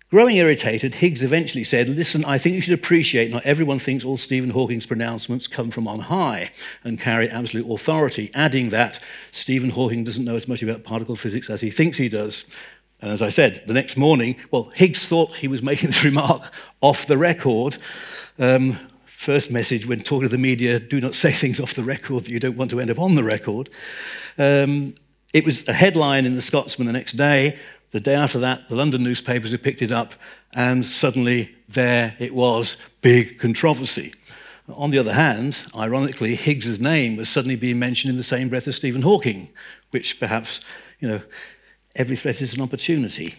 Growing 0.10 0.38
irritated, 0.38 0.96
Higgs 0.96 1.22
eventually 1.22 1.66
said, 1.66 1.90
Listen, 1.90 2.24
I 2.24 2.38
think 2.38 2.56
you 2.56 2.62
should 2.62 2.74
appreciate 2.74 3.30
not 3.30 3.44
everyone 3.44 3.78
thinks 3.78 4.06
all 4.06 4.16
Stephen 4.16 4.52
Hawking's 4.52 4.86
pronouncements 4.86 5.48
come 5.48 5.70
from 5.70 5.86
on 5.86 6.00
high 6.00 6.52
and 6.82 6.98
carry 6.98 7.30
absolute 7.30 7.70
authority, 7.70 8.32
adding 8.34 8.70
that 8.70 9.02
Stephen 9.34 9.72
Hawking 9.72 10.06
doesn't 10.06 10.24
know 10.24 10.38
as 10.38 10.48
much 10.48 10.64
about 10.64 10.86
particle 10.86 11.18
physics 11.18 11.50
as 11.50 11.60
he 11.60 11.70
thinks 11.70 11.98
he 11.98 12.08
does. 12.08 12.46
And 13.02 13.12
as 13.12 13.22
I 13.22 13.30
said, 13.30 13.62
the 13.68 13.74
next 13.74 13.98
morning, 13.98 14.38
well, 14.50 14.72
Higgs 14.76 15.06
thought 15.06 15.36
he 15.36 15.48
was 15.50 15.62
making 15.62 15.88
this 15.90 16.06
remark 16.06 16.54
off 16.80 17.06
the 17.06 17.18
record. 17.18 17.78
Um, 18.40 18.80
first 19.08 19.52
message 19.52 19.86
when 19.86 20.04
talking 20.04 20.30
to 20.30 20.32
the 20.32 20.38
media 20.38 20.80
do 20.80 21.02
not 21.02 21.16
say 21.16 21.32
things 21.32 21.60
off 21.60 21.74
the 21.74 21.84
record 21.84 22.24
that 22.24 22.32
you 22.32 22.40
don't 22.40 22.56
want 22.56 22.72
to 22.72 22.80
end 22.80 22.90
up 22.90 23.00
on 23.00 23.16
the 23.16 23.26
record. 23.26 23.70
Um, 24.38 24.96
it 25.34 25.44
was 25.44 25.68
a 25.68 25.74
headline 25.74 26.26
in 26.26 26.34
the 26.34 26.42
Scotsman 26.42 26.88
the 26.88 26.94
next 26.94 27.14
day 27.14 27.60
the 27.92 28.00
day 28.00 28.16
after 28.16 28.40
that, 28.40 28.70
the 28.70 28.76
London 28.76 29.04
newspapers 29.04 29.52
had 29.52 29.64
picked 29.64 29.82
it 29.82 29.92
up, 29.92 30.14
and 30.54 30.86
suddenly 30.86 31.56
there 31.70 32.16
it 32.20 32.34
was 32.34 32.78
big 33.02 33.40
controversy. 33.40 34.14
On 34.70 34.92
the 34.92 35.00
other 35.00 35.14
hand, 35.14 35.62
ironically, 35.76 36.36
Higgs's 36.36 36.80
name 36.80 37.16
was 37.16 37.30
suddenly 37.30 37.56
being 37.56 37.80
mentioned 37.80 38.10
in 38.10 38.18
the 38.18 38.24
same 38.24 38.50
breath 38.50 38.68
as 38.68 38.76
Stephen 38.76 39.02
Hawking, 39.02 39.50
which 39.92 40.20
perhaps, 40.20 40.60
you 41.00 41.08
know, 41.08 41.22
every 41.96 42.18
threat 42.18 42.42
is 42.42 42.54
an 42.54 42.62
opportunity. 42.62 43.36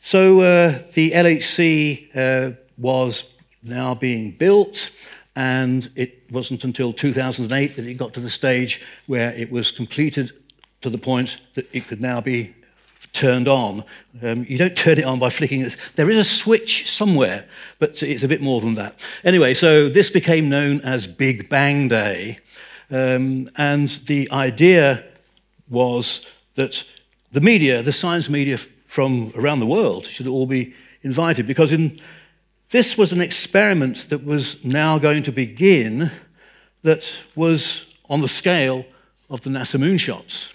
So 0.00 0.40
uh, 0.40 0.82
the 0.92 1.12
LHC 1.12 2.16
uh, 2.16 2.56
was 2.76 3.24
now 3.62 3.94
being 3.94 4.32
built, 4.32 4.90
and 5.34 5.90
it 5.96 6.30
wasn't 6.30 6.64
until 6.64 6.92
2008 6.92 7.76
that 7.76 7.86
it 7.86 7.94
got 7.94 8.12
to 8.14 8.20
the 8.20 8.28
stage 8.28 8.82
where 9.06 9.32
it 9.32 9.50
was 9.50 9.70
completed 9.70 10.32
to 10.82 10.90
the 10.90 10.98
point 10.98 11.38
that 11.54 11.66
it 11.72 11.86
could 11.86 12.00
now 12.00 12.20
be 12.20 12.54
turned 13.12 13.48
on. 13.48 13.84
Um, 14.22 14.46
you 14.48 14.58
don't 14.58 14.76
turn 14.76 14.98
it 14.98 15.04
on 15.04 15.18
by 15.18 15.30
flicking 15.30 15.62
it. 15.62 15.76
There 15.96 16.10
is 16.10 16.16
a 16.16 16.24
switch 16.24 16.90
somewhere, 16.90 17.46
but 17.78 18.02
it's 18.02 18.24
a 18.24 18.28
bit 18.28 18.40
more 18.40 18.60
than 18.60 18.74
that. 18.74 18.98
Anyway, 19.24 19.54
so 19.54 19.88
this 19.88 20.10
became 20.10 20.48
known 20.48 20.80
as 20.80 21.06
Big 21.06 21.48
Bang 21.48 21.88
Day. 21.88 22.38
Um, 22.90 23.48
and 23.56 23.88
the 24.06 24.30
idea 24.30 25.04
was 25.68 26.26
that 26.54 26.84
the 27.30 27.40
media, 27.40 27.82
the 27.82 27.92
science 27.92 28.28
media 28.28 28.58
from 28.58 29.32
around 29.34 29.60
the 29.60 29.66
world, 29.66 30.06
should 30.06 30.26
all 30.26 30.46
be 30.46 30.74
invited 31.02 31.46
because 31.46 31.72
in, 31.72 31.98
this 32.70 32.96
was 32.96 33.12
an 33.12 33.20
experiment 33.20 34.08
that 34.10 34.24
was 34.24 34.62
now 34.64 34.98
going 34.98 35.22
to 35.22 35.32
begin 35.32 36.10
that 36.82 37.16
was 37.34 37.86
on 38.08 38.20
the 38.20 38.28
scale 38.28 38.84
of 39.30 39.40
the 39.40 39.50
NASA 39.50 39.80
moonshots. 39.80 40.52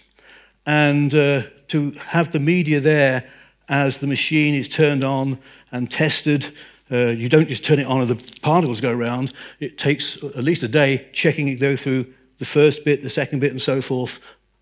And 0.65 1.15
uh, 1.15 1.43
to 1.69 1.91
have 2.07 2.31
the 2.31 2.39
media 2.39 2.79
there 2.79 3.29
as 3.69 3.99
the 3.99 4.07
machine 4.07 4.55
is 4.55 4.67
turned 4.67 5.03
on 5.03 5.37
and 5.71 5.91
tested. 5.91 6.57
Uh, 6.91 7.07
you 7.07 7.27
don't 7.27 7.49
just 7.49 7.65
turn 7.65 7.79
it 7.79 7.87
on 7.87 8.01
and 8.01 8.09
the 8.09 8.39
particles 8.41 8.79
go 8.79 8.91
around. 8.91 9.33
It 9.59 9.77
takes 9.77 10.21
at 10.23 10.43
least 10.43 10.63
a 10.63 10.67
day 10.67 11.09
checking 11.11 11.47
it 11.47 11.55
go 11.55 11.75
through 11.75 12.13
the 12.37 12.45
first 12.45 12.85
bit, 12.85 13.03
the 13.03 13.09
second 13.09 13.39
bit, 13.39 13.51
and 13.51 13.61
so 13.61 13.81
forth. 13.81 14.19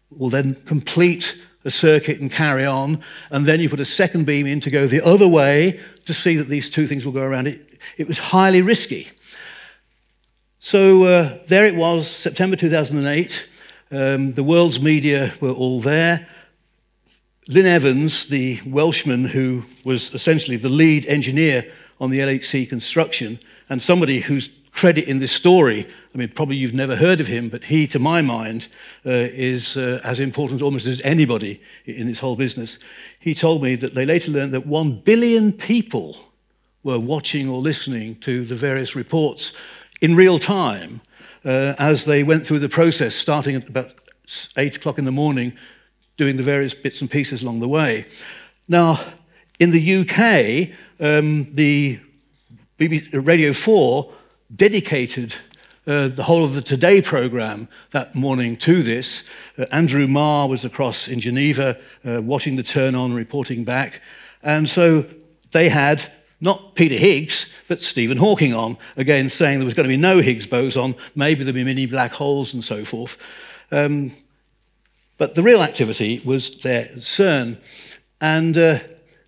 Will 0.10 0.30
then 0.30 0.56
complete 0.66 1.42
a 1.66 1.72
circuit 1.72 2.20
and 2.20 2.32
carry 2.32 2.66
on, 2.66 3.02
and 3.32 3.46
then 3.46 3.60
you 3.60 3.70
put 3.70 3.80
a 3.80 3.86
second 3.86 4.26
beam 4.26 4.46
in 4.46 4.60
to 4.62 4.70
go 4.70 4.88
the 4.88 5.04
other 5.04 5.28
way 5.28 5.80
to 6.06 6.14
see 6.14 6.36
that 6.36 6.48
these 6.48 6.70
two 6.70 6.88
things 6.88 7.06
will 7.06 7.12
go 7.12 7.24
around. 7.24 7.48
It, 7.48 7.72
it 7.98 8.08
was 8.08 8.18
highly 8.18 8.62
risky. 8.62 9.10
So 10.60 11.04
uh, 11.06 11.40
there 11.48 11.66
it 11.66 11.76
was, 11.76 12.10
September 12.10 12.56
2008. 12.56 13.50
Um, 13.92 14.34
the 14.34 14.44
world's 14.44 14.80
media 14.80 15.34
were 15.40 15.52
all 15.52 15.82
there. 15.82 16.28
Lyn 17.48 17.68
Evans, 17.68 18.26
the 18.26 18.60
Welshman 18.66 19.26
who 19.26 19.66
was 19.84 20.12
essentially 20.16 20.58
the 20.58 20.68
lead 20.68 21.06
engineer 21.06 21.72
on 22.02 22.10
the 22.10 22.18
LHC 22.18 22.68
construction, 22.68 23.40
and 23.70 23.84
somebody 23.84 24.22
whose 24.22 24.50
credit 24.72 25.08
in 25.08 25.20
this 25.20 25.32
story, 25.32 25.86
I 26.14 26.18
mean, 26.18 26.30
probably 26.30 26.56
you've 26.56 26.74
never 26.74 26.96
heard 26.96 27.22
of 27.22 27.28
him, 27.28 27.50
but 27.50 27.66
he, 27.66 27.86
to 27.90 28.00
my 28.00 28.24
mind, 28.24 28.68
uh, 29.06 29.12
is 29.12 29.78
uh, 29.78 30.02
as 30.04 30.20
important 30.20 30.64
almost 30.64 30.88
as 30.88 31.02
anybody 31.02 31.62
in 31.86 32.08
this 32.08 32.20
whole 32.20 32.36
business. 32.36 32.80
He 33.20 33.36
told 33.36 33.62
me 33.62 33.76
that 33.76 33.94
they 33.94 34.08
later 34.08 34.32
learned 34.32 34.54
that 34.54 34.66
one 34.66 35.00
billion 35.00 35.54
people 35.54 36.18
were 36.82 37.00
watching 37.00 37.48
or 37.48 37.62
listening 37.62 38.16
to 38.22 38.44
the 38.44 38.56
various 38.56 38.96
reports 38.96 39.54
in 40.02 40.16
real 40.16 40.40
time 40.40 41.00
uh, 41.46 41.76
as 41.78 42.06
they 42.06 42.24
went 42.24 42.48
through 42.48 42.60
the 42.60 42.70
process, 42.70 43.14
starting 43.14 43.56
at 43.56 43.70
about 43.70 43.94
eight 44.58 44.78
o'clock 44.78 44.98
in 44.98 45.06
the 45.06 45.12
morning 45.12 45.54
doing 46.18 46.38
the 46.38 46.44
various 46.44 46.74
bits 46.74 47.02
and 47.02 47.10
pieces 47.10 47.42
along 47.42 47.60
the 47.60 47.68
way. 47.68 48.06
Now, 48.68 49.00
in 49.60 49.72
the 49.72 49.96
UK, 49.98 50.70
um, 51.00 51.54
the 51.54 52.00
BBC, 52.80 53.26
Radio 53.26 53.54
4 53.54 54.12
dedicated 54.56 55.36
uh, 55.88 56.08
the 56.08 56.24
whole 56.24 56.44
of 56.44 56.56
the 56.56 56.62
Today 56.62 57.02
programme 57.02 57.68
that 57.92 58.16
morning 58.16 58.58
to 58.58 58.82
this. 58.82 59.24
Uh, 59.58 59.66
Andrew 59.72 60.08
Marr 60.08 60.48
was 60.48 60.66
across 60.66 61.08
in 61.08 61.20
Geneva 61.20 61.78
uh, 62.04 62.22
watching 62.22 62.56
the 62.56 62.64
turn 62.64 62.96
on, 62.96 63.14
reporting 63.14 63.64
back. 63.64 64.02
And 64.42 64.68
so 64.68 65.06
they 65.52 65.70
had 65.70 66.14
not 66.42 66.76
Peter 66.76 66.96
Higgs, 66.96 67.48
but 67.68 67.82
Stephen 67.82 68.18
Hawking 68.18 68.54
on, 68.54 68.78
again 68.98 69.30
saying 69.30 69.60
there 69.60 69.66
was 69.66 69.74
going 69.74 69.86
to 69.88 69.94
be 69.94 69.98
no 69.98 70.22
Higgs 70.22 70.48
boson, 70.48 70.96
maybe 71.16 71.44
there'd 71.44 71.56
be 71.56 71.64
many 71.64 71.86
black 71.86 72.14
holes 72.14 72.54
and 72.54 72.64
so 72.64 72.84
forth. 72.84 73.18
Um, 73.72 74.16
but 75.18 75.36
the 75.36 75.44
real 75.44 75.62
activity 75.62 76.22
was 76.26 76.66
at 76.66 76.96
CERN. 76.96 77.58
And 78.22 78.58
uh, 78.58 78.80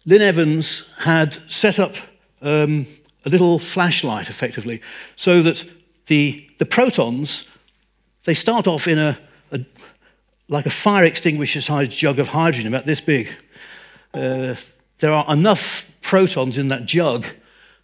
Lyn 0.05 0.21
Evans 0.21 0.89
had 0.99 1.37
set 1.47 1.79
up 1.79 1.95
um, 2.41 2.87
a 3.25 3.29
little 3.29 3.59
flashlight, 3.59 4.29
effectively, 4.29 4.81
so 5.15 5.41
that 5.41 5.69
the, 6.07 6.47
the 6.57 6.65
protons, 6.65 7.47
they 8.23 8.33
start 8.33 8.67
off 8.67 8.87
in 8.87 8.97
a, 8.97 9.19
a 9.51 9.59
like 10.49 10.65
a 10.65 10.69
fire 10.71 11.03
extinguisher 11.03 11.61
sized 11.61 11.91
jug 11.91 12.19
of 12.19 12.29
hydrogen, 12.29 12.67
about 12.67 12.85
this 12.85 13.01
big. 13.01 13.29
uh, 14.13 14.55
there 14.99 15.11
are 15.11 15.31
enough 15.31 15.89
protons 16.01 16.57
in 16.57 16.69
that 16.69 16.85
jug 16.85 17.25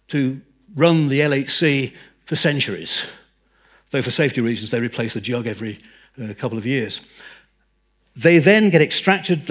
to 0.08 0.40
run 0.74 1.08
the 1.08 1.20
LHC 1.20 1.92
for 2.24 2.36
centuries. 2.36 3.06
Though, 3.90 4.02
for 4.02 4.10
safety 4.10 4.40
reasons, 4.40 4.70
they 4.70 4.80
replace 4.80 5.14
the 5.14 5.20
jug 5.20 5.46
every 5.46 5.78
uh, 6.20 6.34
couple 6.34 6.58
of 6.58 6.66
years. 6.66 7.00
They 8.16 8.38
then 8.38 8.70
get 8.70 8.80
extracted, 8.80 9.46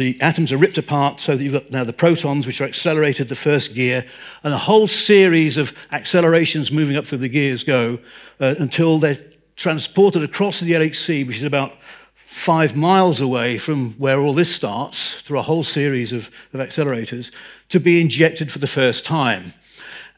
the 0.00 0.18
atoms 0.22 0.50
are 0.50 0.56
ripped 0.56 0.78
apart 0.78 1.20
so 1.20 1.36
that 1.36 1.44
you've 1.44 1.52
got 1.52 1.70
now 1.70 1.84
the 1.84 1.92
protons, 1.92 2.46
which 2.46 2.60
are 2.62 2.64
accelerated 2.64 3.28
the 3.28 3.36
first 3.36 3.74
gear, 3.74 4.06
and 4.42 4.54
a 4.54 4.58
whole 4.58 4.86
series 4.86 5.58
of 5.58 5.74
accelerations 5.92 6.72
moving 6.72 6.96
up 6.96 7.06
through 7.06 7.18
the 7.18 7.28
gears 7.28 7.64
go 7.64 7.98
uh, 8.40 8.54
until 8.58 8.98
they're 8.98 9.18
transported 9.56 10.22
across 10.22 10.60
the 10.60 10.72
LHC, 10.72 11.26
which 11.26 11.36
is 11.36 11.42
about 11.42 11.74
five 12.14 12.74
miles 12.74 13.20
away 13.20 13.58
from 13.58 13.92
where 13.98 14.20
all 14.20 14.32
this 14.32 14.54
starts, 14.54 15.20
through 15.20 15.38
a 15.38 15.42
whole 15.42 15.64
series 15.64 16.14
of, 16.14 16.30
of 16.54 16.60
accelerators, 16.60 17.30
to 17.68 17.78
be 17.78 18.00
injected 18.00 18.50
for 18.50 18.58
the 18.58 18.66
first 18.66 19.04
time. 19.04 19.52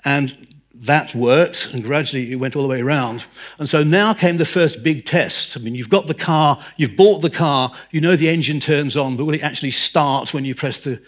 And 0.04 0.51
that 0.82 1.14
worked, 1.14 1.72
and 1.72 1.84
gradually 1.84 2.32
it 2.32 2.36
went 2.36 2.56
all 2.56 2.62
the 2.62 2.68
way 2.68 2.80
around. 2.80 3.24
And 3.58 3.70
so 3.70 3.84
now 3.84 4.12
came 4.12 4.36
the 4.36 4.44
first 4.44 4.82
big 4.82 5.04
test. 5.04 5.56
I 5.56 5.60
mean, 5.60 5.76
you've 5.76 5.88
got 5.88 6.08
the 6.08 6.14
car, 6.14 6.60
you've 6.76 6.96
bought 6.96 7.20
the 7.20 7.30
car, 7.30 7.72
you 7.92 8.00
know 8.00 8.16
the 8.16 8.28
engine 8.28 8.58
turns 8.58 8.96
on, 8.96 9.16
but 9.16 9.24
will 9.24 9.34
it 9.34 9.42
actually 9.42 9.70
start 9.70 10.34
when 10.34 10.44
you 10.44 10.56
press 10.56 10.80
the, 10.80 11.00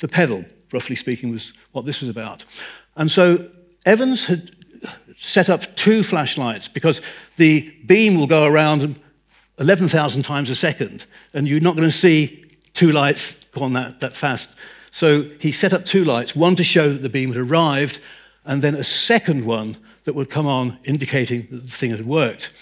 the 0.00 0.08
pedal? 0.08 0.44
Roughly 0.72 0.96
speaking, 0.96 1.30
was 1.30 1.52
what 1.70 1.84
this 1.84 2.00
was 2.00 2.10
about. 2.10 2.44
And 2.96 3.08
so 3.10 3.48
Evans 3.86 4.24
had 4.24 4.50
set 5.16 5.48
up 5.48 5.76
two 5.76 6.02
flashlights 6.02 6.66
because 6.66 7.00
the 7.36 7.72
beam 7.86 8.18
will 8.18 8.26
go 8.26 8.44
around 8.44 8.98
11,000 9.58 10.22
times 10.22 10.50
a 10.50 10.56
second, 10.56 11.06
and 11.32 11.46
you're 11.46 11.60
not 11.60 11.76
going 11.76 11.88
to 11.88 11.96
see 11.96 12.44
two 12.72 12.90
lights 12.90 13.34
go 13.52 13.62
on 13.62 13.74
that, 13.74 14.00
that 14.00 14.12
fast. 14.12 14.56
So 14.90 15.30
he 15.38 15.52
set 15.52 15.72
up 15.72 15.84
two 15.84 16.04
lights, 16.04 16.34
one 16.34 16.56
to 16.56 16.64
show 16.64 16.92
that 16.92 17.02
the 17.02 17.08
beam 17.08 17.32
had 17.32 17.38
arrived, 17.38 18.00
and 18.44 18.62
then 18.62 18.74
a 18.74 18.84
second 18.84 19.44
one 19.44 19.76
that 20.04 20.14
would 20.14 20.30
come 20.30 20.46
on 20.46 20.78
indicating 20.84 21.48
that 21.50 21.66
the 21.66 21.72
thing 21.72 21.90
had 21.90 22.06
worked. 22.06 22.52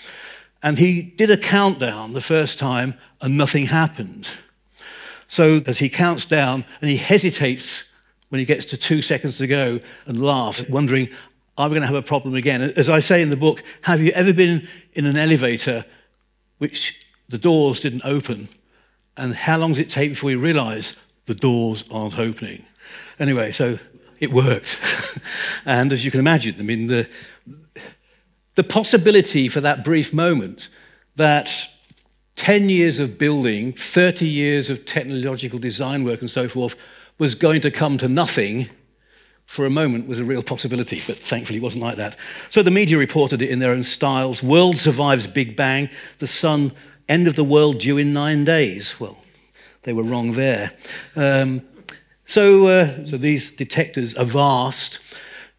And 0.63 0.79
he 0.79 1.03
did 1.03 1.31
a 1.31 1.37
countdown 1.37 2.13
the 2.13 2.21
first 2.21 2.59
time, 2.59 2.95
and 3.21 3.37
nothing 3.37 3.67
happened. 3.67 4.29
So 5.27 5.63
as 5.67 5.79
he 5.79 5.89
counts 5.89 6.25
down 6.25 6.65
and 6.81 6.91
he 6.91 6.99
hesitates 6.99 7.85
when 8.29 8.39
he 8.39 8.45
gets 8.45 8.65
to 8.67 8.77
two 8.77 9.03
seconds 9.03 9.39
to 9.39 9.47
go 9.47 9.81
and 10.07 10.23
laughs, 10.23 10.65
wondering, 10.69 11.09
are 11.59 11.69
we 11.69 11.75
going 11.75 11.83
to 11.83 11.87
have 11.87 11.97
a 11.97 12.03
problem 12.03 12.35
again? 12.35 12.63
As 12.63 12.89
I 12.89 13.01
say 13.01 13.23
in 13.23 13.31
the 13.31 13.37
book, 13.37 13.63
have 13.83 14.01
you 14.01 14.11
ever 14.13 14.33
been 14.33 14.69
in 14.95 15.05
an 15.05 15.19
elevator 15.19 15.85
which 16.59 17.07
the 17.29 17.39
doors 17.39 17.81
didn't 17.81 18.05
open? 18.05 18.49
And 19.17 19.35
how 19.35 19.59
long 19.59 19.73
does 19.73 19.81
it 19.81 19.91
take 19.91 20.13
before 20.13 20.31
you 20.31 20.39
realize 20.39 20.97
the 21.27 21.35
doors 21.35 21.85
aren't 21.91 22.19
opening? 22.19 22.65
Anyway, 23.19 23.53
so 23.53 23.79
it 24.23 24.33
worked. 24.33 24.79
and 25.67 25.93
as 25.93 26.05
you 26.05 26.11
can 26.13 26.21
imagine, 26.21 26.55
I 26.59 26.63
mean, 26.63 26.87
the, 26.87 27.09
the 28.55 28.63
possibility 28.63 29.49
for 29.49 29.61
that 29.61 29.85
brief 29.85 30.15
moment 30.15 30.69
that 31.17 31.69
10 32.37 32.69
years 32.69 33.01
of 33.01 33.19
building, 33.19 33.73
30 33.73 34.27
years 34.27 34.71
of 34.71 34.87
technological 34.87 35.59
design 35.59 36.05
work 36.05 36.21
and 36.21 36.31
so 36.31 36.49
forth 36.49 36.77
was 37.19 37.35
going 37.35 37.61
to 37.63 37.71
come 37.71 37.99
to 37.99 38.09
nothing 38.09 38.71
for 39.45 39.67
a 39.67 39.71
moment 39.71 40.07
was 40.07 40.21
a 40.21 40.25
real 40.25 40.43
possibility, 40.43 41.03
but 41.05 41.19
thankfully 41.19 41.59
it 41.59 41.63
wasn't 41.63 41.83
like 41.83 41.97
that. 41.97 42.17
So 42.49 42.63
the 42.63 42.71
media 42.71 42.97
reported 42.97 43.43
it 43.43 43.51
in 43.51 43.59
their 43.59 43.73
own 43.73 43.83
styles. 43.83 44.41
World 44.41 44.79
survives 44.79 45.27
Big 45.27 45.57
Bang. 45.57 45.91
The 46.19 46.29
sun, 46.29 46.73
end 47.09 47.27
of 47.27 47.35
the 47.35 47.45
world 47.45 47.81
due 47.81 47.99
in 47.99 48.13
nine 48.13 48.45
days. 48.45 49.01
Well, 49.01 49.19
they 49.83 49.93
were 49.93 50.05
wrong 50.05 50.33
there. 50.33 50.73
Um, 51.17 51.63
so, 52.33 52.67
uh, 52.67 53.05
so 53.05 53.19
these 53.19 53.51
detectors 53.51 54.15
are 54.15 54.25
vast. 54.25 54.99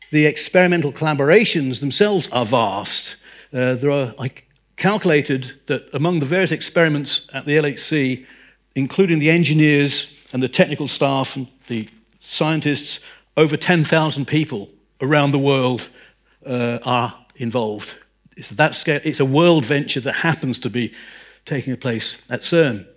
The 0.09 0.25
experimental 0.25 0.91
collaborations 0.91 1.81
themselves 1.81 2.27
are 2.31 2.47
vast. 2.47 3.15
Uh, 3.53 3.75
there 3.75 3.91
are, 3.91 4.15
I 4.17 4.31
calculated 4.75 5.53
that 5.67 5.87
among 5.93 6.17
the 6.17 6.25
various 6.25 6.51
experiments 6.51 7.27
at 7.31 7.45
the 7.45 7.57
LHC, 7.57 8.25
including 8.73 9.19
the 9.19 9.29
engineers 9.29 10.11
and 10.33 10.41
the 10.41 10.49
technical 10.49 10.87
staff 10.87 11.35
and 11.35 11.45
the 11.67 11.89
scientists, 12.19 12.99
over 13.37 13.55
10,000 13.55 14.25
people 14.25 14.71
around 14.99 15.29
the 15.29 15.37
world 15.37 15.89
uh, 16.43 16.79
are 16.83 17.13
involved. 17.35 17.97
It's, 18.35 18.49
that 18.49 18.73
scale, 18.73 18.99
it's 19.03 19.19
a 19.19 19.25
world 19.25 19.63
venture 19.63 19.99
that 19.99 20.13
happens 20.13 20.57
to 20.57 20.71
be 20.71 20.91
taking 21.45 21.77
place 21.77 22.17
at 22.31 22.41
CERN. 22.41 22.87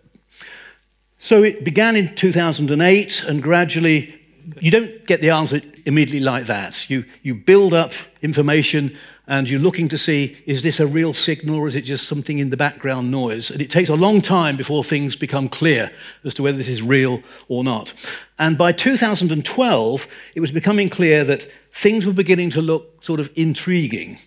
So 1.19 1.43
it 1.43 1.65
began 1.65 1.97
in 1.97 2.15
2008, 2.15 3.25
and 3.25 3.43
gradually, 3.43 4.15
you 4.61 4.71
don't 4.71 5.07
get 5.07 5.21
the 5.21 5.31
answer 5.31 5.61
immediately 5.85 6.21
like 6.21 6.47
that. 6.47 6.89
You, 6.89 7.05
you 7.23 7.35
build 7.35 7.75
up 7.75 7.93
information 8.23 8.97
and 9.27 9.51
you're 9.51 9.61
looking 9.61 9.89
to 9.89 9.99
see 9.99 10.37
is 10.47 10.63
this 10.63 10.79
a 10.79 10.87
real 10.87 11.13
signal 11.13 11.57
or 11.57 11.67
is 11.67 11.75
it 11.75 11.83
just 11.83 12.07
something 12.07 12.39
in 12.39 12.51
the 12.51 12.57
background 12.57 13.11
noise? 13.11 13.51
And 13.51 13.61
it 13.61 13.71
takes 13.71 13.89
a 13.89 13.95
long 13.95 14.21
time 14.21 14.57
before 14.57 14.85
things 14.85 15.17
become 15.17 15.49
clear 15.49 15.91
as 16.25 16.35
to 16.35 16.43
whether 16.43 16.59
this 16.59 16.69
is 16.69 16.83
real 16.83 17.23
or 17.49 17.65
not. 17.65 17.93
And 18.39 18.57
by 18.57 18.73
2012, 18.73 20.09
it 20.35 20.41
was 20.41 20.53
becoming 20.53 20.89
clear 20.89 21.25
that 21.25 21.51
things 21.73 22.07
were 22.07 22.13
beginning 22.13 22.51
to 22.51 22.63
look 22.63 23.03
sort 23.03 23.19
of 23.19 23.31
intriguing. 23.35 24.19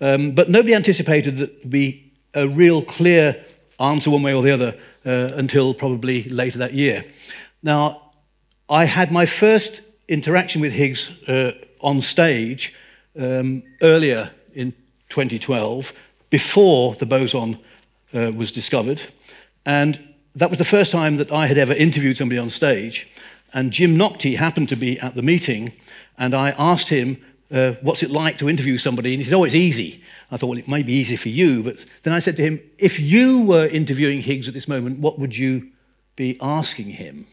Um, 0.00 0.32
but 0.32 0.48
nobody 0.48 0.74
anticipated 0.74 1.38
that 1.38 1.56
there'd 1.56 1.70
be 1.70 2.12
a 2.34 2.46
real 2.46 2.82
clear 2.82 3.44
answer 3.78 4.10
one 4.10 4.22
way 4.22 4.34
or 4.34 4.42
the 4.42 4.52
other 4.52 4.76
uh, 5.04 5.34
until 5.36 5.74
probably 5.74 6.24
later 6.24 6.58
that 6.58 6.74
year. 6.74 7.04
Now, 7.62 8.12
I 8.68 8.84
had 8.84 9.12
my 9.12 9.26
first 9.26 9.80
interaction 10.08 10.60
with 10.60 10.72
Higgs 10.72 11.10
uh, 11.28 11.52
on 11.80 12.00
stage 12.00 12.74
um, 13.18 13.62
earlier 13.82 14.30
in 14.54 14.72
2012, 15.08 15.92
before 16.30 16.94
the 16.94 17.06
boson 17.06 17.58
uh, 18.14 18.32
was 18.34 18.50
discovered. 18.50 19.00
And 19.64 20.14
that 20.34 20.50
was 20.50 20.58
the 20.58 20.64
first 20.64 20.92
time 20.92 21.16
that 21.16 21.32
I 21.32 21.46
had 21.46 21.58
ever 21.58 21.72
interviewed 21.72 22.16
somebody 22.16 22.38
on 22.38 22.50
stage. 22.50 23.08
And 23.52 23.72
Jim 23.72 23.96
Naughtie 23.96 24.36
happened 24.36 24.68
to 24.70 24.76
be 24.76 24.98
at 25.00 25.14
the 25.14 25.22
meeting, 25.22 25.72
and 26.18 26.34
I 26.34 26.50
asked 26.50 26.88
him 26.88 27.16
uh, 27.52 27.72
what's 27.80 28.02
it 28.02 28.10
like 28.10 28.38
to 28.38 28.48
interview 28.48 28.78
somebody? 28.78 29.12
And 29.12 29.18
he 29.20 29.24
said, 29.24 29.34
oh, 29.34 29.44
it's 29.44 29.54
easy. 29.54 30.02
I 30.30 30.36
thought, 30.36 30.48
well, 30.48 30.58
it 30.58 30.68
may 30.68 30.82
be 30.82 30.94
easy 30.94 31.16
for 31.16 31.28
you. 31.28 31.62
But 31.62 31.84
then 32.02 32.12
I 32.12 32.18
said 32.18 32.36
to 32.36 32.42
him, 32.42 32.60
if 32.78 32.98
you 32.98 33.42
were 33.42 33.66
interviewing 33.66 34.22
Higgs 34.22 34.48
at 34.48 34.54
this 34.54 34.68
moment, 34.68 34.98
what 35.00 35.18
would 35.18 35.36
you 35.36 35.70
be 36.16 36.36
asking 36.40 36.90
him? 36.90 37.26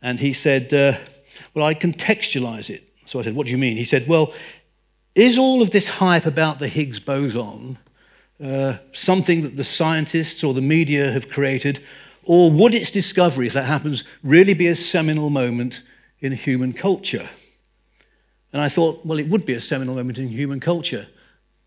And 0.00 0.20
he 0.20 0.32
said, 0.32 0.72
uh, 0.72 0.98
well, 1.54 1.66
I 1.66 1.74
contextualize 1.74 2.70
it. 2.70 2.84
So 3.06 3.18
I 3.18 3.22
said, 3.22 3.34
what 3.34 3.46
do 3.46 3.52
you 3.52 3.58
mean? 3.58 3.76
He 3.76 3.84
said, 3.84 4.06
well, 4.06 4.32
is 5.14 5.36
all 5.36 5.62
of 5.62 5.70
this 5.70 5.88
hype 5.88 6.26
about 6.26 6.58
the 6.58 6.68
Higgs 6.68 7.00
boson 7.00 7.78
uh, 8.42 8.74
something 8.92 9.40
that 9.40 9.56
the 9.56 9.64
scientists 9.64 10.44
or 10.44 10.54
the 10.54 10.60
media 10.60 11.10
have 11.10 11.28
created? 11.28 11.82
Or 12.22 12.52
would 12.52 12.74
its 12.74 12.90
discovery, 12.90 13.46
if 13.46 13.54
that 13.54 13.64
happens, 13.64 14.04
really 14.22 14.54
be 14.54 14.68
a 14.68 14.76
seminal 14.76 15.30
moment 15.30 15.82
in 16.20 16.32
human 16.32 16.72
culture? 16.72 17.30
And 18.52 18.62
I 18.62 18.68
thought, 18.68 19.04
well, 19.04 19.18
it 19.18 19.28
would 19.28 19.44
be 19.44 19.54
a 19.54 19.60
seminal 19.60 19.94
moment 19.94 20.18
in 20.18 20.28
human 20.28 20.60
culture. 20.60 21.08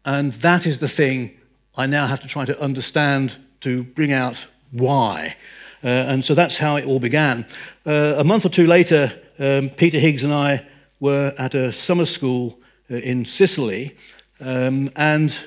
And 0.04 0.34
that 0.34 0.66
is 0.66 0.80
the 0.80 0.88
thing 0.88 1.38
I 1.76 1.86
now 1.86 2.08
have 2.08 2.20
to 2.22 2.28
try 2.28 2.46
to 2.46 2.60
understand 2.60 3.38
to 3.62 3.84
bring 3.84 4.12
out 4.12 4.48
why. 4.72 5.36
Uh, 5.84 5.88
and 5.88 6.26
so 6.26 6.34
that's 6.34 6.58
how 6.58 6.76
it 6.76 6.86
all 6.86 7.00
began. 7.00 7.46
Uh, 7.86 8.16
a 8.18 8.24
month 8.24 8.46
or 8.46 8.50
two 8.50 8.68
later, 8.68 9.20
um, 9.40 9.70
Peter 9.70 10.00
Higgs 10.00 10.24
and 10.24 10.34
I 10.34 10.66
were 11.00 11.34
at 11.38 11.56
a 11.56 11.72
summer 11.72 12.06
school 12.06 12.60
uh, 12.90 12.96
in 12.96 13.26
Sicily, 13.26 13.96
um, 14.40 14.92
and 14.96 15.40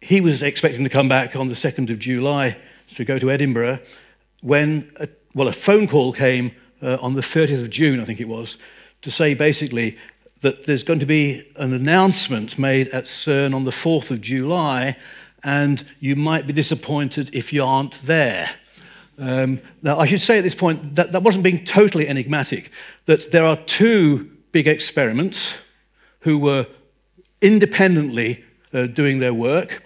he 0.00 0.20
was 0.20 0.42
expecting 0.42 0.84
to 0.84 0.90
come 0.90 1.08
back 1.08 1.36
on 1.36 1.48
the 1.48 1.54
2nd 1.54 1.90
of 1.90 1.98
July 1.98 2.56
to 2.94 3.04
go 3.04 3.18
to 3.18 3.30
Edinburgh 3.30 3.80
when, 4.40 4.90
a, 4.96 5.08
well, 5.34 5.48
a 5.48 5.52
phone 5.52 5.86
call 5.86 6.12
came 6.12 6.52
uh, 6.82 6.96
on 7.00 7.14
the 7.14 7.20
30th 7.20 7.62
of 7.62 7.70
June, 7.70 8.00
I 8.00 8.04
think 8.04 8.20
it 8.20 8.28
was, 8.28 8.58
to 9.02 9.10
say 9.10 9.34
basically 9.34 9.96
that 10.40 10.66
there's 10.66 10.84
going 10.84 11.00
to 11.00 11.06
be 11.06 11.46
an 11.56 11.74
announcement 11.74 12.58
made 12.58 12.88
at 12.88 13.04
CERN 13.04 13.54
on 13.54 13.64
the 13.64 13.70
4th 13.70 14.10
of 14.10 14.20
July, 14.20 14.96
and 15.42 15.84
you 16.00 16.16
might 16.16 16.46
be 16.46 16.52
disappointed 16.52 17.30
if 17.32 17.52
you 17.52 17.64
aren't 17.64 18.02
there. 18.02 18.50
Um, 19.18 19.60
now, 19.82 19.98
I 19.98 20.06
should 20.06 20.22
say 20.22 20.38
at 20.38 20.44
this 20.44 20.54
point 20.54 20.94
that 20.94 21.12
that 21.12 21.22
wasn't 21.22 21.44
being 21.44 21.64
totally 21.64 22.08
enigmatic, 22.08 22.70
that 23.04 23.30
there 23.32 23.44
are 23.44 23.56
two 23.56 24.30
big 24.50 24.66
experiments 24.66 25.58
who 26.20 26.38
were 26.38 26.66
independently 27.42 28.44
uh, 28.72 28.86
doing 28.86 29.18
their 29.18 29.34
work, 29.34 29.84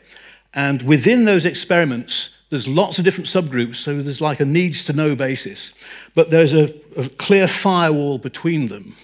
and 0.52 0.82
within 0.82 1.24
those 1.24 1.44
experiments, 1.44 2.30
There's 2.50 2.68
lots 2.68 2.98
of 2.98 3.04
different 3.04 3.26
subgroups, 3.26 3.76
so 3.76 4.00
there's 4.02 4.20
like 4.20 4.40
a 4.40 4.44
needs 4.44 4.84
to 4.84 4.92
know 4.92 5.16
basis. 5.16 5.72
But 6.14 6.30
there's 6.30 6.52
a, 6.52 6.74
a 6.96 7.08
clear 7.08 7.48
firewall 7.48 8.18
between 8.18 8.68
them. 8.68 8.94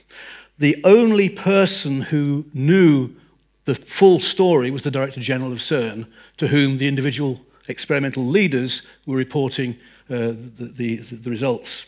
The 0.58 0.80
only 0.84 1.28
person 1.30 2.02
who 2.02 2.44
knew 2.52 3.10
the 3.64 3.74
full 3.74 4.20
story 4.20 4.70
was 4.70 4.82
the 4.82 4.90
Director 4.90 5.20
General 5.20 5.52
of 5.52 5.58
CERN, 5.58 6.06
to 6.36 6.48
whom 6.48 6.78
the 6.78 6.86
individual 6.86 7.40
experimental 7.68 8.24
leaders 8.24 8.82
were 9.06 9.16
reporting 9.16 9.76
uh, 10.10 10.34
the, 10.58 10.72
the, 10.74 10.96
the 10.96 11.30
results. 11.30 11.86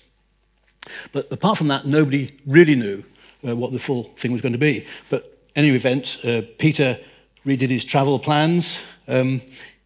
But 1.13 1.31
apart 1.31 1.59
from 1.59 1.69
that, 1.69 1.87
nobody 1.87 2.31
really 2.47 2.75
knew 2.75 3.05
uh, 3.47 3.57
what 3.57 3.73
the 3.73 3.79
full 3.79 4.05
thing 4.05 4.33
was 4.33 4.41
going 4.41 4.53
to 4.53 4.59
be. 4.59 4.87
But 5.11 5.39
any 5.55 5.69
event, 5.71 6.19
uh, 6.25 6.43
Peter 6.59 6.99
redid 7.45 7.71
his 7.71 7.85
travel 7.85 8.19
plans. 8.19 8.79
Um, 9.09 9.43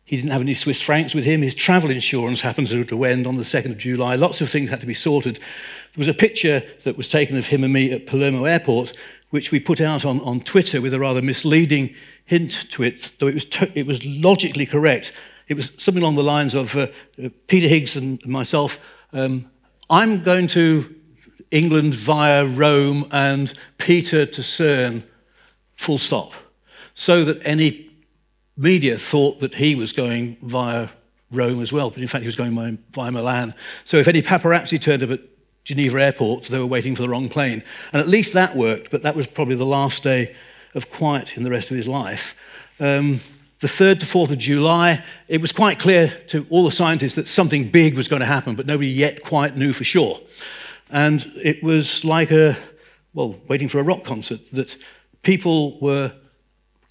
he 0.07 0.15
didn't 0.15 0.31
have 0.31 0.41
any 0.41 0.55
Swiss 0.55 0.81
francs 0.81 1.15
with 1.15 1.25
him. 1.25 1.43
His 1.43 1.55
travel 1.55 1.91
insurance 1.91 2.41
happened 2.41 2.69
to, 2.69 3.05
end 3.05 3.27
on 3.27 3.35
the 3.35 3.43
2nd 3.43 3.73
of 3.73 3.79
July. 3.79 4.15
Lots 4.15 4.41
of 4.41 4.49
things 4.49 4.71
had 4.71 4.81
to 4.81 4.87
be 4.87 4.95
sorted. 4.95 5.37
There 5.37 5.99
was 5.99 6.07
a 6.07 6.15
picture 6.15 6.63
that 6.85 6.97
was 6.97 7.09
taken 7.09 7.37
of 7.37 7.49
him 7.49 7.65
and 7.65 7.73
me 7.73 7.91
at 7.91 8.07
Palermo 8.07 8.45
Airport, 8.45 8.97
which 9.31 9.51
we 9.51 9.59
put 9.59 9.81
out 9.81 10.05
on, 10.05 10.21
on 10.21 10.41
Twitter 10.41 10.81
with 10.81 10.95
a 10.95 11.01
rather 11.01 11.21
misleading 11.21 11.93
hint 12.25 12.71
to 12.71 12.85
it, 12.85 13.11
though 13.19 13.27
it 13.27 13.35
was, 13.35 13.47
it 13.75 13.85
was 13.85 14.07
logically 14.07 14.65
correct. 14.65 15.13
It 15.49 15.55
was 15.55 15.73
something 15.77 16.03
along 16.03 16.15
the 16.15 16.23
lines 16.23 16.55
of 16.55 16.77
uh, 16.77 16.87
Peter 17.49 17.67
Higgs 17.67 17.97
and 17.97 18.25
myself. 18.25 18.79
Um, 19.13 19.51
I'm 19.91 20.23
going 20.23 20.47
to 20.49 20.95
England 21.51 21.95
via 21.95 22.47
Rome 22.47 23.09
and 23.11 23.53
Peter 23.79 24.25
to 24.25 24.41
CERN, 24.41 25.03
full 25.75 25.99
stop. 25.99 26.33
So 26.95 27.25
that 27.25 27.41
any 27.45 27.86
media 28.57 28.99
thought 28.99 29.41
that 29.41 29.55
he 29.55 29.75
was 29.75 29.93
going 29.93 30.37
via 30.43 30.89
Rome 31.31 31.61
as 31.61 31.73
well, 31.73 31.91
but 31.91 32.01
in 32.01 32.09
fact 32.09 32.23
he 32.23 32.29
was 32.29 32.37
going 32.37 32.79
via 32.93 33.11
Milan. 33.11 33.55
So 33.85 33.99
if 33.99 34.09
any 34.09 34.23
paparazzi 34.23 34.81
turned 34.81 35.03
up 35.03 35.11
at 35.11 35.21
Geneva 35.65 36.01
airport, 36.01 36.45
they 36.45 36.59
were 36.59 36.67
waiting 36.67 36.95
for 36.95 37.03
the 37.03 37.09
wrong 37.09 37.29
plane. 37.29 37.63
And 37.93 38.01
at 38.01 38.09
least 38.09 38.33
that 38.33 38.57
worked, 38.57 38.91
but 38.91 39.03
that 39.03 39.17
was 39.17 39.27
probably 39.27 39.57
the 39.57 39.67
last 39.67 40.03
day 40.03 40.35
of 40.75 40.91
quiet 40.91 41.37
in 41.37 41.43
the 41.43 41.51
rest 41.51 41.71
of 41.71 41.77
his 41.77 41.89
life. 41.89 42.37
Um, 42.79 43.21
the 43.61 43.67
3rd 43.67 44.01
to 44.01 44.07
4th 44.07 44.31
of 44.31 44.39
July, 44.39 45.03
it 45.29 45.41
was 45.41 45.51
quite 45.51 45.79
clear 45.79 46.09
to 46.29 46.47
all 46.51 46.65
the 46.65 46.71
scientists 46.71 47.15
that 47.15 47.27
something 47.27 47.71
big 47.71 47.95
was 47.95 48.07
going 48.07 48.21
to 48.21 48.27
happen, 48.27 48.55
but 48.55 48.67
nobody 48.67 48.91
yet 48.91 49.23
quite 49.23 49.57
knew 49.57 49.73
for 49.73 49.85
sure. 49.85 50.21
And 50.91 51.33
it 51.43 51.63
was 51.63 52.05
like 52.05 52.31
a, 52.31 52.57
well, 53.15 53.41
waiting 53.49 53.69
for 53.69 53.79
a 53.79 53.83
rock 53.83 54.05
concert, 54.05 54.51
that 54.53 54.77
people 55.23 55.81
were 55.81 56.13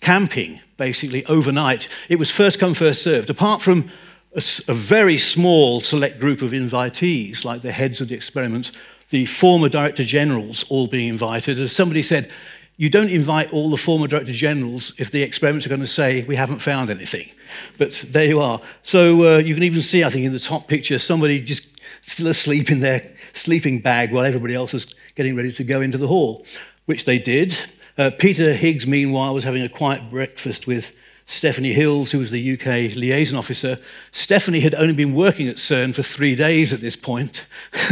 camping 0.01 0.59
basically 0.77 1.25
overnight. 1.25 1.87
It 2.09 2.17
was 2.17 2.31
first 2.31 2.59
come, 2.59 2.73
first 2.73 3.01
served. 3.01 3.29
Apart 3.29 3.61
from 3.61 3.89
a, 4.35 4.43
a 4.67 4.73
very 4.73 5.17
small 5.17 5.79
select 5.79 6.19
group 6.19 6.41
of 6.41 6.51
invitees, 6.51 7.45
like 7.45 7.61
the 7.61 7.71
heads 7.71 8.01
of 8.01 8.09
the 8.09 8.15
experiments, 8.15 8.71
the 9.09 9.25
former 9.25 9.69
director 9.69 10.03
generals 10.03 10.65
all 10.69 10.87
being 10.87 11.09
invited, 11.09 11.59
as 11.59 11.71
somebody 11.71 12.01
said, 12.01 12.31
you 12.77 12.89
don't 12.89 13.09
invite 13.09 13.53
all 13.53 13.69
the 13.69 13.77
former 13.77 14.07
director 14.07 14.33
generals 14.33 14.93
if 14.97 15.09
the 15.09 15.23
experiments 15.23 15.65
are 15.65 15.69
going 15.69 15.81
to 15.81 15.87
say 15.87 16.23
we 16.23 16.35
haven't 16.35 16.59
found 16.59 16.89
anything. 16.89 17.29
But 17.77 18.05
there 18.09 18.25
you 18.25 18.41
are. 18.41 18.59
So 18.83 19.35
uh, 19.35 19.37
you 19.37 19.53
can 19.53 19.63
even 19.63 19.81
see, 19.81 20.03
I 20.03 20.09
think, 20.09 20.25
in 20.25 20.33
the 20.33 20.39
top 20.39 20.67
picture, 20.67 20.99
somebody 20.99 21.39
just 21.39 21.67
still 22.01 22.27
asleep 22.27 22.69
in 22.69 22.81
their 22.81 23.13
sleeping 23.33 23.79
bag 23.79 24.11
while 24.11 24.25
everybody 24.25 24.53
else 24.53 24.73
was 24.73 24.93
getting 25.15 25.35
ready 25.35 25.51
to 25.53 25.63
go 25.63 25.79
into 25.79 25.97
the 25.97 26.07
hall, 26.07 26.45
which 26.85 27.05
they 27.05 27.17
did. 27.17 27.57
Uh, 27.97 28.09
Peter 28.09 28.53
Higgs, 28.53 28.85
meanwhile, 28.85 29.33
was 29.33 29.45
having 29.45 29.61
a 29.61 29.69
quiet 29.69 30.09
breakfast 30.09 30.67
with 30.67 30.93
Stephanie 31.25 31.71
Hills, 31.71 32.11
who 32.11 32.19
was 32.19 32.29
the 32.29 32.53
UK 32.53 32.93
liaison 32.95 33.37
officer. 33.37 33.77
Stephanie 34.11 34.59
had 34.59 34.75
only 34.75 34.93
been 34.93 35.15
working 35.15 35.47
at 35.47 35.55
CERN 35.55 35.95
for 35.95 36.03
three 36.03 36.35
days 36.35 36.73
at 36.73 36.81
this 36.81 36.97
point. 36.97 37.45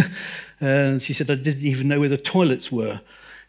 and 0.59 1.01
she 1.01 1.13
said, 1.13 1.31
I 1.31 1.35
didn't 1.35 1.65
even 1.65 1.87
know 1.87 2.01
where 2.01 2.09
the 2.09 2.17
toilets 2.17 2.69
were. 2.69 2.99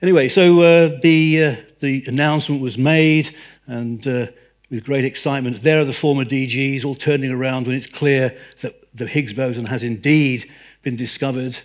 Anyway, 0.00 0.28
so 0.28 0.60
uh, 0.60 0.98
the, 1.02 1.42
uh, 1.42 1.56
the 1.80 2.04
announcement 2.06 2.62
was 2.62 2.78
made, 2.78 3.34
and 3.66 4.06
uh, 4.06 4.26
with 4.70 4.84
great 4.84 5.04
excitement, 5.04 5.62
there 5.62 5.80
are 5.80 5.84
the 5.84 5.92
former 5.92 6.24
DGs 6.24 6.84
all 6.84 6.94
turning 6.94 7.32
around 7.32 7.66
when 7.66 7.76
it's 7.76 7.86
clear 7.86 8.38
that 8.60 8.74
the 8.94 9.06
Higgs 9.06 9.32
boson 9.32 9.66
has 9.66 9.82
indeed 9.82 10.48
been 10.82 10.94
discovered. 10.94 11.58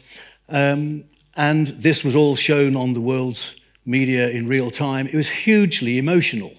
Um, 0.48 1.04
and 1.36 1.68
this 1.68 2.04
was 2.04 2.16
all 2.16 2.36
shown 2.36 2.76
on 2.76 2.94
the 2.94 3.02
world's 3.02 3.56
media 3.90 4.30
in 4.30 4.48
real 4.48 4.70
time. 4.70 5.08
It 5.08 5.16
was 5.16 5.30
hugely 5.30 5.98
emotional 5.98 6.54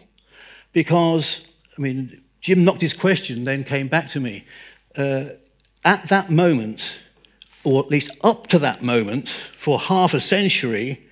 because, 0.73 1.47
I 1.79 1.81
mean, 1.81 2.23
Jim 2.41 2.65
Naughtie's 2.65 2.95
question, 2.95 3.45
then 3.45 3.65
came 3.65 3.89
back 3.89 4.09
to 4.11 4.21
me. 4.21 4.45
Uh, 4.97 5.25
at 5.85 6.09
that 6.09 6.31
moment, 6.31 7.01
or 7.65 7.81
at 7.81 7.89
least 7.89 8.17
up 8.23 8.47
to 8.49 8.59
that 8.59 8.83
moment, 8.83 9.29
for 9.29 9.79
half 9.79 10.15
a 10.15 10.21
century, 10.21 11.07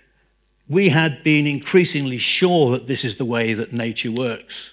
we 0.68 0.90
had 0.90 1.22
been 1.22 1.46
increasingly 1.46 2.18
sure 2.18 2.70
that 2.72 2.86
this 2.86 3.04
is 3.04 3.16
the 3.16 3.24
way 3.24 3.54
that 3.54 3.72
nature 3.72 4.10
works. 4.10 4.72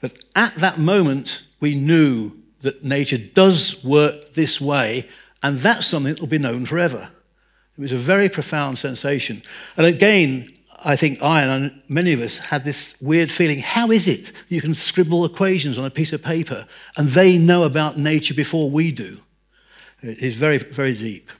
But 0.00 0.24
at 0.34 0.54
that 0.56 0.78
moment, 0.78 1.42
we 1.60 1.74
knew 1.74 2.32
that 2.62 2.84
nature 2.84 3.18
does 3.18 3.82
work 3.84 4.32
this 4.32 4.60
way, 4.60 5.08
and 5.42 5.58
that's 5.58 5.86
something 5.86 6.14
that 6.14 6.20
will 6.20 6.28
be 6.28 6.38
known 6.38 6.66
forever. 6.66 7.10
It 7.76 7.80
was 7.80 7.92
a 7.92 7.96
very 7.96 8.28
profound 8.28 8.78
sensation. 8.78 9.42
And 9.76 9.86
again, 9.86 10.46
I 10.82 10.96
think 10.96 11.22
I 11.22 11.42
and 11.42 11.82
many 11.88 12.12
of 12.12 12.20
us 12.20 12.38
had 12.38 12.64
this 12.64 12.96
weird 13.00 13.30
feeling 13.30 13.58
how 13.58 13.90
is 13.90 14.08
it 14.08 14.32
you 14.48 14.60
can 14.60 14.74
scribble 14.74 15.24
equations 15.24 15.76
on 15.76 15.84
a 15.84 15.90
piece 15.90 16.12
of 16.12 16.22
paper 16.22 16.66
and 16.96 17.08
they 17.08 17.36
know 17.36 17.64
about 17.64 17.98
nature 17.98 18.34
before 18.34 18.70
we 18.70 18.90
do? 18.90 19.18
It 20.02 20.18
is 20.18 20.34
very, 20.34 20.56
very 20.58 20.94
deep. 20.94 21.30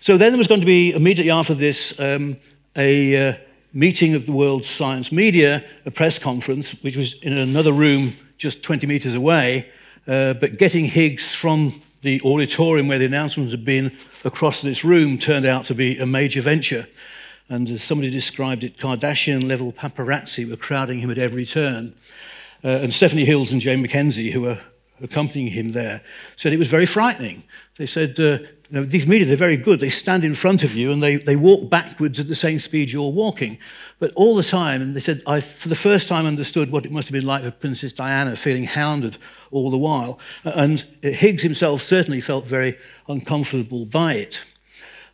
So 0.00 0.16
then 0.16 0.30
there 0.30 0.38
was 0.38 0.46
going 0.46 0.60
to 0.60 0.66
be, 0.66 0.92
immediately 0.92 1.32
after 1.32 1.54
this, 1.54 1.98
um, 1.98 2.36
a 2.76 3.30
uh, 3.30 3.36
meeting 3.72 4.14
of 4.14 4.26
the 4.26 4.32
world's 4.32 4.68
science 4.68 5.10
media, 5.10 5.64
a 5.84 5.90
press 5.90 6.18
conference, 6.18 6.72
which 6.82 6.96
was 6.96 7.14
in 7.14 7.36
another 7.36 7.72
room 7.72 8.16
just 8.38 8.62
20 8.62 8.86
meters 8.86 9.14
away. 9.14 9.68
Uh, 10.06 10.34
but 10.34 10.58
getting 10.58 10.84
Higgs 10.84 11.34
from 11.34 11.82
the 12.02 12.20
auditorium 12.22 12.86
where 12.86 13.00
the 13.00 13.06
announcements 13.06 13.52
had 13.52 13.64
been 13.64 13.96
across 14.24 14.62
this 14.62 14.84
room 14.84 15.18
turned 15.18 15.44
out 15.44 15.64
to 15.64 15.74
be 15.74 15.98
a 15.98 16.06
major 16.06 16.40
venture. 16.40 16.86
And 17.48 17.70
as 17.70 17.82
somebody 17.82 18.10
described 18.10 18.64
it, 18.64 18.76
Kardashian 18.76 19.48
level 19.48 19.72
paparazzi 19.72 20.48
were 20.48 20.56
crowding 20.56 21.00
him 21.00 21.10
at 21.10 21.18
every 21.18 21.46
turn. 21.46 21.94
Uh, 22.64 22.68
and 22.68 22.92
Stephanie 22.92 23.24
Hills 23.24 23.52
and 23.52 23.60
Jane 23.60 23.86
McKenzie, 23.86 24.32
who 24.32 24.42
were 24.42 24.58
accompanying 25.00 25.48
him 25.48 25.72
there, 25.72 26.02
said 26.36 26.52
it 26.52 26.58
was 26.58 26.68
very 26.68 26.86
frightening. 26.86 27.44
They 27.76 27.86
said, 27.86 28.18
uh, 28.18 28.38
you 28.68 28.80
know, 28.80 28.84
these 28.84 29.06
media, 29.06 29.26
they're 29.26 29.36
very 29.36 29.56
good. 29.56 29.78
They 29.78 29.90
stand 29.90 30.24
in 30.24 30.34
front 30.34 30.64
of 30.64 30.74
you 30.74 30.90
and 30.90 31.00
they, 31.02 31.16
they 31.16 31.36
walk 31.36 31.70
backwards 31.70 32.18
at 32.18 32.26
the 32.26 32.34
same 32.34 32.58
speed 32.58 32.90
you're 32.90 33.12
walking. 33.12 33.58
But 33.98 34.12
all 34.14 34.34
the 34.34 34.42
time, 34.42 34.82
and 34.82 34.96
they 34.96 35.00
said, 35.00 35.22
I 35.26 35.40
for 35.40 35.68
the 35.68 35.76
first 35.76 36.08
time 36.08 36.26
understood 36.26 36.72
what 36.72 36.84
it 36.84 36.90
must 36.90 37.08
have 37.08 37.12
been 37.12 37.26
like 37.26 37.44
for 37.44 37.52
Princess 37.52 37.92
Diana 37.92 38.34
feeling 38.34 38.64
hounded 38.64 39.18
all 39.52 39.70
the 39.70 39.78
while. 39.78 40.18
And 40.42 40.80
Higgs 41.02 41.42
himself 41.42 41.82
certainly 41.82 42.20
felt 42.20 42.46
very 42.46 42.76
uncomfortable 43.08 43.86
by 43.86 44.14
it. 44.14 44.44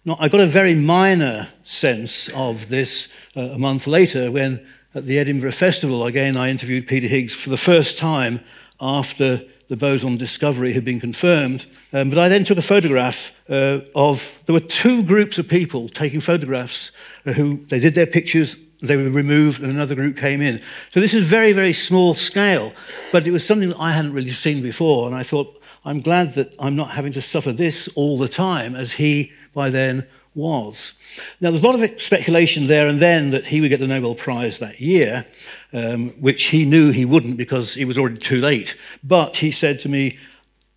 Now, 0.05 0.17
I 0.19 0.29
got 0.29 0.41
a 0.41 0.47
very 0.47 0.75
minor 0.75 1.51
sense 1.63 2.29
of 2.31 2.71
this 2.71 3.07
uh, 3.37 3.41
a 3.41 3.59
month 3.59 3.87
later 3.87 4.33
when 4.33 4.67
at 4.97 5.07
the 5.07 5.17
Edinburgh 5.17 5.53
Festival, 5.53 6.05
again, 6.07 6.37
I 6.37 6.51
interviewed 6.51 6.89
Peter 6.89 7.07
Higgs 7.07 7.33
for 7.33 7.51
the 7.51 7.57
first 7.57 7.99
time 7.99 8.41
after 8.81 9.43
the 9.69 9.77
boson 9.77 10.17
discovery 10.17 10.73
had 10.73 10.85
been 10.85 10.99
confirmed. 10.99 11.67
Um, 11.93 12.09
but 12.09 12.19
I 12.19 12.29
then 12.29 12.43
took 12.43 12.59
a 12.59 12.63
photograph 12.63 13.31
uh, 13.49 13.83
of, 13.95 14.41
there 14.47 14.55
were 14.55 14.59
two 14.59 15.05
groups 15.05 15.39
of 15.39 15.47
people 15.47 15.89
taking 15.89 16.21
photographs 16.21 16.91
uh, 17.25 17.35
who, 17.35 17.65
they 17.67 17.79
did 17.79 17.95
their 17.95 18.05
pictures, 18.05 18.57
they 18.83 18.97
were 18.97 19.09
removed, 19.09 19.63
and 19.63 19.71
another 19.71 19.95
group 19.95 20.17
came 20.17 20.43
in. 20.43 20.61
So 20.93 20.99
this 20.99 21.15
is 21.15 21.29
very, 21.29 21.53
very 21.53 21.73
small 21.73 22.15
scale, 22.15 22.73
but 23.13 23.25
it 23.25 23.31
was 23.31 23.47
something 23.47 23.69
that 23.69 23.79
I 23.79 23.93
hadn't 23.93 24.15
really 24.15 24.33
seen 24.33 24.65
before, 24.65 25.07
and 25.07 25.15
I 25.15 25.23
thought, 25.23 25.63
I'm 25.85 26.01
glad 26.01 26.35
that 26.35 26.57
I'm 26.59 26.75
not 26.75 26.91
having 26.91 27.13
to 27.13 27.23
suffer 27.23 27.53
this 27.53 27.89
all 27.95 28.19
the 28.19 28.29
time, 28.29 28.75
as 28.75 28.95
he 28.95 29.31
by 29.53 29.71
then 29.71 30.07
was. 30.35 30.95
Now, 31.41 31.51
there's 31.51 31.63
a 31.63 31.67
lot 31.67 31.81
of 31.81 32.01
speculation 32.01 32.67
there 32.67 32.89
and 32.89 32.99
then 33.01 33.31
that 33.31 33.47
he 33.47 33.61
would 33.61 33.69
get 33.69 33.81
the 33.81 33.87
Nobel 33.87 34.15
Prize 34.15 34.59
that 34.61 34.81
year, 34.81 35.27
um, 35.73 36.11
which 36.21 36.45
he 36.45 36.65
knew 36.65 36.91
he 36.91 37.05
wouldn't 37.05 37.37
because 37.37 37.77
it 37.77 37.85
was 37.85 37.99
already 37.99 38.17
too 38.17 38.41
late. 38.41 38.77
But 39.05 39.37
he 39.37 39.51
said 39.51 39.79
to 39.81 39.89
me, 39.89 40.19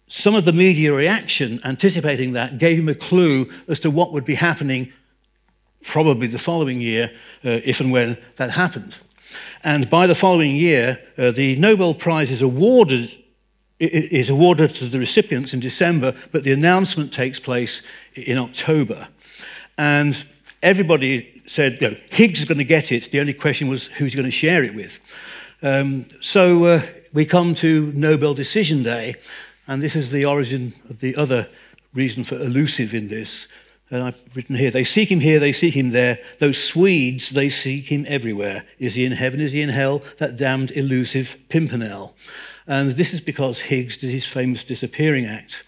some 0.08 0.36
of 0.36 0.46
the 0.46 0.54
media 0.54 0.94
reaction 0.94 1.60
anticipating 1.64 2.34
that 2.34 2.58
gave 2.58 2.78
him 2.78 2.90
a 2.90 2.96
clue 2.96 3.50
as 3.68 3.80
to 3.80 3.90
what 3.90 4.12
would 4.12 4.26
be 4.26 4.36
happening 4.36 4.92
probably 5.84 6.28
the 6.28 6.38
following 6.38 6.82
year, 6.82 7.12
uh, 7.44 7.62
if 7.64 7.80
and 7.80 7.92
when 7.92 8.18
that 8.36 8.52
happened. 8.52 8.98
And 9.64 9.90
by 9.90 10.08
the 10.08 10.16
following 10.16 10.56
year, 10.56 11.02
uh, 11.18 11.32
the 11.32 11.56
Nobel 11.56 11.94
Prize 11.94 12.32
is 12.32 12.42
awarded 12.42 13.12
is 13.80 14.30
awarded 14.30 14.74
to 14.76 14.86
the 14.86 15.00
recipients 15.00 15.54
in 15.54 15.60
December, 15.60 16.14
but 16.32 16.44
the 16.44 16.52
announcement 16.52 17.12
takes 17.12 17.40
place 17.40 17.82
in 18.14 18.38
October. 18.38 19.10
And 19.78 20.26
everybody 20.64 21.44
said, 21.48 21.82
you 21.82 21.90
know, 21.90 21.98
Higgs 22.12 22.40
is 22.40 22.48
going 22.48 22.58
to 22.58 22.64
get 22.64 22.92
it. 22.92 23.12
The 23.12 23.20
only 23.20 23.34
question 23.34 23.68
was 23.68 23.88
who's 23.88 24.16
going 24.16 24.26
to 24.26 24.32
share 24.32 24.64
it 24.64 24.74
with. 24.74 25.00
Um, 25.62 26.08
so 26.22 26.64
uh, 26.66 26.82
we 27.14 27.26
come 27.26 27.56
to 27.56 27.92
Nobel 27.94 28.34
Decision 28.34 28.84
Day, 28.84 29.16
and 29.68 29.82
this 29.82 29.96
is 29.96 30.12
the 30.12 30.26
origin 30.26 30.74
of 30.90 31.00
the 31.00 31.16
other 31.16 31.50
reason 31.94 32.24
for 32.24 32.36
elusive 32.36 32.94
in 32.94 33.08
this. 33.08 33.48
And 33.92 34.04
I've 34.04 34.36
written 34.36 34.56
here, 34.56 34.72
they 34.72 34.84
seek 34.84 35.12
him 35.12 35.20
here, 35.20 35.40
they 35.40 35.54
seek 35.54 35.76
him 35.76 35.92
there. 35.92 36.20
Those 36.40 36.62
Swedes, 36.62 37.30
they 37.30 37.50
seek 37.50 37.92
him 37.92 38.06
everywhere. 38.08 38.66
Is 38.80 38.96
he 38.96 39.06
in 39.06 39.14
heaven, 39.14 39.40
is 39.40 39.52
he 39.52 39.62
in 39.62 39.70
hell? 39.70 40.02
That 40.18 40.38
damned 40.38 40.72
elusive 40.72 41.38
Pimpernel. 41.50 42.16
And 42.68 42.91
this 42.91 43.13
is 43.13 43.22
because 43.22 43.61
Higgs 43.61 43.97
did 43.97 44.09
his 44.09 44.26
famous 44.26 44.63
disappearing 44.63 45.26
act. 45.26 45.63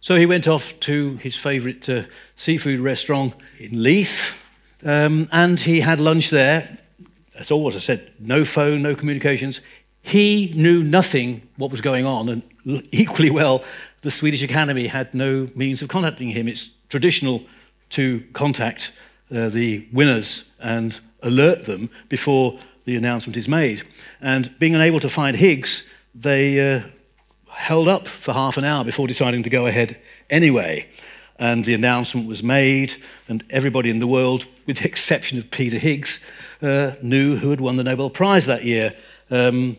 So 0.00 0.16
he 0.16 0.26
went 0.26 0.46
off 0.46 0.78
to 0.80 1.16
his 1.16 1.36
favourite 1.36 1.88
uh, 1.88 2.02
seafood 2.36 2.80
restaurant 2.80 3.34
in 3.58 3.82
Leith, 3.82 4.38
um, 4.84 5.28
and 5.32 5.58
he 5.60 5.80
had 5.80 6.00
lunch 6.00 6.30
there. 6.30 6.78
That's 7.34 7.50
all 7.50 7.64
what 7.64 7.74
I 7.74 7.78
said. 7.78 8.12
No 8.18 8.44
phone, 8.44 8.82
no 8.82 8.94
communications. 8.94 9.60
He 10.02 10.52
knew 10.54 10.82
nothing 10.82 11.48
what 11.56 11.70
was 11.70 11.80
going 11.80 12.04
on, 12.04 12.28
and 12.28 12.42
equally 12.92 13.30
well, 13.30 13.64
the 14.02 14.10
Swedish 14.10 14.42
Academy 14.42 14.88
had 14.88 15.14
no 15.14 15.48
means 15.54 15.80
of 15.80 15.88
contacting 15.88 16.28
him. 16.28 16.48
It's 16.48 16.70
traditional 16.90 17.42
to 17.90 18.24
contact 18.34 18.92
uh, 19.34 19.48
the 19.48 19.88
winners 19.92 20.44
and 20.60 21.00
alert 21.22 21.64
them 21.64 21.88
before 22.08 22.58
the 22.84 22.96
announcement 22.96 23.36
is 23.36 23.48
made. 23.48 23.84
And 24.20 24.56
being 24.58 24.74
unable 24.74 25.00
to 25.00 25.08
find 25.08 25.36
Higgs, 25.36 25.84
they 26.14 26.74
uh, 26.74 26.82
held 27.50 27.88
up 27.88 28.06
for 28.06 28.32
half 28.32 28.56
an 28.56 28.64
hour 28.64 28.84
before 28.84 29.06
deciding 29.06 29.42
to 29.42 29.50
go 29.50 29.66
ahead 29.66 29.98
anyway. 30.30 30.88
And 31.36 31.64
the 31.64 31.74
announcement 31.74 32.28
was 32.28 32.42
made, 32.42 32.94
and 33.28 33.42
everybody 33.50 33.90
in 33.90 33.98
the 33.98 34.06
world, 34.06 34.46
with 34.66 34.78
the 34.78 34.84
exception 34.88 35.38
of 35.38 35.50
Peter 35.50 35.78
Higgs, 35.78 36.20
uh, 36.62 36.92
knew 37.02 37.36
who 37.36 37.50
had 37.50 37.60
won 37.60 37.76
the 37.76 37.84
Nobel 37.84 38.10
Prize 38.10 38.46
that 38.46 38.64
year. 38.64 38.94
Um, 39.30 39.76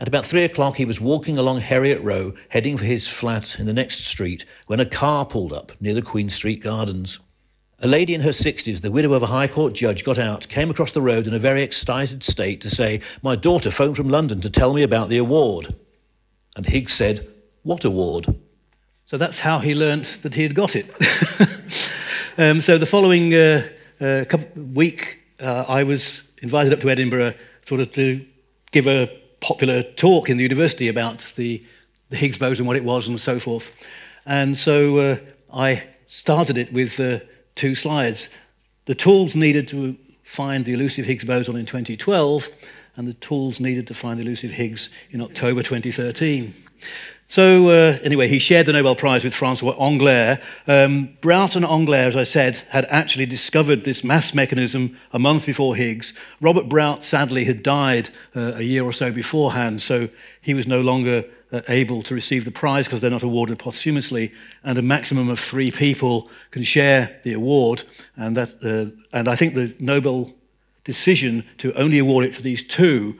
at 0.00 0.08
about 0.08 0.24
three 0.24 0.44
o'clock, 0.44 0.76
he 0.76 0.84
was 0.84 1.00
walking 1.00 1.36
along 1.36 1.60
Heriot 1.60 2.02
Row, 2.02 2.32
heading 2.50 2.76
for 2.76 2.84
his 2.84 3.08
flat 3.08 3.58
in 3.58 3.66
the 3.66 3.72
next 3.72 4.04
street, 4.04 4.44
when 4.66 4.80
a 4.80 4.86
car 4.86 5.24
pulled 5.24 5.52
up 5.52 5.72
near 5.80 5.94
the 5.94 6.02
Queen 6.02 6.28
Street 6.28 6.62
Gardens. 6.62 7.20
A 7.80 7.86
lady 7.86 8.14
in 8.14 8.22
her 8.22 8.30
60s, 8.30 8.80
the 8.80 8.90
widow 8.90 9.12
of 9.12 9.22
a 9.22 9.26
High 9.26 9.48
Court 9.48 9.74
judge, 9.74 10.02
got 10.02 10.18
out, 10.18 10.48
came 10.48 10.70
across 10.70 10.92
the 10.92 11.02
road 11.02 11.26
in 11.26 11.34
a 11.34 11.38
very 11.38 11.62
excited 11.62 12.22
state 12.22 12.62
to 12.62 12.70
say, 12.70 13.00
My 13.22 13.36
daughter 13.36 13.70
phoned 13.70 13.98
from 13.98 14.08
London 14.08 14.40
to 14.40 14.50
tell 14.50 14.72
me 14.72 14.82
about 14.82 15.10
the 15.10 15.18
award. 15.18 15.74
And 16.56 16.64
Higgs 16.64 16.94
said, 16.94 17.28
What 17.64 17.84
award? 17.84 18.34
So 19.04 19.18
that's 19.18 19.40
how 19.40 19.58
he 19.58 19.74
learnt 19.74 20.20
that 20.22 20.34
he 20.34 20.42
had 20.42 20.54
got 20.54 20.74
it. 20.74 20.86
um, 22.38 22.62
so 22.62 22.78
the 22.78 22.86
following 22.86 23.34
uh, 23.34 23.68
uh, 24.00 24.24
week, 24.56 25.20
uh, 25.38 25.66
I 25.68 25.82
was 25.82 26.22
invited 26.40 26.72
up 26.72 26.80
to 26.80 26.88
Edinburgh 26.88 27.34
sort 27.66 27.82
of 27.82 27.92
to 27.92 28.24
give 28.72 28.86
a 28.86 29.06
popular 29.40 29.82
talk 29.82 30.30
in 30.30 30.38
the 30.38 30.42
university 30.42 30.88
about 30.88 31.34
the, 31.36 31.62
the 32.08 32.16
Higgs 32.16 32.38
boson, 32.38 32.64
what 32.64 32.76
it 32.76 32.84
was, 32.84 33.06
and 33.06 33.20
so 33.20 33.38
forth. 33.38 33.70
And 34.24 34.56
so 34.56 34.96
uh, 34.96 35.18
I 35.52 35.84
started 36.06 36.56
it 36.56 36.72
with 36.72 36.98
uh, 36.98 37.18
two 37.56 37.74
slides. 37.74 38.28
The 38.84 38.94
tools 38.94 39.34
needed 39.34 39.66
to 39.68 39.96
find 40.22 40.64
the 40.64 40.72
elusive 40.72 41.06
Higgs 41.06 41.24
boson 41.24 41.56
in 41.56 41.66
2012, 41.66 42.48
and 42.96 43.08
the 43.08 43.14
tools 43.14 43.58
needed 43.58 43.86
to 43.88 43.94
find 43.94 44.18
the 44.18 44.22
elusive 44.22 44.52
Higgs 44.52 44.88
in 45.10 45.20
October 45.20 45.62
2013. 45.62 46.54
So, 47.28 47.70
uh, 47.70 47.98
anyway, 48.04 48.28
he 48.28 48.38
shared 48.38 48.66
the 48.66 48.72
Nobel 48.72 48.94
Prize 48.94 49.24
with 49.24 49.34
Francois 49.34 49.74
Englert. 49.74 50.40
Um, 50.68 51.16
and 51.24 51.64
Englert, 51.64 52.06
as 52.06 52.16
I 52.16 52.22
said, 52.22 52.58
had 52.68 52.84
actually 52.84 53.26
discovered 53.26 53.82
this 53.82 54.04
mass 54.04 54.32
mechanism 54.32 54.96
a 55.12 55.18
month 55.18 55.46
before 55.46 55.74
Higgs. 55.74 56.14
Robert 56.40 56.68
Brout, 56.68 57.04
sadly, 57.04 57.44
had 57.44 57.64
died 57.64 58.10
uh, 58.36 58.52
a 58.54 58.62
year 58.62 58.84
or 58.84 58.92
so 58.92 59.10
beforehand, 59.10 59.82
so 59.82 60.08
he 60.40 60.54
was 60.54 60.68
no 60.68 60.80
longer 60.80 61.24
uh, 61.50 61.62
able 61.68 62.00
to 62.02 62.14
receive 62.14 62.44
the 62.44 62.52
prize 62.52 62.86
because 62.86 63.00
they're 63.00 63.10
not 63.10 63.24
awarded 63.24 63.58
posthumously, 63.58 64.32
and 64.62 64.78
a 64.78 64.82
maximum 64.82 65.28
of 65.28 65.40
three 65.40 65.72
people 65.72 66.30
can 66.52 66.62
share 66.62 67.18
the 67.24 67.32
award. 67.32 67.82
And, 68.16 68.36
that, 68.36 68.54
uh, 68.62 68.96
and 69.12 69.26
I 69.26 69.34
think 69.34 69.54
the 69.54 69.74
Nobel 69.80 70.32
decision 70.84 71.44
to 71.58 71.72
only 71.74 71.98
award 71.98 72.24
it 72.24 72.34
to 72.34 72.42
these 72.42 72.62
two 72.62 73.18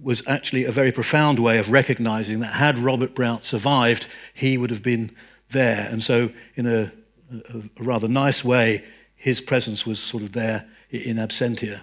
was 0.00 0.22
actually 0.26 0.64
a 0.64 0.72
very 0.72 0.92
profound 0.92 1.38
way 1.38 1.58
of 1.58 1.70
recognizing 1.70 2.40
that 2.40 2.54
had 2.54 2.78
Robert 2.78 3.14
Brout 3.14 3.44
survived, 3.44 4.06
he 4.32 4.56
would 4.56 4.70
have 4.70 4.82
been 4.82 5.14
there. 5.50 5.88
And 5.90 6.02
so, 6.02 6.30
in 6.54 6.66
a, 6.66 6.92
a, 7.30 7.62
rather 7.82 8.08
nice 8.08 8.44
way, 8.44 8.84
his 9.14 9.40
presence 9.40 9.86
was 9.86 10.00
sort 10.00 10.22
of 10.22 10.32
there 10.32 10.66
in 10.90 11.16
absentia. 11.16 11.80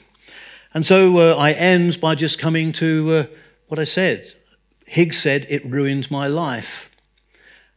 And 0.74 0.86
so 0.86 1.18
uh, 1.18 1.36
I 1.36 1.52
end 1.52 2.00
by 2.00 2.16
just 2.16 2.38
coming 2.38 2.72
to 2.74 3.12
uh, 3.12 3.26
what 3.68 3.80
I 3.80 3.86
said. 3.86 4.34
Higgs 4.86 5.18
said, 5.18 5.48
It 5.50 5.66
ruined 5.66 6.12
my 6.12 6.28
life. 6.28 6.90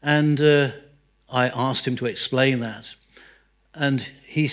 And 0.03 0.41
uh, 0.41 0.71
I 1.31 1.49
asked 1.49 1.87
him 1.87 1.97
to 1.97 2.07
explain 2.07 2.61
that. 2.61 2.95
And 3.75 4.11
he 4.27 4.51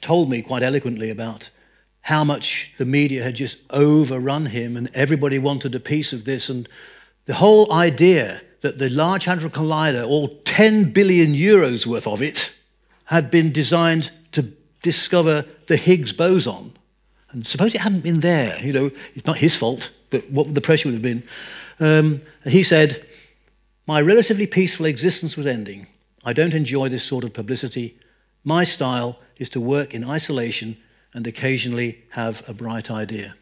told 0.00 0.28
me 0.28 0.42
quite 0.42 0.62
eloquently 0.62 1.10
about 1.10 1.50
how 2.02 2.24
much 2.24 2.72
the 2.78 2.84
media 2.84 3.22
had 3.22 3.34
just 3.34 3.58
overrun 3.70 4.46
him 4.46 4.76
and 4.76 4.90
everybody 4.94 5.38
wanted 5.38 5.74
a 5.74 5.80
piece 5.80 6.12
of 6.12 6.24
this. 6.24 6.48
And 6.48 6.68
the 7.26 7.34
whole 7.34 7.72
idea 7.72 8.42
that 8.62 8.78
the 8.78 8.88
Large 8.88 9.26
Hadron 9.26 9.52
Collider, 9.52 10.06
all 10.06 10.28
10 10.44 10.92
billion 10.92 11.34
euros 11.34 11.86
worth 11.86 12.06
of 12.06 12.22
it, 12.22 12.52
had 13.06 13.30
been 13.30 13.52
designed 13.52 14.10
to 14.32 14.42
discover 14.82 15.44
the 15.66 15.76
Higgs 15.76 16.12
boson. 16.12 16.72
And 17.30 17.46
suppose 17.46 17.74
it 17.74 17.80
hadn't 17.80 18.00
been 18.02 18.20
there, 18.20 18.58
you 18.60 18.72
know, 18.72 18.90
it's 19.14 19.26
not 19.26 19.38
his 19.38 19.56
fault, 19.56 19.90
but 20.10 20.28
what 20.30 20.52
the 20.54 20.60
pressure 20.60 20.88
would 20.88 20.94
have 20.94 21.02
been. 21.02 21.22
Um, 21.78 22.22
he 22.44 22.62
said, 22.62 23.06
My 23.86 24.00
relatively 24.00 24.46
peaceful 24.46 24.86
existence 24.86 25.36
was 25.36 25.46
ending. 25.46 25.86
I 26.24 26.32
don't 26.32 26.54
enjoy 26.54 26.88
this 26.88 27.04
sort 27.04 27.24
of 27.24 27.32
publicity. 27.32 27.96
My 28.44 28.64
style 28.64 29.18
is 29.38 29.48
to 29.50 29.60
work 29.60 29.94
in 29.94 30.08
isolation 30.08 30.76
and 31.12 31.26
occasionally 31.26 32.04
have 32.10 32.48
a 32.48 32.52
bright 32.52 32.90
idea. 32.90 33.34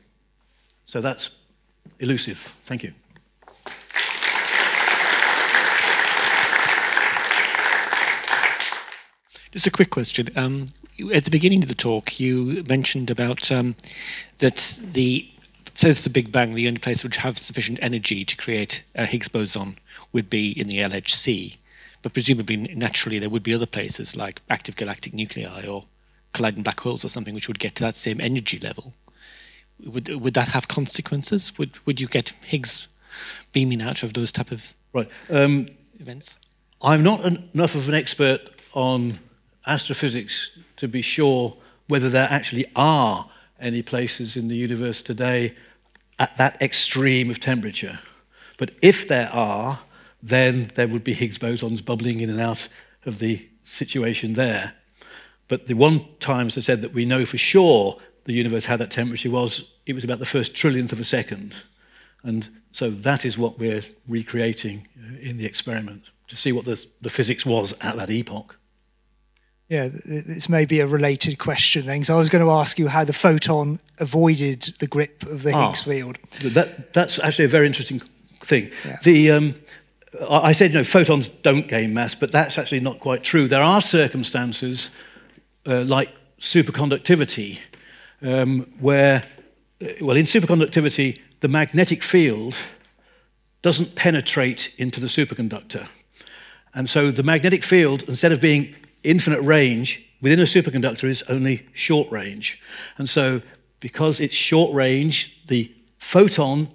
So 0.86 1.00
that's 1.00 1.30
elusive. 1.98 2.54
Thank 2.64 2.82
you. 2.82 2.92
Just 9.50 9.66
a 9.66 9.70
quick 9.70 9.90
question. 9.90 10.28
Um, 10.36 10.66
at 11.12 11.24
the 11.24 11.30
beginning 11.30 11.62
of 11.62 11.68
the 11.68 11.74
talk, 11.74 12.20
you 12.20 12.64
mentioned 12.68 13.10
about 13.10 13.50
um, 13.50 13.76
that 14.38 14.78
the 14.82 15.28
since 15.74 16.02
the 16.02 16.10
Big 16.10 16.32
Bang, 16.32 16.54
the 16.54 16.66
only 16.66 16.80
place 16.80 17.04
which 17.04 17.18
have 17.18 17.38
sufficient 17.38 17.78
energy 17.80 18.24
to 18.24 18.36
create 18.36 18.82
a 18.96 19.06
Higgs 19.06 19.28
boson 19.28 19.78
would 20.12 20.28
be 20.28 20.50
in 20.50 20.66
the 20.66 20.78
LHC. 20.78 21.56
But 22.02 22.12
presumably, 22.12 22.56
naturally, 22.56 23.20
there 23.20 23.30
would 23.30 23.44
be 23.44 23.54
other 23.54 23.66
places 23.66 24.16
like 24.16 24.42
active 24.50 24.74
galactic 24.74 25.14
nuclei 25.14 25.66
or 25.66 25.84
colliding 26.32 26.62
black 26.62 26.80
holes 26.80 27.04
or 27.04 27.08
something 27.08 27.34
which 27.34 27.48
would 27.48 27.58
get 27.58 27.74
to 27.76 27.84
that 27.84 27.96
same 27.96 28.20
energy 28.20 28.58
level, 28.58 28.94
would 29.84 30.08
would 30.08 30.34
that 30.34 30.48
have 30.48 30.68
consequences? 30.68 31.56
Would 31.58 31.84
would 31.86 32.00
you 32.00 32.06
get 32.06 32.30
Higgs 32.44 32.88
beaming 33.52 33.82
out 33.82 34.02
of 34.02 34.14
those 34.14 34.32
type 34.32 34.52
of 34.52 34.74
right 34.92 35.10
um, 35.30 35.68
events? 35.98 36.38
I'm 36.82 37.02
not 37.02 37.24
an, 37.24 37.48
enough 37.54 37.74
of 37.74 37.88
an 37.88 37.94
expert 37.94 38.40
on 38.72 39.18
astrophysics 39.66 40.50
to 40.76 40.88
be 40.88 41.02
sure 41.02 41.56
whether 41.88 42.08
there 42.08 42.28
actually 42.30 42.66
are 42.76 43.30
any 43.60 43.82
places 43.82 44.36
in 44.36 44.48
the 44.48 44.56
universe 44.56 45.02
today 45.02 45.54
at 46.18 46.36
that 46.36 46.60
extreme 46.60 47.30
of 47.30 47.40
temperature. 47.40 48.00
But 48.56 48.70
if 48.82 49.06
there 49.08 49.30
are, 49.32 49.80
then 50.22 50.70
there 50.74 50.88
would 50.88 51.04
be 51.04 51.12
Higgs 51.12 51.38
bosons 51.38 51.84
bubbling 51.84 52.20
in 52.20 52.30
and 52.30 52.40
out 52.40 52.68
of 53.04 53.18
the 53.18 53.48
situation 53.62 54.34
there. 54.34 54.74
But 55.48 55.66
the 55.66 55.74
one 55.74 56.06
time, 56.20 56.46
as 56.46 56.58
I 56.58 56.60
said, 56.60 56.82
that 56.82 56.92
we 56.92 57.04
know 57.04 57.24
for 57.24 57.38
sure 57.38 57.98
the 58.24 58.34
universe 58.34 58.66
had 58.66 58.78
that 58.80 58.90
temperature 58.90 59.30
was 59.30 59.64
it 59.86 59.94
was 59.94 60.04
about 60.04 60.18
the 60.18 60.26
first 60.26 60.54
trillionth 60.54 60.92
of 60.92 61.00
a 61.00 61.04
second. 61.04 61.54
And 62.22 62.48
so 62.72 62.90
that 62.90 63.24
is 63.24 63.38
what 63.38 63.58
we're 63.58 63.82
recreating 64.06 64.86
uh, 64.98 65.18
in 65.20 65.38
the 65.38 65.46
experiment 65.46 66.10
to 66.28 66.36
see 66.36 66.52
what 66.52 66.66
the, 66.66 66.84
the 67.00 67.08
physics 67.08 67.46
was 67.46 67.74
at 67.80 67.96
that 67.96 68.10
epoch. 68.10 68.58
Yeah, 69.68 69.88
this 69.88 70.48
may 70.48 70.64
be 70.64 70.80
a 70.80 70.86
related 70.86 71.38
question 71.38 71.84
then, 71.86 71.98
because 71.98 72.10
I 72.10 72.16
was 72.16 72.30
going 72.30 72.44
to 72.44 72.50
ask 72.50 72.78
you 72.78 72.88
how 72.88 73.04
the 73.04 73.12
photon 73.12 73.80
avoided 74.00 74.62
the 74.78 74.86
grip 74.86 75.22
of 75.24 75.42
the 75.42 75.52
Higgs 75.52 75.82
ah, 75.86 75.90
field. 75.90 76.18
That, 76.54 76.94
that's 76.94 77.18
actually 77.18 77.44
a 77.46 77.48
very 77.48 77.66
interesting 77.66 78.00
thing. 78.42 78.70
Yeah. 78.86 78.96
The, 79.02 79.30
um, 79.30 79.54
I 80.30 80.52
said, 80.52 80.72
you 80.72 80.78
know, 80.78 80.84
photons 80.84 81.28
don't 81.28 81.68
gain 81.68 81.92
mass, 81.92 82.14
but 82.14 82.32
that's 82.32 82.56
actually 82.56 82.80
not 82.80 82.98
quite 82.98 83.22
true. 83.22 83.46
There 83.46 83.62
are 83.62 83.82
circumstances 83.82 84.88
uh, 85.68 85.82
like 85.82 86.08
superconductivity, 86.40 87.58
um, 88.22 88.72
where, 88.80 89.22
uh, 89.82 89.88
well, 90.00 90.16
in 90.16 90.24
superconductivity, 90.24 91.20
the 91.40 91.48
magnetic 91.48 92.02
field 92.02 92.54
doesn't 93.62 93.94
penetrate 93.94 94.72
into 94.78 94.98
the 94.98 95.06
superconductor. 95.06 95.86
And 96.74 96.88
so 96.88 97.10
the 97.10 97.22
magnetic 97.22 97.64
field, 97.64 98.02
instead 98.08 98.32
of 98.32 98.40
being 98.40 98.74
infinite 99.02 99.42
range, 99.42 100.02
within 100.20 100.40
a 100.40 100.44
superconductor 100.44 101.04
is 101.04 101.22
only 101.28 101.66
short 101.72 102.10
range. 102.10 102.60
And 102.96 103.08
so 103.08 103.42
because 103.80 104.20
it's 104.20 104.34
short 104.34 104.72
range, 104.72 105.40
the 105.46 105.72
photon 105.98 106.68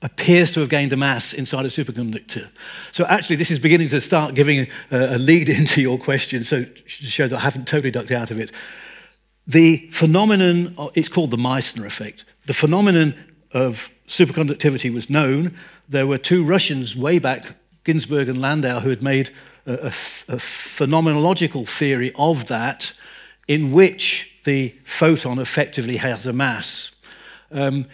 appears 0.00 0.52
to 0.52 0.60
have 0.60 0.68
gained 0.68 0.92
a 0.92 0.96
mass 0.96 1.32
inside 1.32 1.66
a 1.66 1.68
superconductor. 1.68 2.48
So 2.92 3.04
actually, 3.06 3.36
this 3.36 3.50
is 3.50 3.58
beginning 3.58 3.88
to 3.88 4.00
start 4.00 4.34
giving 4.34 4.68
a, 4.90 5.16
a 5.16 5.18
lead 5.18 5.48
into 5.58 5.80
your 5.80 5.98
question, 5.98 6.44
so 6.44 6.64
to 6.64 6.82
show 6.86 7.28
that 7.28 7.36
I 7.36 7.40
haven't 7.40 7.66
totally 7.66 7.90
ducked 7.90 8.10
out 8.10 8.30
of 8.30 8.38
it. 8.38 8.52
The 9.46 9.88
phenomenon, 9.90 10.76
it's 10.94 11.08
called 11.08 11.30
the 11.30 11.38
Meissner 11.38 11.86
effect. 11.86 12.24
The 12.46 12.54
phenomenon 12.54 13.14
of 13.52 13.90
superconductivity 14.06 14.92
was 14.92 15.08
known. 15.08 15.56
There 15.88 16.06
were 16.06 16.18
two 16.18 16.44
Russians 16.44 16.94
way 16.94 17.18
back, 17.18 17.54
Ginzburg 17.84 18.28
and 18.28 18.40
Landau, 18.40 18.80
who 18.80 18.90
had 18.90 19.02
made 19.02 19.30
a, 19.66 19.72
a, 19.72 19.86
a 19.86 20.36
phenomenological 20.36 21.66
theory 21.66 22.12
of 22.14 22.46
that 22.48 22.92
in 23.46 23.72
which 23.72 24.34
the 24.44 24.74
photon 24.84 25.38
effectively 25.38 25.96
has 25.96 26.26
a 26.26 26.32
mass. 26.32 26.90
Um, 27.50 27.86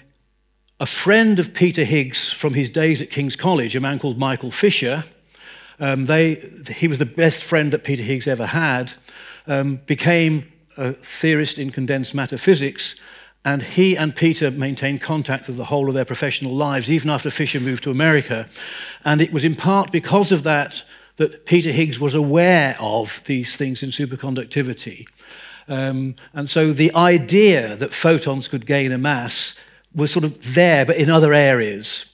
a 0.85 0.87
friend 0.87 1.39
of 1.39 1.55
Peter 1.55 1.83
Higgs 1.83 2.31
from 2.31 2.53
his 2.53 2.69
days 2.69 3.01
at 3.01 3.09
King's 3.09 3.37
College, 3.37 3.75
a 3.75 3.81
man 3.81 3.99
called 3.99 4.19
Michael 4.19 4.51
Fisher, 4.51 5.05
um, 5.81 6.05
they, 6.05 6.35
he 6.77 6.87
was 6.87 6.99
the 6.99 7.07
best 7.07 7.43
friend 7.43 7.73
that 7.73 7.85
Peter 7.85 8.03
Higgs 8.03 8.27
ever 8.27 8.45
had, 8.45 8.93
um, 9.47 9.77
became 9.87 10.53
a 10.77 10.93
theorist 10.93 11.59
in 11.59 11.71
condensed 11.71 12.15
matter 12.15 12.37
physics, 12.37 12.97
and 13.47 13.63
he 13.63 13.97
and 13.97 14.15
Peter 14.15 14.51
maintained 14.51 15.01
contact 15.01 15.47
for 15.47 15.53
the 15.53 15.65
whole 15.65 15.89
of 15.89 15.95
their 15.95 16.05
professional 16.05 16.55
lives, 16.55 16.91
even 16.91 17.09
after 17.09 17.31
Fisher 17.31 17.61
moved 17.61 17.83
to 17.85 17.91
America. 17.91 18.47
And 19.07 19.23
it 19.23 19.33
was 19.33 19.43
in 19.43 19.55
part 19.55 19.91
because 19.91 20.33
of 20.33 20.43
that 20.43 20.83
that 21.17 21.47
Peter 21.47 21.73
Higgs 21.73 21.99
was 21.99 22.15
aware 22.15 22.77
of 22.79 23.23
these 23.25 23.57
things 23.57 23.83
in 23.83 23.89
superconductivity. 23.89 25.07
Um, 25.67 26.17
and 26.35 26.51
so 26.51 26.75
the 26.75 26.95
idea 26.95 27.75
that 27.75 27.95
photons 27.95 28.49
could 28.49 28.67
gain 28.67 28.93
a 28.93 28.99
mass 28.99 29.55
was 29.95 30.11
sort 30.11 30.25
of 30.25 30.55
there, 30.55 30.85
but 30.85 30.97
in 30.97 31.11
other 31.11 31.33
areas. 31.33 32.07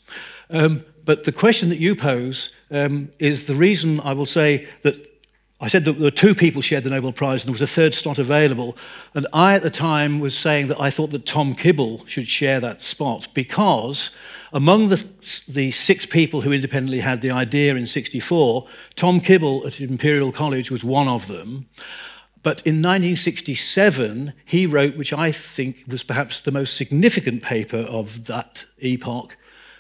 Um, 0.50 0.84
but 1.04 1.24
the 1.24 1.32
question 1.32 1.68
that 1.70 1.78
you 1.78 1.96
pose 1.96 2.52
um, 2.70 3.10
is 3.18 3.46
the 3.46 3.54
reason 3.54 4.00
I 4.00 4.12
will 4.12 4.26
say 4.26 4.68
that 4.82 5.06
I 5.62 5.68
said 5.68 5.84
that 5.84 5.92
there 5.92 6.04
were 6.04 6.10
two 6.10 6.34
people 6.34 6.62
shared 6.62 6.84
the 6.84 6.90
Nobel 6.90 7.12
Prize 7.12 7.42
and 7.42 7.48
there 7.48 7.52
was 7.52 7.60
a 7.60 7.66
third 7.66 7.94
slot 7.94 8.18
available. 8.18 8.78
And 9.14 9.26
I, 9.30 9.54
at 9.54 9.62
the 9.62 9.70
time, 9.70 10.18
was 10.18 10.36
saying 10.36 10.68
that 10.68 10.80
I 10.80 10.88
thought 10.88 11.10
that 11.10 11.26
Tom 11.26 11.54
Kibble 11.54 12.06
should 12.06 12.26
share 12.26 12.60
that 12.60 12.82
spot 12.82 13.28
because 13.34 14.10
among 14.54 14.88
the, 14.88 15.04
the 15.46 15.70
six 15.70 16.06
people 16.06 16.40
who 16.40 16.52
independently 16.52 17.00
had 17.00 17.20
the 17.20 17.30
idea 17.30 17.76
in 17.76 17.86
64, 17.86 18.66
Tom 18.96 19.20
Kibble 19.20 19.66
at 19.66 19.80
Imperial 19.80 20.32
College 20.32 20.70
was 20.70 20.82
one 20.82 21.08
of 21.08 21.26
them. 21.26 21.68
But 22.42 22.62
in 22.66 22.76
1967, 22.76 24.32
he 24.44 24.66
wrote, 24.66 24.96
which 24.96 25.12
I 25.12 25.30
think 25.30 25.84
was 25.86 26.02
perhaps 26.02 26.40
the 26.40 26.52
most 26.52 26.74
significant 26.76 27.42
paper 27.42 27.78
of 27.78 28.26
that 28.26 28.64
epoch, 28.78 29.36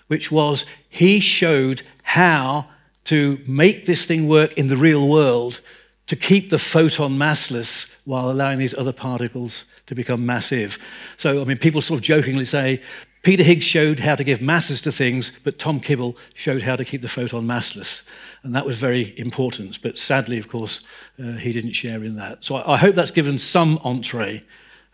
which 0.08 0.30
was 0.30 0.66
he 0.88 1.20
showed 1.20 1.82
how 2.02 2.66
to 3.04 3.40
make 3.46 3.86
this 3.86 4.04
thing 4.04 4.28
work 4.28 4.52
in 4.54 4.68
the 4.68 4.76
real 4.76 5.08
world 5.08 5.60
to 6.06 6.16
keep 6.16 6.50
the 6.50 6.58
photon 6.58 7.16
massless 7.16 7.94
while 8.04 8.30
allowing 8.30 8.58
these 8.58 8.74
other 8.74 8.92
particles 8.92 9.64
to 9.86 9.94
become 9.94 10.26
massive. 10.26 10.78
So, 11.16 11.40
I 11.40 11.44
mean, 11.44 11.56
people 11.56 11.80
sort 11.80 12.00
of 12.00 12.04
jokingly 12.04 12.44
say, 12.44 12.82
Peter 13.22 13.42
Higgs 13.42 13.64
showed 13.64 14.00
how 14.00 14.14
to 14.14 14.24
give 14.24 14.40
masses 14.40 14.80
to 14.80 14.90
things, 14.90 15.32
but 15.44 15.58
Tom 15.58 15.78
Kibble 15.78 16.16
showed 16.32 16.62
how 16.62 16.74
to 16.74 16.84
keep 16.84 17.02
the 17.02 17.08
photon 17.08 17.46
massless. 17.46 18.02
And 18.42 18.54
that 18.54 18.64
was 18.64 18.78
very 18.78 19.18
important. 19.18 19.82
But 19.82 19.98
sadly, 19.98 20.38
of 20.38 20.48
course, 20.48 20.80
uh, 21.22 21.32
he 21.32 21.52
didn't 21.52 21.72
share 21.72 22.02
in 22.02 22.16
that. 22.16 22.44
So 22.44 22.56
I, 22.56 22.74
I 22.74 22.76
hope 22.78 22.94
that's 22.94 23.10
given 23.10 23.36
some 23.36 23.78
entree 23.84 24.44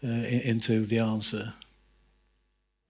uh, 0.03 0.09
into 0.09 0.81
the 0.81 0.99
answer. 0.99 1.55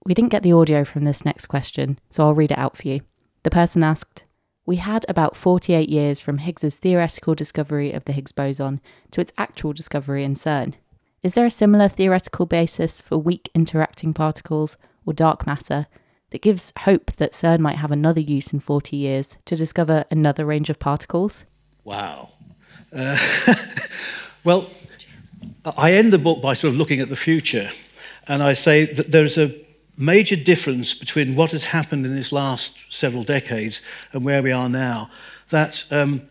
We 0.05 0.15
didn't 0.15 0.31
get 0.31 0.41
the 0.41 0.53
audio 0.53 0.83
from 0.83 1.03
this 1.03 1.23
next 1.23 1.47
question, 1.47 1.99
so 2.09 2.23
I'll 2.23 2.33
read 2.33 2.51
it 2.51 2.57
out 2.57 2.77
for 2.77 2.87
you. 2.87 3.01
The 3.43 3.51
person 3.51 3.83
asked, 3.83 4.23
we 4.65 4.77
had 4.77 5.05
about 5.07 5.35
48 5.35 5.87
years 5.87 6.19
from 6.19 6.39
Higgs's 6.39 6.77
theoretical 6.77 7.35
discovery 7.35 7.91
of 7.91 8.05
the 8.05 8.11
Higgs 8.11 8.31
boson 8.31 8.81
to 9.11 9.21
its 9.21 9.33
actual 9.37 9.73
discovery 9.73 10.23
in 10.23 10.33
CERN. 10.33 10.73
Is 11.23 11.33
there 11.33 11.45
a 11.45 11.51
similar 11.51 11.87
theoretical 11.87 12.45
basis 12.45 13.01
for 13.01 13.17
weak 13.17 13.49
interacting 13.53 14.13
particles 14.13 14.77
or 15.07 15.13
dark 15.13 15.47
matter 15.47 15.87
that 16.29 16.41
gives 16.41 16.73
hope 16.79 17.11
that 17.13 17.31
CERN 17.31 17.59
might 17.59 17.77
have 17.77 17.91
another 17.91 18.19
use 18.19 18.51
in 18.51 18.59
40 18.59 18.97
years 18.97 19.37
to 19.45 19.55
discover 19.55 20.05
another 20.11 20.45
range 20.45 20.69
of 20.69 20.77
particles? 20.77 21.45
Wow. 21.83 22.31
Uh, 22.93 23.17
well, 24.43 24.69
I 25.77 25.93
end 25.93 26.11
the 26.11 26.19
book 26.19 26.41
by 26.41 26.53
sort 26.53 26.73
of 26.73 26.77
looking 26.77 26.99
at 26.99 27.09
the 27.09 27.15
future, 27.15 27.71
and 28.27 28.43
I 28.43 28.53
say 28.53 28.85
that 28.85 29.11
there's 29.11 29.37
a 29.37 29.55
major 29.97 30.35
difference 30.35 30.93
between 30.93 31.35
what 31.35 31.51
has 31.51 31.65
happened 31.65 32.05
in 32.05 32.15
this 32.15 32.31
last 32.31 32.77
several 32.89 33.23
decades 33.23 33.81
and 34.13 34.23
where 34.23 34.43
we 34.43 34.51
are 34.51 34.69
now. 34.69 35.09
That 35.49 35.85
um, 35.91 36.27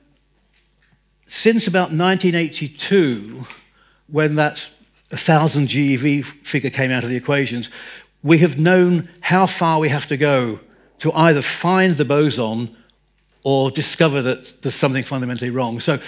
since 1.27 1.67
about 1.67 1.91
1982, 1.91 3.47
when 4.07 4.37
that 4.37 4.71
1,000 5.11 5.69
GeV 5.69 6.25
figure 6.25 6.71
came 6.71 6.91
out 6.91 7.05
of 7.05 7.11
the 7.11 7.17
equations, 7.17 7.71
we 8.27 8.39
have 8.39 8.59
known 8.59 9.09
how 9.21 9.47
far 9.47 9.79
we 9.79 9.89
have 9.89 10.07
to 10.07 10.17
go 10.17 10.59
to 10.99 11.13
either 11.13 11.41
find 11.41 11.93
the 11.93 12.05
boson 12.05 12.77
or 13.45 13.71
discover 13.71 14.21
that 14.21 14.61
there's 14.63 14.75
something 14.75 15.05
fundamentally 15.05 15.49
wrong. 15.49 15.79
So 15.79 16.01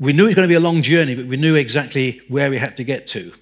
we 0.00 0.12
knew 0.12 0.24
it 0.24 0.30
was 0.30 0.34
going 0.34 0.48
to 0.48 0.52
be 0.52 0.56
a 0.56 0.60
long 0.60 0.82
journey, 0.82 1.14
but 1.14 1.26
we 1.26 1.36
knew 1.36 1.54
exactly 1.54 2.20
where 2.26 2.50
we 2.50 2.58
had 2.58 2.76
to 2.78 2.82
get 2.82 3.06
to. 3.08 3.32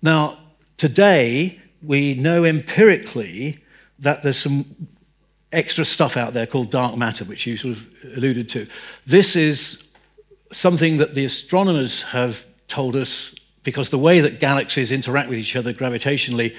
Now, 0.00 0.38
today, 0.76 1.60
we 1.82 2.14
know 2.14 2.44
empirically 2.44 3.64
that 3.98 4.22
there's 4.22 4.38
some 4.38 4.88
extra 5.50 5.84
stuff 5.84 6.16
out 6.16 6.34
there 6.34 6.46
called 6.46 6.70
dark 6.70 6.96
matter, 6.96 7.24
which 7.24 7.44
you 7.44 7.56
sort 7.56 7.76
of 7.76 7.92
alluded 8.14 8.48
to. 8.50 8.68
This 9.04 9.34
is 9.34 9.82
something 10.52 10.98
that 10.98 11.14
the 11.14 11.24
astronomers 11.24 12.02
have 12.02 12.46
told 12.68 12.94
us 12.94 13.34
because 13.64 13.90
the 13.90 13.98
way 13.98 14.20
that 14.20 14.38
galaxies 14.38 14.92
interact 14.92 15.28
with 15.28 15.40
each 15.40 15.56
other 15.56 15.72
gravitationally 15.72 16.54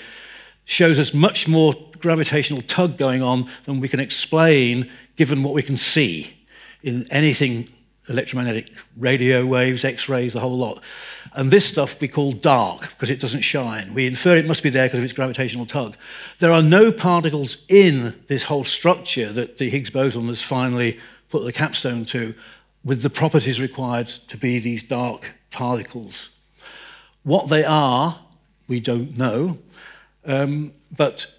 shows 0.70 0.99
us 0.99 1.15
much 1.15 1.47
more 1.47 1.74
gravitational 1.97 2.61
tug 2.61 2.95
going 2.95 3.24
on 3.24 3.49
than 3.65 3.80
we 3.80 3.89
can 3.89 3.99
explain 3.99 4.88
given 5.15 5.41
what 5.41 5.55
we 5.55 5.63
can 5.63 5.76
see 5.76 6.36
in 6.84 7.07
anything 7.09 7.67
electromagnetic 8.07 8.70
radio 8.95 9.45
waves, 9.47 9.84
X 9.84 10.07
rays, 10.07 10.34
the 10.34 10.39
whole 10.39 10.57
lot. 10.57 10.84
And 11.34 11.49
this 11.49 11.65
stuff 11.65 11.99
we 11.99 12.07
call 12.07 12.34
dark 12.34 12.82
because 12.89 13.09
it 13.09 13.20
doesn't 13.20 13.41
shine. 13.41 13.95
We 13.95 14.05
infer 14.05 14.38
it 14.38 14.45
must 14.45 14.61
be 14.61 14.70
there 14.70 14.86
because 14.86 14.99
of 14.99 15.05
its 15.05 15.13
gravitational 15.13 15.65
tug. 15.65 15.97
There 16.38 16.51
are 16.51 16.61
no 16.61 16.91
particles 16.91 17.65
in 17.67 18.22
this 18.28 18.43
whole 18.43 18.63
structure 18.63 19.34
that 19.34 19.57
the 19.57 19.72
Higgs 19.72 19.89
boson 19.89 20.28
has 20.28 20.43
finally 20.43 20.99
put 21.30 21.45
the 21.45 21.53
capstone 21.53 22.05
to 22.05 22.36
with 22.84 23.01
the 23.01 23.09
properties 23.09 23.59
required 23.59 24.07
to 24.07 24.38
be 24.38 24.59
these 24.59 24.84
dark 24.84 25.34
particles. 25.49 26.30
What 27.24 27.49
they 27.49 27.63
are, 27.63 28.20
we 28.67 28.80
don't 28.80 29.17
know. 29.17 29.57
Um, 30.30 30.73
but 30.95 31.34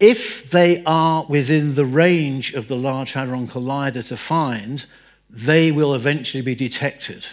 if 0.00 0.50
they 0.50 0.82
are 0.84 1.26
within 1.28 1.74
the 1.74 1.84
range 1.84 2.54
of 2.54 2.68
the 2.68 2.76
Large 2.76 3.12
Hadron 3.12 3.46
Collider 3.46 4.04
to 4.06 4.16
find, 4.16 4.86
they 5.28 5.70
will 5.70 5.94
eventually 5.94 6.40
be 6.40 6.54
detected. 6.54 7.26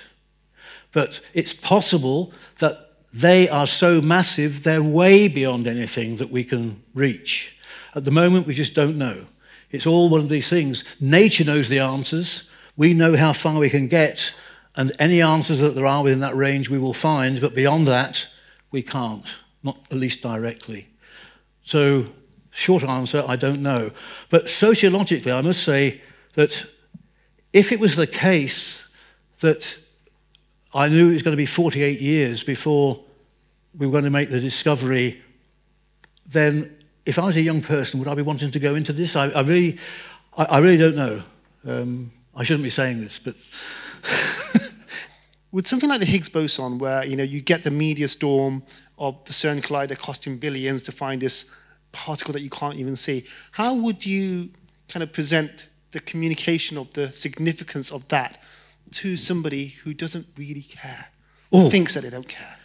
But 0.91 1.21
it's 1.33 1.53
possible 1.53 2.33
that 2.59 2.91
they 3.13 3.47
are 3.47 3.67
so 3.67 4.01
massive, 4.01 4.63
they're 4.63 4.83
way 4.83 5.29
beyond 5.29 5.65
anything 5.65 6.17
that 6.17 6.29
we 6.29 6.43
can 6.43 6.81
reach. 6.93 7.57
At 7.95 8.03
the 8.03 8.11
moment, 8.11 8.47
we 8.47 8.53
just 8.53 8.73
don't 8.73 8.97
know. 8.97 9.27
It's 9.71 9.87
all 9.87 10.09
one 10.09 10.19
of 10.19 10.27
these 10.27 10.49
things. 10.49 10.83
Nature 10.99 11.45
knows 11.45 11.69
the 11.69 11.79
answers. 11.79 12.49
We 12.75 12.93
know 12.93 13.15
how 13.15 13.31
far 13.31 13.57
we 13.57 13.69
can 13.69 13.87
get, 13.87 14.33
and 14.75 14.91
any 14.99 15.21
answers 15.21 15.59
that 15.59 15.75
there 15.75 15.87
are 15.87 16.03
within 16.03 16.19
that 16.19 16.35
range 16.35 16.69
we 16.69 16.79
will 16.79 16.93
find, 16.93 17.39
but 17.39 17.55
beyond 17.55 17.87
that, 17.87 18.27
we 18.71 18.81
can't, 18.81 19.25
not 19.65 19.79
at 19.91 19.97
least 19.97 20.21
directly. 20.21 20.87
So, 21.63 22.05
short 22.51 22.83
answer, 22.83 23.23
I 23.27 23.35
don't 23.35 23.59
know. 23.59 23.91
But 24.29 24.49
sociologically, 24.49 25.31
I 25.31 25.41
must 25.41 25.63
say 25.63 26.01
that 26.33 26.67
if 27.51 27.71
it 27.71 27.79
was 27.79 27.95
the 27.95 28.07
case 28.07 28.85
that 29.39 29.79
I 30.73 30.87
knew 30.87 31.09
it 31.09 31.13
was 31.13 31.23
going 31.23 31.33
to 31.33 31.37
be 31.37 31.45
48 31.45 31.99
years 31.99 32.43
before 32.43 33.03
we 33.77 33.87
were 33.87 33.91
going 33.91 34.03
to 34.03 34.09
make 34.09 34.29
the 34.29 34.39
discovery, 34.39 35.21
then 36.25 36.77
if 37.05 37.17
I 37.17 37.25
was 37.25 37.35
a 37.35 37.41
young 37.41 37.61
person, 37.61 37.99
would 37.99 38.07
I 38.07 38.15
be 38.15 38.21
wanting 38.21 38.51
to 38.51 38.59
go 38.59 38.75
into 38.75 38.93
this? 38.93 39.15
I, 39.15 39.29
I 39.29 39.41
really, 39.41 39.77
I, 40.37 40.45
I, 40.45 40.57
really 40.59 40.77
don't 40.77 40.95
know. 40.95 41.23
Um, 41.65 42.11
I 42.35 42.43
shouldn't 42.43 42.63
be 42.63 42.69
saying 42.69 43.01
this, 43.01 43.19
but. 43.19 43.35
With 45.51 45.67
something 45.67 45.89
like 45.89 46.01
the 46.01 46.05
Higgs 46.05 46.27
boson, 46.27 46.79
where 46.79 47.05
you 47.05 47.15
know 47.15 47.23
you 47.23 47.39
get 47.39 47.63
the 47.63 47.71
media 47.71 48.09
storm 48.09 48.61
of 48.97 49.23
the 49.25 49.33
CERN 49.33 49.61
collider 49.61 49.97
costing 49.97 50.37
billions 50.37 50.81
to 50.83 50.91
find 50.91 51.21
this 51.21 51.55
particle 51.91 52.33
that 52.33 52.41
you 52.41 52.49
can't 52.49 52.75
even 52.75 52.95
see, 52.95 53.25
how 53.51 53.73
would 53.73 54.05
you 54.05 54.49
kind 54.89 55.03
of 55.03 55.11
present 55.11 55.67
the 55.91 55.99
communication 56.01 56.77
of 56.77 56.93
the 56.93 57.11
significance 57.11 57.91
of 57.91 58.07
that 58.09 58.43
to 58.91 59.17
somebody 59.17 59.67
who 59.67 59.93
doesn't 59.93 60.25
really 60.37 60.61
care, 60.61 61.07
Ooh. 61.53 61.69
thinks 61.69 61.93
that 61.93 62.03
they 62.03 62.09
don't 62.09 62.27
care? 62.27 62.57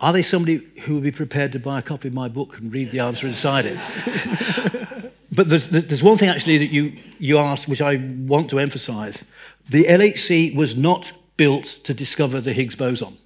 Are 0.00 0.12
they 0.12 0.22
somebody 0.22 0.56
who 0.82 0.94
would 0.94 1.04
be 1.04 1.12
prepared 1.12 1.52
to 1.52 1.60
buy 1.60 1.78
a 1.78 1.82
copy 1.82 2.08
of 2.08 2.14
my 2.14 2.28
book 2.28 2.58
and 2.58 2.72
read 2.72 2.90
the 2.90 2.98
answer 2.98 3.26
inside 3.28 3.64
it? 3.66 5.12
but 5.32 5.48
there's, 5.48 5.68
there's 5.68 6.02
one 6.02 6.18
thing 6.18 6.28
actually 6.28 6.58
that 6.58 6.72
you, 6.72 6.94
you 7.18 7.38
asked, 7.38 7.68
which 7.68 7.80
I 7.80 7.96
want 7.96 8.50
to 8.50 8.58
emphasize. 8.58 9.24
The 9.68 9.84
LHC 9.84 10.54
was 10.54 10.76
not 10.76 11.12
built 11.36 11.64
to 11.84 11.94
discover 11.94 12.40
the 12.40 12.52
Higgs 12.52 12.74
boson. 12.74 13.16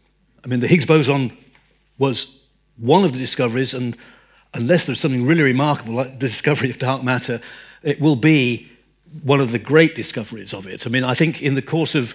I 0.45 0.49
mean, 0.49 0.61
the 0.61 0.69
Higgs 0.69 0.85
boson 0.85 1.37
was 1.99 2.41
one 2.77 3.05
of 3.05 3.13
the 3.13 3.19
discoveries, 3.19 3.75
and 3.75 3.97
unless 4.55 4.85
there's 4.85 5.01
something 5.01 5.25
really 5.25 5.43
remarkable 5.43 5.95
like 5.95 6.19
the 6.19 6.29
discovery 6.29 6.71
of 6.71 6.79
dark 6.79 7.03
matter, 7.03 7.41
it 7.83 8.01
will 8.01 8.17
be 8.17 8.69
one 9.23 9.41
of 9.41 9.53
the 9.53 9.59
great 9.59 9.95
discoveries 9.95 10.53
of 10.53 10.67
it. 10.67 10.87
I 10.87 10.91
mean, 10.91 11.05
I 11.05 11.15
think 11.15 11.43
in 11.43 11.55
the 11.55 11.63
course 11.63 11.95
of 11.95 12.15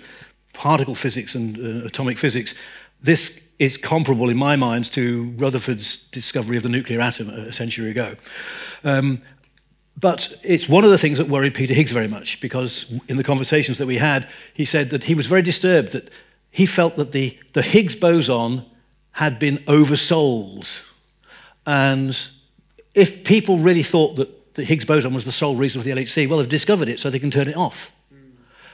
particle 0.53 0.95
physics 0.95 1.35
and 1.35 1.57
uh, 1.57 1.85
atomic 1.85 2.17
physics, 2.17 2.53
this 3.01 3.41
is 3.57 3.77
comparable 3.77 4.29
in 4.29 4.37
my 4.37 4.55
mind 4.55 4.85
to 4.91 5.33
Rutherford's 5.37 6.07
discovery 6.09 6.57
of 6.57 6.63
the 6.63 6.69
nuclear 6.69 6.99
atom 6.99 7.29
a 7.29 7.53
century 7.53 7.91
ago. 7.91 8.15
Um, 8.83 9.21
but 9.99 10.33
it's 10.43 10.67
one 10.67 10.83
of 10.83 10.89
the 10.89 10.97
things 10.97 11.17
that 11.19 11.27
worried 11.27 11.53
Peter 11.53 11.73
Higgs 11.73 11.91
very 11.91 12.07
much 12.07 12.39
because 12.41 12.91
in 13.07 13.17
the 13.17 13.23
conversations 13.23 13.77
that 13.77 13.87
we 13.87 13.97
had, 13.97 14.27
he 14.53 14.65
said 14.65 14.89
that 14.89 15.03
he 15.03 15.13
was 15.13 15.27
very 15.27 15.41
disturbed 15.41 15.91
that 15.91 16.09
he 16.49 16.65
felt 16.65 16.95
that 16.95 17.11
the, 17.11 17.37
the 17.53 17.61
Higgs 17.61 17.95
boson 17.95 18.65
had 19.13 19.39
been 19.39 19.57
oversold. 19.59 20.79
And 21.65 22.17
if 22.93 23.23
people 23.23 23.59
really 23.59 23.83
thought 23.83 24.15
that 24.15 24.55
the 24.55 24.63
Higgs 24.63 24.85
boson 24.85 25.13
was 25.13 25.25
the 25.25 25.31
sole 25.31 25.55
reason 25.55 25.81
for 25.81 25.85
the 25.85 25.91
LHC, 25.91 26.27
well, 26.27 26.39
they've 26.39 26.49
discovered 26.49 26.89
it 26.89 26.99
so 26.99 27.09
they 27.09 27.19
can 27.19 27.31
turn 27.31 27.47
it 27.47 27.55
off. 27.55 27.91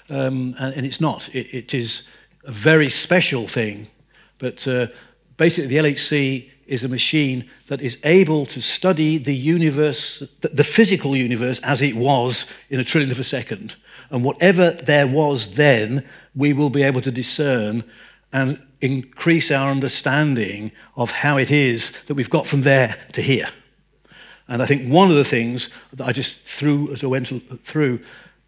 Um, 0.09 0.55
and, 0.57 0.73
and, 0.73 0.85
it's 0.85 1.01
not. 1.01 1.27
It, 1.35 1.53
it 1.53 1.73
is 1.73 2.03
a 2.45 2.51
very 2.51 2.89
special 2.89 3.45
thing. 3.45 3.87
But 4.37 4.65
uh, 4.65 4.87
basically, 5.35 5.67
the 5.67 5.75
LHC 5.75 6.49
is 6.65 6.83
a 6.83 6.87
machine 6.87 7.49
that 7.67 7.81
is 7.81 7.97
able 8.03 8.45
to 8.45 8.61
study 8.61 9.17
the 9.17 9.35
universe, 9.35 10.23
the 10.41 10.63
physical 10.63 11.15
universe 11.15 11.59
as 11.59 11.81
it 11.81 11.95
was 11.95 12.51
in 12.69 12.79
a 12.79 12.83
trillionth 12.83 13.11
of 13.11 13.19
a 13.19 13.23
second. 13.23 13.75
And 14.09 14.23
whatever 14.23 14.71
there 14.71 15.07
was 15.07 15.55
then, 15.55 16.07
we 16.35 16.53
will 16.53 16.69
be 16.69 16.83
able 16.83 17.01
to 17.01 17.11
discern 17.11 17.83
and 18.31 18.61
increase 18.81 19.51
our 19.51 19.69
understanding 19.69 20.71
of 20.95 21.11
how 21.11 21.37
it 21.37 21.51
is 21.51 21.91
that 22.03 22.15
we've 22.15 22.29
got 22.29 22.47
from 22.47 22.61
there 22.61 22.95
to 23.13 23.21
here. 23.21 23.49
And 24.47 24.61
I 24.61 24.65
think 24.65 24.89
one 24.91 25.09
of 25.09 25.15
the 25.15 25.23
things 25.25 25.69
that 25.93 26.07
I 26.07 26.11
just 26.11 26.39
threw 26.41 26.91
as 26.91 27.03
I 27.03 27.07
went 27.07 27.27
through, 27.63 27.99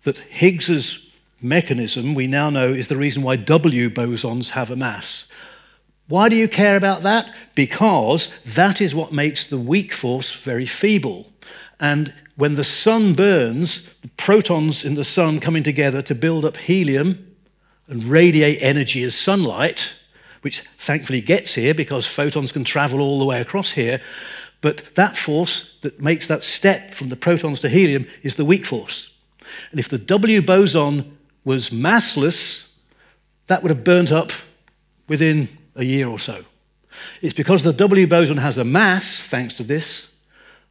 that 0.04 0.18
Higgs's 0.18 1.10
mechanism 1.42 2.16
we 2.16 2.28
now 2.28 2.50
know 2.50 2.70
is 2.70 2.88
the 2.88 2.98
reason 2.98 3.24
why 3.24 3.36
W 3.36 3.90
bosons 3.90 4.50
have 4.50 4.70
a 4.70 4.76
mass. 4.76 5.28
Why 6.08 6.30
do 6.30 6.36
you 6.36 6.48
care 6.48 6.76
about 6.76 7.04
that? 7.04 7.36
Because 7.56 8.34
that 8.44 8.82
is 8.82 8.96
what 8.96 9.12
makes 9.12 9.46
the 9.46 9.60
weak 9.60 9.94
force 9.94 10.34
very 10.34 10.66
feeble. 10.66 11.32
And 11.80 12.14
when 12.36 12.56
the 12.56 12.64
sun 12.64 13.14
burns, 13.14 13.88
the 14.02 14.08
protons 14.18 14.84
in 14.84 14.96
the 14.96 15.04
sun 15.04 15.40
coming 15.40 15.64
together 15.64 16.02
to 16.04 16.16
build 16.16 16.46
up 16.46 16.58
helium 16.58 17.36
and 17.88 18.04
radiate 18.06 18.60
energy 18.62 19.04
as 19.04 19.16
sunlight, 19.16 19.94
which 20.42 20.62
thankfully 20.78 21.22
gets 21.22 21.56
here 21.56 21.74
because 21.74 22.06
photons 22.06 22.52
can 22.52 22.64
travel 22.64 23.02
all 23.02 23.20
the 23.20 23.26
way 23.26 23.42
across 23.42 23.72
here. 23.72 24.02
But 24.62 24.96
that 24.96 25.18
force 25.18 25.78
that 25.82 26.02
makes 26.02 26.28
that 26.28 26.44
step 26.44 26.94
from 26.94 27.10
the 27.10 27.16
protons 27.16 27.60
to 27.62 27.70
helium 27.70 28.08
is 28.24 28.36
the 28.36 28.46
weak 28.46 28.66
force. 28.66 29.14
And 29.72 29.80
if 29.80 29.90
the 29.90 29.98
W 29.98 30.42
boson 30.42 31.18
was 31.44 31.70
massless, 31.70 32.70
that 33.48 33.64
would 33.64 33.72
have 33.72 33.84
burnt 33.84 34.12
up 34.12 34.32
within 35.08 35.50
a 35.76 35.84
year 35.84 36.08
or 36.08 36.20
so. 36.20 36.44
It's 37.22 37.34
because 37.34 37.64
the 37.64 37.74
W 37.74 38.08
boson 38.08 38.38
has 38.38 38.58
a 38.58 38.64
mass, 38.64 39.20
thanks 39.22 39.54
to 39.56 39.64
this, 39.64 40.12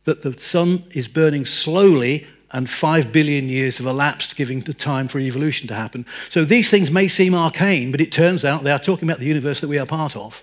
that 0.05 0.23
the 0.23 0.39
sun 0.39 0.85
is 0.93 1.09
burning 1.09 1.45
slowly 1.45 2.27
and 2.51 2.69
five 2.69 3.13
billion 3.13 3.49
years 3.49 3.79
have 3.79 3.87
elapsed, 3.87 4.37
giving 4.37 4.61
the 4.61 4.75
time 4.75 5.09
for 5.09 5.19
evolution 5.19 5.69
to 5.69 5.75
happen. 5.75 6.07
So 6.29 6.45
these 6.45 6.71
things 6.71 6.91
may 6.91 7.09
seem 7.09 7.35
arcane, 7.35 7.91
but 7.91 8.01
it 8.01 8.13
turns 8.13 8.45
out 8.45 8.65
they 8.65 8.71
are 8.71 8.79
talking 8.79 9.09
about 9.09 9.21
the 9.21 9.27
universe 9.27 9.61
that 9.61 9.69
we 9.69 9.79
are 9.79 9.87
part 9.87 10.17
of. 10.17 10.43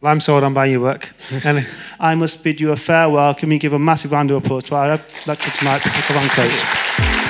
Well, 0.00 0.12
I'm 0.12 0.20
sold 0.20 0.44
on 0.44 0.54
by 0.54 0.66
your 0.66 0.80
work. 0.80 1.12
and 1.44 1.66
I 1.98 2.14
must 2.14 2.42
bid 2.42 2.60
you 2.60 2.72
a 2.72 2.76
farewell. 2.76 3.34
Can 3.34 3.50
we 3.50 3.58
give 3.58 3.72
a 3.72 3.78
massive 3.78 4.12
round 4.12 4.30
of 4.30 4.42
applause 4.42 4.64
to 4.64 4.74
our 4.76 4.88
lecturer 5.26 5.52
tonight, 5.54 5.80
Professor 5.82 6.14
Frank 6.14 6.30
Close? 6.32 7.20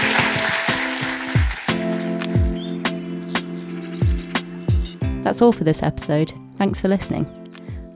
That's 5.25 5.43
all 5.43 5.53
for 5.53 5.65
this 5.65 5.83
episode. 5.83 6.33
Thanks 6.57 6.81
for 6.81 6.89
listening. 6.89 7.27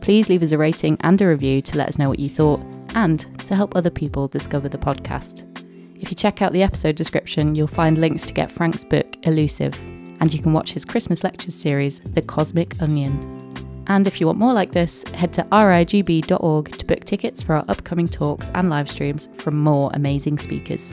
Please 0.01 0.29
leave 0.29 0.43
us 0.43 0.53
a 0.53 0.59
rating 0.59 0.99
and 1.01 1.21
a 1.23 1.27
review 1.27 1.63
to 1.63 1.79
let 1.79 1.89
us 1.89 1.99
know 1.99 2.09
what 2.09 2.19
you 2.19 2.29
thought 2.29 2.61
and 2.95 3.21
to 3.41 3.55
help 3.57 3.75
other 3.75 3.91
people 3.91 4.29
discover 4.29 4.69
the 4.69 4.79
podcast. 4.79 5.54
If 5.97 6.11
you 6.11 6.17
check 6.17 6.43
out 6.43 6.53
the 6.53 6.63
episode 6.63 6.97
description, 6.97 7.55
you'll 7.55 7.67
find 7.67 7.97
links 7.99 8.25
to 8.27 8.33
get 8.33 8.51
Frank's 8.51 8.85
book, 8.85 9.17
Elusive, 9.23 9.79
and 10.21 10.33
you 10.35 10.43
can 10.43 10.53
watch 10.53 10.73
his 10.73 10.85
Christmas 10.85 11.23
lectures 11.23 11.55
series, 11.55 12.01
The 12.01 12.23
Cosmic 12.23 12.81
Onion. 12.83 13.55
And 13.87 14.07
if 14.07 14.21
you 14.21 14.27
want 14.27 14.39
more 14.39 14.53
like 14.53 14.73
this, 14.73 15.05
head 15.13 15.33
to 15.35 15.47
rigb.org 15.53 16.73
to 16.73 16.87
book 16.87 17.05
tickets 17.05 17.43
for 17.43 17.55
our 17.55 17.65
upcoming 17.69 18.09
talks 18.09 18.51
and 18.55 18.71
live 18.71 18.91
streams 18.91 19.29
from 19.35 19.59
more 19.59 19.91
amazing 19.95 20.39
speakers. 20.39 20.93